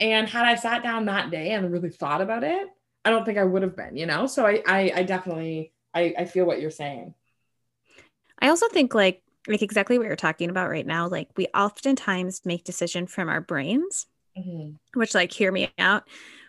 And 0.01 0.29
had 0.29 0.44
I 0.44 0.55
sat 0.57 0.83
down 0.83 1.07
that 1.07 1.31
day 1.31 1.53
and 1.53 1.72
really 1.72 1.90
thought 1.90 2.20
about 2.20 2.44
it, 2.44 2.68
I 3.05 3.11
don't 3.11 3.25
think 3.25 3.38
I 3.38 3.44
would 3.44 3.62
have 3.62 3.77
been, 3.77 3.96
you 3.96 4.07
know? 4.07 4.27
So 4.27 4.46
I, 4.46 4.62
I, 4.66 4.92
I 4.96 5.03
definitely, 5.05 5.72
I, 5.94 6.14
I 6.18 6.25
feel 6.25 6.44
what 6.44 6.61
you're 6.61 6.70
saying. 6.70 7.14
I 8.40 8.49
also 8.49 8.68
think 8.68 8.94
like, 8.94 9.22
like 9.49 9.62
exactly 9.62 9.96
what 9.96 10.07
you're 10.07 10.16
talking 10.16 10.51
about 10.51 10.68
right 10.68 10.87
now, 10.87 11.09
like 11.09 11.29
we 11.37 11.46
oftentimes 11.55 12.42
make 12.44 12.64
decision 12.64 13.07
from 13.07 13.29
our 13.29 13.40
brains, 13.40 14.07
mm-hmm. 14.37 14.72
which 14.99 15.14
like, 15.14 15.33
hear 15.33 15.53
me 15.53 15.70
out, 15.79 16.05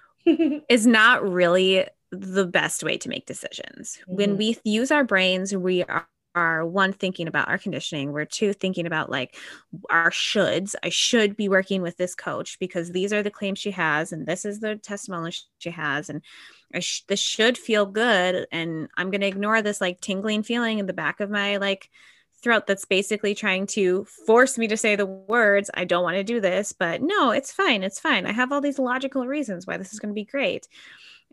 is 0.26 0.88
not 0.88 1.23
really 1.23 1.86
the 2.12 2.45
best 2.45 2.84
way 2.84 2.97
to 2.97 3.10
make 3.10 3.26
decisions. 3.26 4.00
Mm-hmm. 4.02 4.15
When 4.15 4.38
we 4.38 4.58
use 4.63 4.91
our 4.91 5.04
brains, 5.04 5.55
we 5.55 5.84
are 5.84 6.07
are 6.38 6.65
one 6.65 6.93
thinking 6.93 7.27
about 7.27 7.47
our 7.49 7.57
conditioning 7.57 8.11
we're 8.11 8.25
two 8.25 8.53
thinking 8.53 8.85
about 8.85 9.09
like 9.09 9.35
our 9.89 10.11
shoulds. 10.11 10.75
I 10.83 10.89
should 10.89 11.35
be 11.35 11.49
working 11.49 11.81
with 11.81 11.97
this 11.97 12.15
coach 12.15 12.59
because 12.59 12.91
these 12.91 13.11
are 13.11 13.23
the 13.23 13.31
claims 13.31 13.59
she 13.59 13.71
has 13.71 14.11
and 14.11 14.25
this 14.25 14.45
is 14.45 14.59
the 14.59 14.75
testimony 14.75 15.33
she 15.57 15.71
has 15.71 16.09
and 16.09 16.21
sh- 16.79 17.01
this 17.07 17.19
should 17.19 17.57
feel 17.57 17.85
good 17.85 18.45
and 18.51 18.88
i'm 18.97 19.09
going 19.09 19.21
to 19.21 19.27
ignore 19.27 19.61
this 19.61 19.81
like 19.81 19.99
tingling 20.01 20.43
feeling 20.43 20.79
in 20.79 20.85
the 20.85 20.93
back 20.93 21.19
of 21.19 21.29
my 21.29 21.57
like 21.57 21.89
throat 22.43 22.67
that's 22.67 22.85
basically 22.85 23.33
trying 23.33 23.65
to 23.65 24.05
force 24.27 24.57
me 24.57 24.67
to 24.67 24.77
say 24.77 24.95
the 24.95 25.05
words 25.05 25.71
i 25.73 25.83
don't 25.83 26.03
want 26.03 26.15
to 26.15 26.23
do 26.23 26.39
this 26.39 26.71
but 26.71 27.01
no 27.01 27.31
it's 27.31 27.51
fine 27.51 27.83
it's 27.83 27.99
fine. 27.99 28.25
I 28.25 28.33
have 28.33 28.51
all 28.51 28.61
these 28.61 28.79
logical 28.79 29.25
reasons 29.25 29.65
why 29.65 29.77
this 29.77 29.93
is 29.93 29.99
going 29.99 30.09
to 30.09 30.21
be 30.21 30.25
great. 30.25 30.67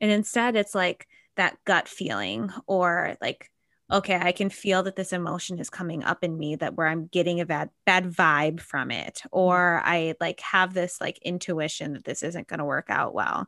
And 0.00 0.10
instead 0.10 0.56
it's 0.56 0.74
like 0.74 1.06
that 1.36 1.58
gut 1.64 1.88
feeling 1.88 2.50
or 2.66 3.16
like 3.20 3.50
okay, 3.94 4.18
I 4.20 4.32
can 4.32 4.50
feel 4.50 4.82
that 4.82 4.96
this 4.96 5.12
emotion 5.12 5.60
is 5.60 5.70
coming 5.70 6.02
up 6.02 6.24
in 6.24 6.36
me 6.36 6.56
that 6.56 6.74
where 6.74 6.88
I'm 6.88 7.06
getting 7.06 7.40
a 7.40 7.46
bad 7.46 7.70
bad 7.86 8.10
vibe 8.10 8.60
from 8.60 8.90
it 8.90 9.22
mm-hmm. 9.24 9.28
or 9.30 9.80
I 9.84 10.14
like 10.20 10.40
have 10.40 10.74
this 10.74 11.00
like 11.00 11.18
intuition 11.18 11.94
that 11.94 12.04
this 12.04 12.22
isn't 12.22 12.48
going 12.48 12.58
to 12.58 12.64
work 12.64 12.86
out 12.88 13.14
well. 13.14 13.46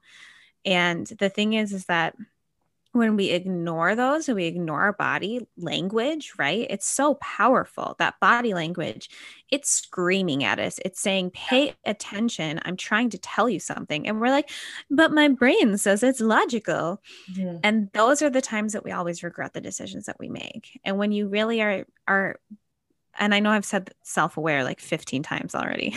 And 0.65 1.07
the 1.19 1.29
thing 1.29 1.55
is 1.55 1.73
is 1.73 1.87
that 1.87 2.15
when 2.97 3.17
we 3.17 3.31
ignore 3.31 3.95
those 3.95 4.29
and 4.29 4.37
we 4.37 4.47
ignore 4.47 4.83
our 4.83 4.93
body 4.93 5.47
language, 5.57 6.33
right? 6.39 6.67
It's 6.71 6.87
so 6.87 7.15
powerful. 7.15 7.97
That 7.99 8.19
body 8.21 8.55
language, 8.55 9.11
it's 9.51 9.71
screaming 9.71 10.45
at 10.45 10.59
us. 10.59 10.81
It's 10.85 11.01
saying, 11.01 11.31
pay 11.31 11.75
attention. 11.85 12.61
I'm 12.65 12.77
trying 12.77 13.11
to 13.11 13.19
tell 13.19 13.49
you 13.49 13.61
something. 13.61 14.09
And 14.09 14.21
we're 14.21 14.31
like, 14.31 14.51
but 14.91 15.13
my 15.13 15.29
brain 15.29 15.79
says 15.79 16.03
it's 16.03 16.21
logical. 16.21 17.03
Mm-hmm. 17.33 17.59
And 17.63 17.91
those 17.93 18.23
are 18.23 18.31
the 18.31 18.41
times 18.41 18.73
that 18.73 18.85
we 18.85 18.93
always 18.93 19.23
regret 19.23 19.53
the 19.53 19.61
decisions 19.61 20.07
that 20.07 20.19
we 20.19 20.29
make. 20.29 20.81
And 20.85 20.99
when 20.99 21.13
you 21.13 21.29
really 21.29 21.63
are, 21.63 21.85
are, 22.09 22.41
and 23.19 23.35
I 23.35 23.41
know 23.41 23.51
I've 23.51 23.65
said 23.65 23.93
self 24.03 24.37
aware 24.37 24.65
like 24.65 24.81
15 24.81 25.23
times 25.23 25.55
already, 25.55 25.95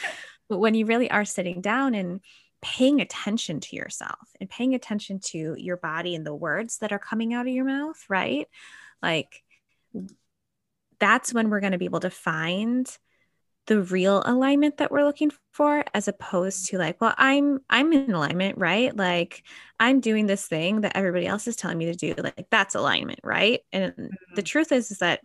but 0.48 0.58
when 0.58 0.74
you 0.74 0.86
really 0.86 1.10
are 1.10 1.24
sitting 1.24 1.60
down 1.60 1.94
and 1.94 2.20
paying 2.62 3.00
attention 3.00 3.60
to 3.60 3.76
yourself 3.76 4.28
and 4.40 4.50
paying 4.50 4.74
attention 4.74 5.20
to 5.20 5.54
your 5.56 5.76
body 5.76 6.14
and 6.14 6.26
the 6.26 6.34
words 6.34 6.78
that 6.78 6.92
are 6.92 6.98
coming 6.98 7.34
out 7.34 7.46
of 7.46 7.52
your 7.52 7.64
mouth, 7.64 7.98
right? 8.08 8.46
Like 9.02 9.42
that's 10.98 11.32
when 11.32 11.50
we're 11.50 11.60
going 11.60 11.72
to 11.72 11.78
be 11.78 11.86
able 11.86 12.00
to 12.00 12.10
find 12.10 12.98
the 13.66 13.82
real 13.82 14.22
alignment 14.26 14.78
that 14.78 14.90
we're 14.90 15.04
looking 15.04 15.30
for 15.52 15.84
as 15.94 16.08
opposed 16.08 16.66
to 16.66 16.78
like 16.78 17.00
well 17.00 17.14
i'm 17.18 17.60
i'm 17.68 17.92
in 17.92 18.12
alignment 18.12 18.58
right 18.58 18.96
like 18.96 19.44
i'm 19.78 20.00
doing 20.00 20.26
this 20.26 20.46
thing 20.46 20.80
that 20.80 20.96
everybody 20.96 21.26
else 21.26 21.46
is 21.46 21.56
telling 21.56 21.78
me 21.78 21.84
to 21.86 21.94
do 21.94 22.14
like 22.20 22.46
that's 22.50 22.74
alignment 22.74 23.20
right 23.22 23.60
and 23.72 23.92
mm-hmm. 23.92 24.06
the 24.34 24.42
truth 24.42 24.72
is 24.72 24.90
is 24.90 24.98
that 24.98 25.20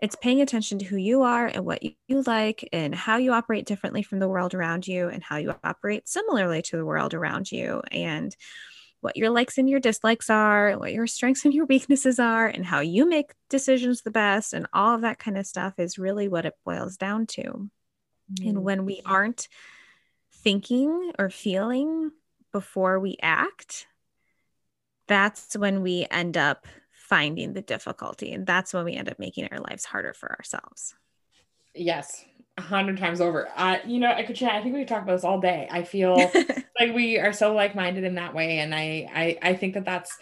it's 0.00 0.16
paying 0.16 0.40
attention 0.40 0.78
to 0.78 0.84
who 0.84 0.96
you 0.96 1.22
are 1.22 1.46
and 1.46 1.64
what 1.64 1.82
you 1.82 2.22
like 2.26 2.68
and 2.72 2.94
how 2.94 3.16
you 3.16 3.32
operate 3.32 3.66
differently 3.66 4.02
from 4.02 4.18
the 4.18 4.28
world 4.28 4.54
around 4.54 4.86
you 4.86 5.08
and 5.08 5.22
how 5.22 5.36
you 5.36 5.54
operate 5.64 6.08
similarly 6.08 6.62
to 6.62 6.76
the 6.76 6.84
world 6.84 7.14
around 7.14 7.50
you 7.50 7.82
and 7.90 8.36
what 9.00 9.16
your 9.18 9.28
likes 9.28 9.58
and 9.58 9.68
your 9.68 9.80
dislikes 9.80 10.30
are, 10.30 10.72
what 10.78 10.94
your 10.94 11.06
strengths 11.06 11.44
and 11.44 11.52
your 11.52 11.66
weaknesses 11.66 12.18
are, 12.18 12.46
and 12.46 12.64
how 12.64 12.80
you 12.80 13.06
make 13.06 13.32
decisions 13.50 14.00
the 14.00 14.10
best. 14.10 14.54
And 14.54 14.66
all 14.72 14.94
of 14.94 15.02
that 15.02 15.18
kind 15.18 15.36
of 15.36 15.46
stuff 15.46 15.74
is 15.78 15.98
really 15.98 16.26
what 16.26 16.46
it 16.46 16.54
boils 16.64 16.96
down 16.96 17.26
to. 17.26 17.42
Mm-hmm. 17.42 18.48
And 18.48 18.64
when 18.64 18.86
we 18.86 19.02
aren't 19.04 19.48
thinking 20.42 21.12
or 21.18 21.28
feeling 21.28 22.12
before 22.50 22.98
we 22.98 23.18
act, 23.20 23.86
that's 25.06 25.54
when 25.54 25.82
we 25.82 26.06
end 26.10 26.38
up 26.38 26.66
finding 27.04 27.52
the 27.52 27.60
difficulty. 27.60 28.32
And 28.32 28.46
that's 28.46 28.72
when 28.72 28.86
we 28.86 28.94
end 28.94 29.10
up 29.10 29.18
making 29.18 29.48
our 29.52 29.60
lives 29.60 29.84
harder 29.84 30.14
for 30.14 30.32
ourselves. 30.32 30.94
Yes, 31.74 32.24
a 32.56 32.62
hundred 32.62 32.96
times 32.96 33.20
over. 33.20 33.48
Uh, 33.54 33.76
you 33.84 33.98
know, 33.98 34.10
I 34.10 34.22
could 34.22 34.36
chat. 34.36 34.54
I 34.54 34.62
think 34.62 34.74
we 34.74 34.80
could 34.80 34.88
talk 34.88 35.02
about 35.02 35.12
this 35.12 35.24
all 35.24 35.38
day. 35.38 35.68
I 35.70 35.82
feel 35.82 36.16
like 36.80 36.94
we 36.94 37.18
are 37.18 37.34
so 37.34 37.52
like-minded 37.52 38.04
in 38.04 38.14
that 38.14 38.34
way. 38.34 38.60
And 38.60 38.74
I, 38.74 39.10
I, 39.14 39.38
I 39.50 39.54
think 39.54 39.74
that 39.74 39.84
that's 39.84 40.16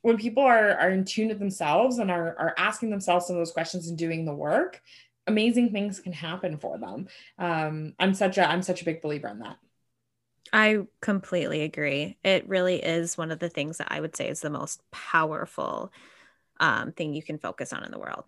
when 0.00 0.16
people 0.16 0.42
are, 0.42 0.72
are 0.72 0.90
in 0.90 1.04
tune 1.04 1.28
with 1.28 1.38
themselves 1.38 1.98
and 1.98 2.10
are, 2.10 2.36
are 2.36 2.54
asking 2.58 2.90
themselves 2.90 3.26
some 3.26 3.36
of 3.36 3.40
those 3.40 3.52
questions 3.52 3.86
and 3.86 3.96
doing 3.96 4.24
the 4.24 4.34
work, 4.34 4.82
amazing 5.28 5.70
things 5.70 6.00
can 6.00 6.12
happen 6.12 6.58
for 6.58 6.78
them. 6.78 7.06
Um, 7.38 7.94
I'm 8.00 8.14
such 8.14 8.38
a, 8.38 8.48
I'm 8.48 8.62
such 8.62 8.82
a 8.82 8.84
big 8.84 9.02
believer 9.02 9.28
in 9.28 9.38
that. 9.38 9.58
I 10.52 10.80
completely 11.00 11.62
agree. 11.62 12.18
It 12.24 12.46
really 12.48 12.82
is 12.82 13.16
one 13.16 13.30
of 13.30 13.38
the 13.38 13.48
things 13.48 13.78
that 13.78 13.88
I 13.90 14.00
would 14.00 14.16
say 14.16 14.28
is 14.28 14.40
the 14.40 14.50
most 14.50 14.82
powerful 14.90 15.92
um, 16.60 16.92
thing 16.92 17.14
you 17.14 17.22
can 17.22 17.38
focus 17.38 17.72
on 17.72 17.84
in 17.84 17.92
the 17.92 17.98
world. 17.98 18.24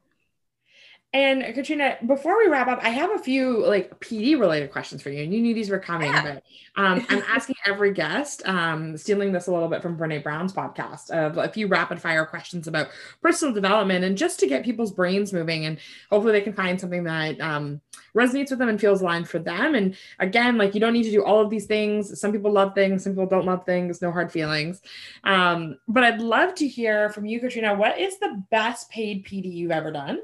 And 1.15 1.45
Katrina, 1.55 1.97
before 2.09 2.37
we 2.37 2.49
wrap 2.49 2.67
up, 2.67 2.81
I 2.83 2.89
have 2.89 3.15
a 3.15 3.21
few 3.21 3.65
like 3.65 4.01
PD 4.01 4.39
related 4.39 4.73
questions 4.73 5.01
for 5.01 5.11
you. 5.11 5.23
And 5.23 5.33
you 5.33 5.41
knew 5.41 5.55
these 5.55 5.71
were 5.71 5.79
coming, 5.79 6.13
yeah. 6.13 6.23
but 6.23 6.43
um, 6.75 7.07
I'm 7.09 7.23
asking 7.29 7.55
every 7.65 7.93
guest, 7.93 8.43
um, 8.47 8.97
stealing 8.97 9.31
this 9.31 9.47
a 9.47 9.53
little 9.53 9.69
bit 9.69 9.81
from 9.81 9.97
Brene 9.97 10.25
Brown's 10.25 10.53
podcast, 10.53 11.11
of 11.11 11.39
a 11.39 11.49
few 11.49 11.69
rapid 11.69 12.01
fire 12.01 12.27
questions 12.27 12.67
about 12.67 12.89
personal 13.23 13.55
development 13.55 14.05
and 14.05 14.19
just 14.19 14.41
to 14.41 14.49
get 14.49 14.65
people's 14.65 14.91
brains 14.91 15.33
moving. 15.33 15.67
And 15.67 15.79
hopefully 16.11 16.33
they 16.33 16.41
can 16.41 16.53
find 16.53 16.81
something 16.81 17.05
that 17.05 17.41
um, 17.41 17.81
resonates 18.17 18.51
with 18.51 18.59
them 18.59 18.69
and 18.69 18.81
feels 18.81 19.01
aligned 19.01 19.29
for 19.29 19.39
them. 19.39 19.77
And 19.77 19.95
again, 20.19 20.59
like 20.59 20.75
you 20.75 20.81
don't 20.81 20.95
need 20.95 21.05
to 21.05 21.13
do 21.13 21.23
all 21.23 21.41
of 21.41 21.49
these 21.49 21.67
things. 21.67 22.19
Some 22.19 22.33
people 22.33 22.51
love 22.51 22.75
things, 22.75 23.05
some 23.05 23.13
people 23.13 23.27
don't 23.27 23.47
love 23.47 23.65
things, 23.65 24.03
no 24.03 24.11
hard 24.11 24.33
feelings. 24.33 24.83
Um, 25.23 25.79
but 25.87 26.03
I'd 26.03 26.21
love 26.21 26.57
to 26.57 26.67
hear 26.67 27.09
from 27.11 27.25
you, 27.25 27.39
Katrina, 27.39 27.77
what 27.77 28.01
is 28.01 28.19
the 28.19 28.43
best 28.51 28.91
paid 28.91 29.25
PD 29.25 29.53
you've 29.53 29.71
ever 29.71 29.93
done? 29.93 30.19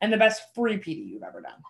And 0.00 0.12
the 0.12 0.16
best 0.16 0.42
free 0.54 0.78
PD 0.78 1.08
you've 1.08 1.22
ever 1.22 1.40
done? 1.40 1.62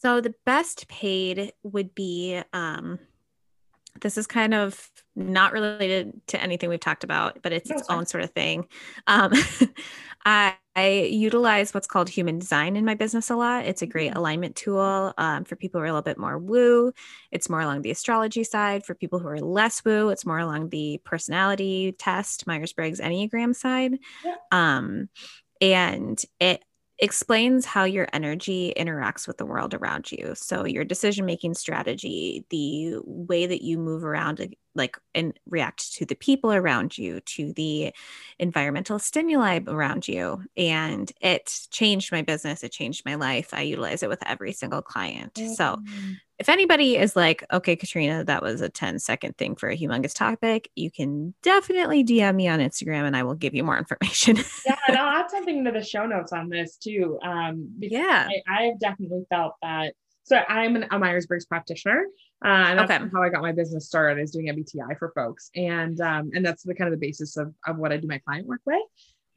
So 0.00 0.20
the 0.20 0.34
best 0.44 0.86
paid 0.88 1.52
would 1.62 1.94
be 1.94 2.40
um, 2.52 2.98
this 4.00 4.18
is 4.18 4.26
kind 4.26 4.54
of 4.54 4.90
not 5.16 5.52
related 5.52 6.20
to 6.28 6.42
anything 6.42 6.68
we've 6.68 6.80
talked 6.80 7.04
about, 7.04 7.40
but 7.42 7.52
it's 7.52 7.70
no, 7.70 7.76
its 7.76 7.88
own 7.88 8.06
sort 8.06 8.24
of 8.24 8.30
thing. 8.30 8.66
Um, 9.06 9.32
I, 10.26 10.56
I, 10.74 10.88
utilize 11.10 11.74
what's 11.74 11.86
called 11.86 12.08
human 12.08 12.38
design 12.38 12.76
in 12.76 12.84
my 12.84 12.94
business 12.94 13.30
a 13.30 13.36
lot. 13.36 13.66
It's 13.66 13.82
a 13.82 13.86
great 13.86 14.10
mm-hmm. 14.10 14.18
alignment 14.18 14.56
tool 14.56 15.12
um, 15.18 15.44
for 15.44 15.54
people 15.54 15.80
who 15.80 15.84
are 15.84 15.88
a 15.88 15.92
little 15.92 16.02
bit 16.02 16.18
more 16.18 16.38
woo. 16.38 16.92
It's 17.30 17.50
more 17.50 17.60
along 17.60 17.82
the 17.82 17.90
astrology 17.90 18.42
side. 18.42 18.84
For 18.84 18.94
people 18.94 19.18
who 19.18 19.28
are 19.28 19.40
less 19.40 19.84
woo, 19.84 20.08
it's 20.08 20.26
more 20.26 20.38
along 20.38 20.70
the 20.70 21.00
personality 21.04 21.92
test, 21.92 22.46
Myers 22.46 22.72
Briggs 22.72 23.00
Enneagram 23.00 23.54
side. 23.54 23.98
Yeah. 24.24 24.34
Um, 24.50 25.08
and 25.60 26.22
it 26.40 26.64
explains 26.98 27.64
how 27.66 27.84
your 27.84 28.08
energy 28.12 28.72
interacts 28.76 29.26
with 29.26 29.36
the 29.38 29.46
world 29.46 29.74
around 29.74 30.10
you. 30.12 30.32
So, 30.34 30.64
your 30.64 30.84
decision 30.84 31.26
making 31.26 31.54
strategy, 31.54 32.44
the 32.50 32.96
way 33.04 33.46
that 33.46 33.62
you 33.62 33.78
move 33.78 34.04
around, 34.04 34.54
like, 34.74 34.98
and 35.14 35.38
react 35.48 35.94
to 35.94 36.04
the 36.04 36.14
people 36.14 36.52
around 36.52 36.98
you, 36.98 37.20
to 37.20 37.52
the 37.52 37.92
environmental 38.38 38.98
stimuli 38.98 39.60
around 39.66 40.08
you. 40.08 40.42
And 40.56 41.10
it 41.20 41.58
changed 41.70 42.12
my 42.12 42.22
business, 42.22 42.62
it 42.62 42.72
changed 42.72 43.04
my 43.04 43.14
life. 43.14 43.50
I 43.52 43.62
utilize 43.62 44.02
it 44.02 44.08
with 44.08 44.22
every 44.26 44.52
single 44.52 44.82
client. 44.82 45.34
Mm-hmm. 45.34 45.52
So, 45.54 45.78
if 46.38 46.48
anybody 46.48 46.96
is 46.96 47.14
like, 47.14 47.44
okay, 47.52 47.76
Katrina, 47.76 48.24
that 48.24 48.42
was 48.42 48.60
a 48.60 48.68
10 48.68 48.98
second 48.98 49.36
thing 49.36 49.54
for 49.54 49.68
a 49.68 49.76
humongous 49.76 50.14
topic, 50.14 50.68
you 50.74 50.90
can 50.90 51.32
definitely 51.42 52.02
DM 52.02 52.34
me 52.34 52.48
on 52.48 52.58
Instagram 52.58 53.04
and 53.04 53.16
I 53.16 53.22
will 53.22 53.34
give 53.34 53.54
you 53.54 53.62
more 53.62 53.78
information. 53.84 54.38
yeah, 54.66 54.76
and 54.88 54.96
I'll 54.96 55.20
add 55.20 55.30
something 55.30 55.64
to 55.64 55.70
the 55.70 55.82
show 55.82 56.06
notes 56.06 56.32
on 56.32 56.48
this 56.48 56.76
too. 56.76 57.18
Um, 57.22 57.70
yeah, 57.78 58.28
I, 58.48 58.62
have 58.64 58.80
definitely 58.80 59.24
felt 59.30 59.54
that. 59.62 59.94
So 60.24 60.36
I'm 60.48 60.74
an, 60.76 60.86
a 60.90 60.98
Myers 60.98 61.26
Briggs 61.26 61.44
practitioner. 61.44 62.06
Uh, 62.44 62.66
and 62.68 62.78
that's 62.78 62.90
okay. 62.90 63.10
how 63.12 63.22
I 63.22 63.30
got 63.30 63.40
my 63.40 63.52
business 63.52 63.86
started 63.86 64.20
is 64.20 64.30
doing 64.30 64.46
MBTI 64.46 64.98
for 64.98 65.12
folks. 65.14 65.50
And 65.56 65.98
um, 66.00 66.30
and 66.34 66.44
that's 66.44 66.62
the 66.62 66.74
kind 66.74 66.92
of 66.92 67.00
the 67.00 67.04
basis 67.04 67.36
of, 67.38 67.54
of 67.66 67.78
what 67.78 67.92
I 67.92 67.96
do 67.96 68.06
my 68.06 68.18
client 68.18 68.46
work 68.46 68.60
with. 68.66 68.82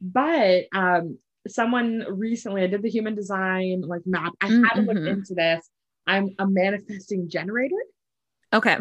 But 0.00 0.66
um, 0.72 1.18
someone 1.46 2.04
recently, 2.10 2.62
I 2.62 2.66
did 2.66 2.82
the 2.82 2.90
human 2.90 3.14
design 3.14 3.80
like 3.80 4.02
map. 4.04 4.34
I 4.40 4.48
mm-hmm. 4.48 4.64
had 4.64 4.74
to 4.74 4.82
look 4.82 4.96
mm-hmm. 4.98 5.08
into 5.08 5.34
this 5.34 5.68
I'm 6.08 6.34
a 6.38 6.46
manifesting 6.46 7.28
generator. 7.28 7.76
Okay. 8.52 8.76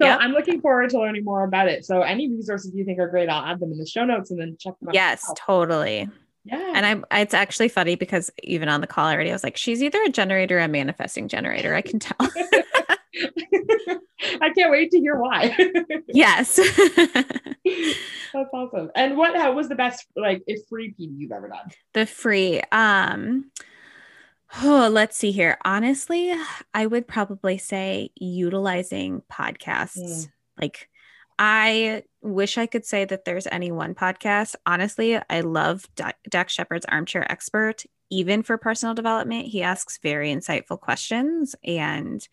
So 0.00 0.06
yep. 0.06 0.20
I'm 0.22 0.30
looking 0.30 0.60
forward 0.60 0.90
to 0.90 1.00
learning 1.00 1.24
more 1.24 1.42
about 1.42 1.68
it. 1.68 1.84
So 1.84 2.02
any 2.02 2.30
resources 2.30 2.72
you 2.72 2.84
think 2.84 3.00
are 3.00 3.08
great, 3.08 3.28
I'll 3.28 3.44
add 3.44 3.58
them 3.58 3.72
in 3.72 3.78
the 3.78 3.86
show 3.86 4.04
notes 4.04 4.30
and 4.30 4.40
then 4.40 4.56
check 4.58 4.78
them 4.78 4.90
out. 4.90 4.94
Yes, 4.94 5.28
totally. 5.36 6.08
Yeah. 6.44 6.72
And 6.74 6.86
I 6.86 7.20
it's 7.20 7.34
actually 7.34 7.68
funny 7.68 7.96
because 7.96 8.30
even 8.44 8.68
on 8.68 8.80
the 8.80 8.86
call 8.86 9.10
already, 9.10 9.30
I 9.30 9.32
was 9.32 9.42
like, 9.42 9.56
she's 9.56 9.82
either 9.82 10.00
a 10.04 10.08
generator 10.08 10.58
or 10.58 10.62
a 10.62 10.68
manifesting 10.68 11.26
generator. 11.26 11.74
I 11.74 11.82
can 11.82 11.98
tell. 11.98 12.16
I 14.40 14.50
can't 14.50 14.70
wait 14.70 14.90
to 14.90 14.98
hear 14.98 15.16
why. 15.16 15.56
yes. 16.08 16.56
That's 18.34 18.50
awesome. 18.52 18.90
And 18.94 19.16
what 19.16 19.54
was 19.54 19.68
the 19.68 19.74
best 19.74 20.06
like 20.16 20.42
if 20.46 20.66
free 20.68 20.90
PD 20.90 21.10
you've 21.16 21.32
ever 21.32 21.48
done? 21.48 21.70
The 21.94 22.06
free. 22.06 22.60
Um 22.72 23.50
Oh, 24.62 24.88
let's 24.90 25.16
see 25.16 25.30
here. 25.30 25.58
Honestly, 25.64 26.34
I 26.72 26.86
would 26.86 27.06
probably 27.06 27.58
say 27.58 28.10
utilizing 28.14 29.22
podcasts. 29.30 29.98
Mm. 29.98 30.28
Like, 30.58 30.88
I 31.38 32.02
wish 32.22 32.56
I 32.56 32.66
could 32.66 32.84
say 32.84 33.04
that 33.04 33.24
there's 33.24 33.46
any 33.46 33.70
one 33.70 33.94
podcast. 33.94 34.56
Honestly, 34.64 35.20
I 35.28 35.40
love 35.40 35.86
Dax 36.28 36.52
Shepard's 36.52 36.86
Armchair 36.86 37.30
Expert, 37.30 37.84
even 38.10 38.42
for 38.42 38.56
personal 38.56 38.94
development. 38.94 39.46
He 39.46 39.62
asks 39.62 39.98
very 40.02 40.32
insightful 40.32 40.80
questions 40.80 41.54
and 41.62 42.26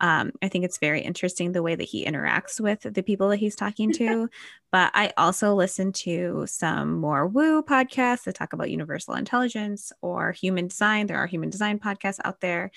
um, 0.00 0.32
I 0.42 0.48
think 0.48 0.64
it's 0.64 0.78
very 0.78 1.00
interesting 1.00 1.52
the 1.52 1.62
way 1.62 1.74
that 1.74 1.84
he 1.84 2.04
interacts 2.04 2.60
with 2.60 2.82
the 2.82 3.02
people 3.02 3.28
that 3.30 3.38
he's 3.38 3.56
talking 3.56 3.92
to. 3.94 4.28
but 4.72 4.90
I 4.94 5.12
also 5.16 5.54
listen 5.54 5.92
to 5.92 6.44
some 6.46 7.00
more 7.00 7.26
woo 7.26 7.62
podcasts 7.62 8.24
that 8.24 8.34
talk 8.34 8.52
about 8.52 8.70
universal 8.70 9.14
intelligence 9.14 9.92
or 10.02 10.32
human 10.32 10.68
design. 10.68 11.06
There 11.06 11.18
are 11.18 11.26
human 11.26 11.50
design 11.50 11.78
podcasts 11.78 12.20
out 12.24 12.40
there. 12.40 12.70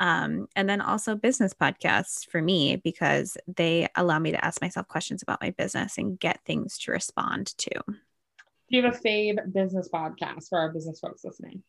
Um, 0.00 0.48
and 0.56 0.68
then 0.68 0.80
also 0.80 1.14
business 1.14 1.54
podcasts 1.54 2.28
for 2.28 2.42
me 2.42 2.76
because 2.76 3.36
they 3.46 3.88
allow 3.94 4.18
me 4.18 4.32
to 4.32 4.44
ask 4.44 4.60
myself 4.60 4.88
questions 4.88 5.22
about 5.22 5.40
my 5.40 5.50
business 5.50 5.98
and 5.98 6.18
get 6.18 6.40
things 6.44 6.78
to 6.78 6.90
respond 6.90 7.56
to. 7.58 7.70
Do 7.86 8.78
you 8.78 8.82
have 8.82 8.94
a 8.94 8.98
fave 8.98 9.52
business 9.52 9.88
podcast 9.92 10.48
for 10.48 10.58
our 10.58 10.72
business 10.72 10.98
folks 10.98 11.24
listening? 11.24 11.62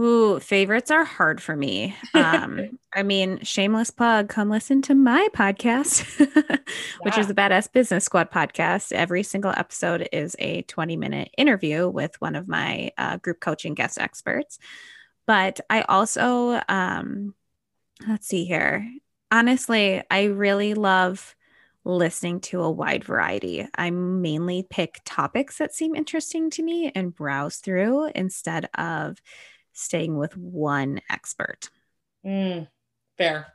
Ooh, 0.00 0.40
favorites 0.40 0.90
are 0.90 1.04
hard 1.04 1.42
for 1.42 1.54
me. 1.54 1.94
Um, 2.14 2.78
I 2.94 3.02
mean, 3.02 3.40
shameless 3.42 3.90
plug, 3.90 4.28
come 4.30 4.48
listen 4.48 4.80
to 4.82 4.94
my 4.94 5.28
podcast, 5.34 6.18
which 7.00 7.18
is 7.18 7.26
the 7.26 7.34
Badass 7.34 7.70
Business 7.70 8.04
Squad 8.04 8.30
podcast. 8.30 8.92
Every 8.92 9.22
single 9.22 9.52
episode 9.54 10.08
is 10.10 10.34
a 10.38 10.62
20 10.62 10.96
minute 10.96 11.30
interview 11.36 11.88
with 11.88 12.18
one 12.20 12.36
of 12.36 12.48
my 12.48 12.90
uh, 12.96 13.18
group 13.18 13.40
coaching 13.40 13.74
guest 13.74 13.98
experts. 13.98 14.58
But 15.26 15.60
I 15.68 15.82
also, 15.82 16.62
um, 16.68 17.34
let's 18.08 18.26
see 18.26 18.44
here. 18.44 18.88
Honestly, 19.30 20.02
I 20.10 20.24
really 20.24 20.72
love 20.72 21.36
listening 21.84 22.40
to 22.40 22.62
a 22.62 22.70
wide 22.70 23.04
variety. 23.04 23.66
I 23.74 23.90
mainly 23.90 24.66
pick 24.68 25.00
topics 25.04 25.58
that 25.58 25.74
seem 25.74 25.94
interesting 25.94 26.48
to 26.50 26.62
me 26.62 26.92
and 26.94 27.14
browse 27.14 27.56
through 27.56 28.06
instead 28.14 28.70
of 28.76 29.20
staying 29.82 30.16
with 30.16 30.36
one 30.36 31.00
expert. 31.10 31.70
Mm, 32.24 32.68
fair. 33.18 33.48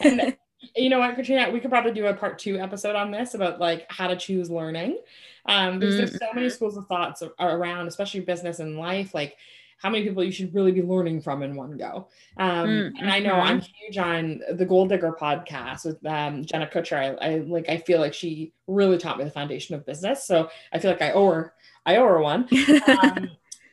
And 0.00 0.36
you 0.76 0.90
know 0.90 0.98
what, 0.98 1.14
Katrina, 1.14 1.50
we 1.50 1.60
could 1.60 1.70
probably 1.70 1.92
do 1.92 2.06
a 2.06 2.14
part 2.14 2.38
two 2.38 2.58
episode 2.58 2.96
on 2.96 3.10
this 3.10 3.34
about 3.34 3.60
like 3.60 3.86
how 3.90 4.08
to 4.08 4.16
choose 4.16 4.50
learning. 4.50 4.98
Um, 5.46 5.78
because 5.78 5.94
mm-hmm. 5.94 6.06
there's 6.06 6.18
so 6.18 6.32
many 6.34 6.48
schools 6.50 6.76
of 6.76 6.86
thoughts 6.86 7.22
around, 7.38 7.88
especially 7.88 8.20
business 8.20 8.60
and 8.60 8.78
life, 8.78 9.14
like 9.14 9.36
how 9.78 9.90
many 9.90 10.04
people 10.04 10.22
you 10.22 10.30
should 10.30 10.54
really 10.54 10.70
be 10.70 10.82
learning 10.82 11.20
from 11.20 11.42
in 11.42 11.56
one 11.56 11.76
go. 11.76 12.08
Um, 12.36 12.68
mm-hmm. 12.68 12.96
And 13.00 13.10
I 13.10 13.18
know 13.18 13.34
I'm 13.34 13.60
huge 13.60 13.98
on 13.98 14.40
the 14.52 14.64
Goal 14.64 14.86
Digger 14.86 15.16
podcast 15.20 15.84
with 15.84 16.04
um, 16.06 16.44
Jenna 16.44 16.68
Kutcher. 16.68 17.18
I, 17.20 17.26
I, 17.26 17.38
like, 17.38 17.68
I 17.68 17.78
feel 17.78 17.98
like 17.98 18.14
she 18.14 18.52
really 18.68 18.96
taught 18.96 19.18
me 19.18 19.24
the 19.24 19.30
foundation 19.30 19.74
of 19.74 19.84
business. 19.84 20.24
So 20.24 20.48
I 20.72 20.78
feel 20.78 20.92
like 20.92 21.02
I 21.02 21.10
owe 21.10 21.28
her, 21.30 21.54
I 21.84 21.96
owe 21.96 22.06
her 22.06 22.20
one. 22.20 22.48
Um, 23.02 23.30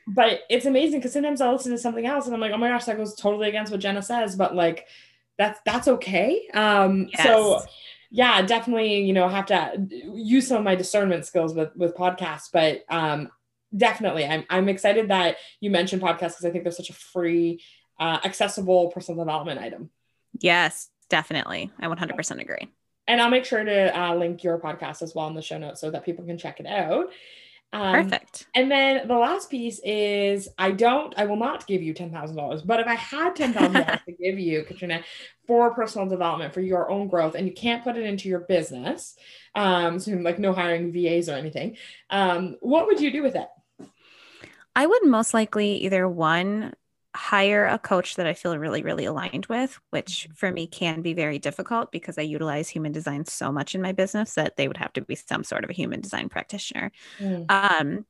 but 0.10 0.41
it's 0.49 0.66
amazing 0.66 0.99
because 0.99 1.14
sometimes 1.14 1.39
I'll 1.39 1.53
listen 1.53 1.72
to 1.72 1.78
something 1.78 2.05
else 2.05 2.26
and 2.26 2.34
I'm 2.34 2.41
like, 2.41 2.51
oh 2.51 2.57
my 2.57 2.70
gosh, 2.70 2.86
that 2.86 2.97
goes 2.97 3.16
totally 3.16 3.47
against 3.47 3.72
what 3.72 3.80
Jenna 3.80 4.01
says, 4.01 4.36
but 4.36 4.55
like 4.55 4.88
that's 5.38 5.60
that's 5.66 5.88
okay. 5.88 6.47
Um, 6.53 7.10
yes. 7.12 7.24
so 7.24 7.62
yeah, 8.12 8.41
definitely, 8.41 9.01
you 9.03 9.14
know, 9.14 9.30
have 9.30 9.45
to 9.47 9.88
use 9.89 10.47
some 10.47 10.57
of 10.57 10.64
my 10.64 10.76
discernment 10.76 11.26
skills 11.26 11.53
with 11.53 11.76
with 11.76 11.95
podcasts, 11.95 12.49
but 12.51 12.84
um, 12.89 13.30
definitely, 13.76 14.26
I'm 14.26 14.45
I'm 14.49 14.68
excited 14.68 15.10
that 15.10 15.38
you 15.60 15.70
mentioned 15.70 16.01
podcasts 16.01 16.38
because 16.38 16.45
I 16.45 16.49
think 16.49 16.64
they're 16.64 16.72
such 16.72 16.89
a 16.89 16.93
free, 16.93 17.62
uh, 17.99 18.20
accessible 18.26 18.89
personal 18.89 19.24
development 19.24 19.60
item. 19.60 19.91
Yes, 20.39 20.89
definitely, 21.10 21.72
I 21.80 21.88
100% 21.88 22.41
agree. 22.41 22.68
And 23.07 23.22
I'll 23.22 23.30
make 23.30 23.45
sure 23.45 23.64
to 23.64 23.99
uh, 23.99 24.16
link 24.16 24.43
your 24.43 24.60
podcast 24.60 25.01
as 25.01 25.14
well 25.16 25.28
in 25.28 25.36
the 25.36 25.41
show 25.41 25.57
notes 25.57 25.82
so 25.82 25.91
that 25.91 26.05
people 26.05 26.26
can 26.26 26.38
check 26.38 26.60
it 26.60 26.68
out. 26.68 27.07
Um, 27.72 28.03
Perfect. 28.03 28.47
And 28.55 28.72
then 28.72 29.07
the 29.07 29.15
last 29.15 29.49
piece 29.49 29.80
is 29.84 30.49
I 30.57 30.72
don't, 30.72 31.13
I 31.17 31.26
will 31.26 31.36
not 31.36 31.67
give 31.67 31.84
you 31.84 31.93
$10,000, 31.93 32.65
but 32.65 32.80
if 32.80 32.88
I 32.88 32.95
had 32.95 33.36
$10,000 33.36 34.03
to 34.05 34.11
give 34.11 34.39
you, 34.39 34.63
Katrina, 34.63 35.03
for 35.45 35.74
personal 35.74 36.07
development, 36.07 36.53
for 36.53 36.61
your 36.61 36.89
own 36.89 37.07
growth, 37.07 37.36
and 37.36 37.47
you 37.47 37.53
can't 37.53 37.84
put 37.84 37.95
it 37.95 38.05
into 38.05 38.28
your 38.28 38.39
business, 38.39 39.15
um, 39.53 39.99
so 39.99 40.11
like 40.13 40.39
no 40.39 40.51
hiring 40.51 40.91
VAs 40.91 41.30
or 41.30 41.34
anything, 41.34 41.78
um, 42.09 42.55
what 42.61 42.88
would 42.88 42.99
you 42.99 43.11
do 43.11 43.22
with 43.22 43.36
it? 43.36 43.47
I 44.76 44.86
would 44.86 45.05
most 45.05 45.34
likely 45.34 45.76
either 45.78 46.07
one, 46.07 46.74
hire 47.20 47.65
a 47.65 47.78
coach 47.78 48.15
that 48.15 48.26
I 48.26 48.34
feel 48.34 48.57
really, 48.57 48.82
really 48.82 49.03
aligned 49.03 49.45
with, 49.47 49.78
which 49.89 50.24
mm-hmm. 50.24 50.34
for 50.36 50.51
me 50.53 50.67
can 50.67 51.01
be 51.01 51.13
very 51.13 51.38
difficult 51.38 51.91
because 51.91 52.17
I 52.17 52.22
utilize 52.22 52.70
human 52.70 52.93
design 52.93 53.26
so 53.26 53.51
much 53.51 53.76
in 53.76 53.82
my 53.82 53.91
business 53.91 54.36
that 54.36 54.55
they 54.55 54.70
would 54.70 54.78
have 54.78 54.93
to 54.93 55.01
be 55.01 55.15
some 55.15 55.43
sort 55.43 55.65
of 55.65 55.70
a 55.70 55.74
human 55.74 55.99
design 55.99 56.30
practitioner. 56.30 56.93
Mm. 57.20 57.51
Um, 57.51 58.05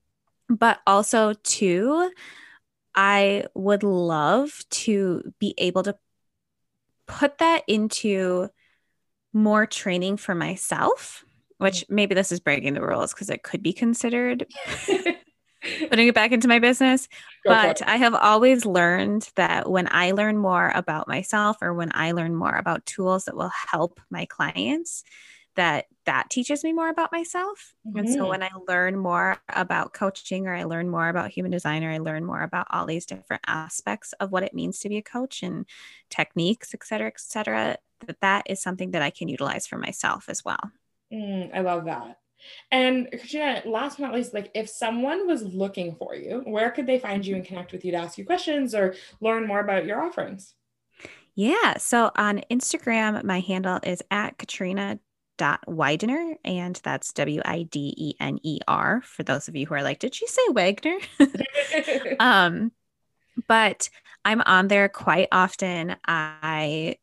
but 0.47 0.79
also, 0.85 1.33
too, 1.43 2.11
I 2.93 3.45
would 3.55 3.81
love 3.81 4.63
to 4.69 5.33
be 5.39 5.55
able 5.57 5.81
to 5.83 5.95
put 7.07 7.39
that 7.39 7.63
into 7.67 8.49
more 9.33 9.65
training 9.65 10.17
for 10.17 10.35
myself, 10.35 11.25
which 11.57 11.81
mm. 11.81 11.95
maybe 11.95 12.13
this 12.13 12.31
is 12.31 12.39
breaking 12.39 12.75
the 12.75 12.85
rules 12.85 13.15
because 13.15 13.31
it 13.31 13.41
could 13.41 13.63
be 13.63 13.73
considered 13.73 14.45
putting 15.89 16.07
it 16.07 16.15
back 16.15 16.31
into 16.31 16.47
my 16.47 16.59
business. 16.59 17.07
Go 17.45 17.51
but 17.51 17.81
I 17.87 17.97
have 17.97 18.15
always 18.15 18.65
learned 18.65 19.29
that 19.35 19.69
when 19.69 19.87
I 19.91 20.11
learn 20.11 20.37
more 20.37 20.71
about 20.73 21.07
myself 21.07 21.57
or 21.61 21.73
when 21.73 21.91
I 21.93 22.11
learn 22.11 22.35
more 22.35 22.55
about 22.55 22.85
tools 22.85 23.25
that 23.25 23.35
will 23.35 23.51
help 23.71 23.99
my 24.09 24.25
clients, 24.25 25.03
that 25.55 25.85
that 26.05 26.29
teaches 26.29 26.63
me 26.63 26.73
more 26.73 26.89
about 26.89 27.11
myself. 27.11 27.75
Mm-hmm. 27.85 27.99
And 27.99 28.09
so 28.09 28.19
mm-hmm. 28.19 28.29
when 28.29 28.43
I 28.43 28.49
learn 28.67 28.97
more 28.97 29.37
about 29.49 29.93
coaching 29.93 30.47
or 30.47 30.55
I 30.55 30.63
learn 30.63 30.89
more 30.89 31.09
about 31.09 31.31
human 31.31 31.51
design 31.51 31.83
or 31.83 31.91
I 31.91 31.97
learn 31.97 32.25
more 32.25 32.41
about 32.41 32.67
all 32.69 32.85
these 32.85 33.05
different 33.05 33.43
aspects 33.45 34.13
of 34.13 34.31
what 34.31 34.43
it 34.43 34.53
means 34.53 34.79
to 34.79 34.89
be 34.89 34.97
a 34.97 35.01
coach 35.01 35.43
and 35.43 35.65
techniques, 36.09 36.73
et 36.73 36.83
cetera, 36.85 37.07
et 37.07 37.19
cetera, 37.19 37.77
that 38.07 38.21
that 38.21 38.43
is 38.49 38.61
something 38.61 38.91
that 38.91 39.01
I 39.01 39.09
can 39.09 39.27
utilize 39.27 39.67
for 39.67 39.77
myself 39.77 40.29
as 40.29 40.45
well. 40.45 40.71
Mm, 41.11 41.53
I 41.53 41.59
love 41.59 41.85
that. 41.85 42.19
And 42.71 43.09
Katrina, 43.11 43.61
last 43.65 43.97
but 43.97 44.05
not 44.05 44.13
least, 44.13 44.33
like 44.33 44.51
if 44.53 44.69
someone 44.69 45.27
was 45.27 45.43
looking 45.43 45.95
for 45.95 46.15
you, 46.15 46.41
where 46.45 46.71
could 46.71 46.87
they 46.87 46.99
find 46.99 47.25
you 47.25 47.35
and 47.35 47.45
connect 47.45 47.71
with 47.71 47.85
you 47.85 47.91
to 47.91 47.97
ask 47.97 48.17
you 48.17 48.25
questions 48.25 48.73
or 48.75 48.95
learn 49.21 49.47
more 49.47 49.59
about 49.59 49.85
your 49.85 50.01
offerings? 50.01 50.53
Yeah. 51.35 51.77
So 51.77 52.11
on 52.15 52.41
Instagram, 52.51 53.23
my 53.23 53.39
handle 53.39 53.79
is 53.83 54.01
at 54.11 54.37
Katrina 54.37 54.99
dot 55.37 55.61
Widener, 55.67 56.35
and 56.43 56.79
that's 56.83 57.13
W 57.13 57.41
I 57.45 57.63
D 57.63 57.93
E 57.97 58.13
N 58.19 58.39
E 58.43 58.59
R. 58.67 59.01
For 59.03 59.23
those 59.23 59.47
of 59.47 59.55
you 59.55 59.65
who 59.65 59.75
are 59.75 59.83
like, 59.83 59.99
did 59.99 60.13
she 60.13 60.27
say 60.27 60.41
Wagner? 60.49 60.97
um, 62.19 62.71
but 63.47 63.89
I'm 64.25 64.41
on 64.41 64.67
there 64.67 64.89
quite 64.89 65.29
often. 65.31 65.95
I 66.05 66.97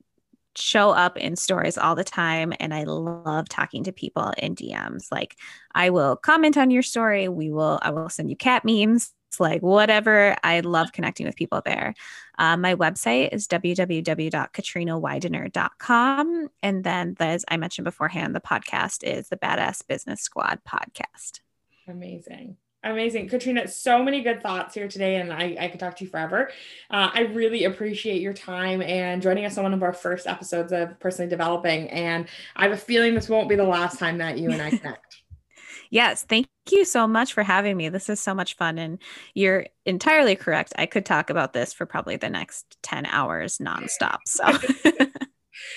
show 0.57 0.91
up 0.91 1.17
in 1.17 1.37
stories 1.37 1.79
all 1.79 1.95
the 1.95 2.05
time 2.05 2.53
and 2.61 2.75
I 2.75 2.85
love 2.85 3.49
talking 3.49 3.85
to 3.85 3.93
people 3.93 4.33
in 4.39 4.55
DMs. 4.55 5.07
Like 5.11 5.37
I 5.75 5.91
will 5.91 6.17
comment 6.17 6.57
on 6.57 6.71
your 6.71 6.83
story, 6.83 7.29
we 7.29 7.51
will 7.51 7.79
I 7.83 7.91
will 7.91 8.09
send 8.09 8.31
you 8.31 8.37
cat 8.37 8.65
memes, 8.65 9.13
like 9.39 9.63
whatever. 9.63 10.35
I 10.43 10.61
love 10.61 10.93
connecting 10.93 11.27
with 11.27 11.37
people 11.37 11.61
there. 11.65 11.95
Uh, 12.39 12.57
my 12.57 12.75
website 12.75 13.33
is 13.33 13.47
www.katrinawidener.com. 13.49 16.49
And 16.63 16.85
then, 16.85 17.17
as 17.19 17.45
I 17.49 17.57
mentioned 17.57 17.85
beforehand, 17.85 18.35
the 18.35 18.41
podcast 18.41 19.05
is 19.05 19.29
the 19.29 19.37
Badass 19.37 19.87
Business 19.87 20.23
Squad 20.23 20.61
podcast. 20.67 21.41
Amazing. 21.89 22.57
Amazing. 22.87 23.29
Katrina, 23.29 23.67
so 23.67 24.01
many 24.01 24.23
good 24.23 24.41
thoughts 24.43 24.75
here 24.75 24.87
today, 24.87 25.17
and 25.17 25.33
I, 25.33 25.57
I 25.59 25.69
could 25.69 25.81
talk 25.81 25.97
to 25.97 26.05
you 26.05 26.11
forever. 26.11 26.51
Uh, 26.89 27.11
I 27.13 27.23
really 27.23 27.65
appreciate 27.65 28.23
your 28.23 28.33
time 28.33 28.81
and 28.81 29.21
joining 29.21 29.45
us 29.45 29.59
on 29.59 29.65
one 29.65 29.75
of 29.75 29.83
our 29.83 29.93
first 29.93 30.29
episodes 30.29 30.73
of 30.73 30.99
Personally 31.01 31.29
Developing. 31.29 31.91
And 31.91 32.29
I 32.55 32.63
have 32.63 32.73
a 32.73 32.77
feeling 32.77 33.15
this 33.15 33.29
won't 33.29 33.49
be 33.49 33.57
the 33.57 33.65
last 33.65 33.99
time 33.99 34.19
that 34.19 34.39
you 34.39 34.53
and 34.53 34.63
I 34.63 34.71
connect. 34.71 35.17
yes. 35.91 36.23
Thank 36.23 36.47
you 36.71 36.85
so 36.85 37.09
much 37.09 37.33
for 37.33 37.43
having 37.43 37.77
me. 37.77 37.89
This 37.89 38.09
is 38.09 38.21
so 38.21 38.35
much 38.35 38.55
fun. 38.55 38.79
And 38.79 39.01
you're 39.35 39.67
entirely 39.85 40.37
correct. 40.37 40.73
I 40.79 40.87
could 40.87 41.05
talk 41.05 41.29
about 41.29 41.53
this 41.53 41.73
for 41.73 41.87
probably 41.87 42.17
the 42.17 42.31
next 42.31 42.77
10 42.85 43.07
hours 43.07 43.59
nonstop. 43.59 44.19
So. 44.27 44.47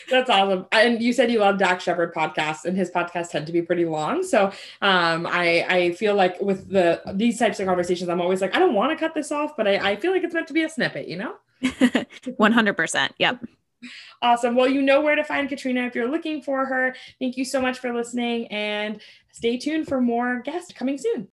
That's 0.09 0.29
awesome. 0.29 0.65
And 0.71 1.01
you 1.01 1.13
said 1.13 1.31
you 1.31 1.39
love 1.39 1.57
Dax 1.57 1.83
Shepard 1.83 2.13
podcasts, 2.13 2.65
and 2.65 2.77
his 2.77 2.91
podcasts 2.91 3.31
tend 3.31 3.47
to 3.47 3.53
be 3.53 3.61
pretty 3.61 3.85
long. 3.85 4.23
So 4.23 4.47
um, 4.81 5.27
I 5.27 5.65
I 5.69 5.91
feel 5.93 6.15
like 6.15 6.39
with 6.41 6.69
the 6.69 7.01
these 7.13 7.39
types 7.39 7.59
of 7.59 7.67
conversations, 7.67 8.09
I'm 8.09 8.21
always 8.21 8.41
like, 8.41 8.55
I 8.55 8.59
don't 8.59 8.73
want 8.73 8.91
to 8.91 8.97
cut 8.97 9.13
this 9.13 9.31
off, 9.31 9.55
but 9.55 9.67
I, 9.67 9.91
I 9.91 9.95
feel 9.95 10.11
like 10.11 10.23
it's 10.23 10.33
meant 10.33 10.47
to 10.47 10.53
be 10.53 10.63
a 10.63 10.69
snippet, 10.69 11.07
you 11.07 11.17
know? 11.17 11.35
100%. 11.63 13.09
Yep. 13.17 13.45
Awesome. 14.21 14.55
Well, 14.55 14.67
you 14.67 14.81
know 14.81 15.01
where 15.01 15.15
to 15.15 15.23
find 15.23 15.47
Katrina 15.47 15.85
if 15.85 15.95
you're 15.95 16.09
looking 16.09 16.41
for 16.41 16.65
her. 16.65 16.95
Thank 17.19 17.37
you 17.37 17.45
so 17.45 17.61
much 17.61 17.79
for 17.79 17.93
listening 17.93 18.47
and 18.47 19.01
stay 19.31 19.57
tuned 19.57 19.87
for 19.87 20.01
more 20.01 20.41
guests 20.41 20.73
coming 20.73 20.97
soon. 20.97 21.29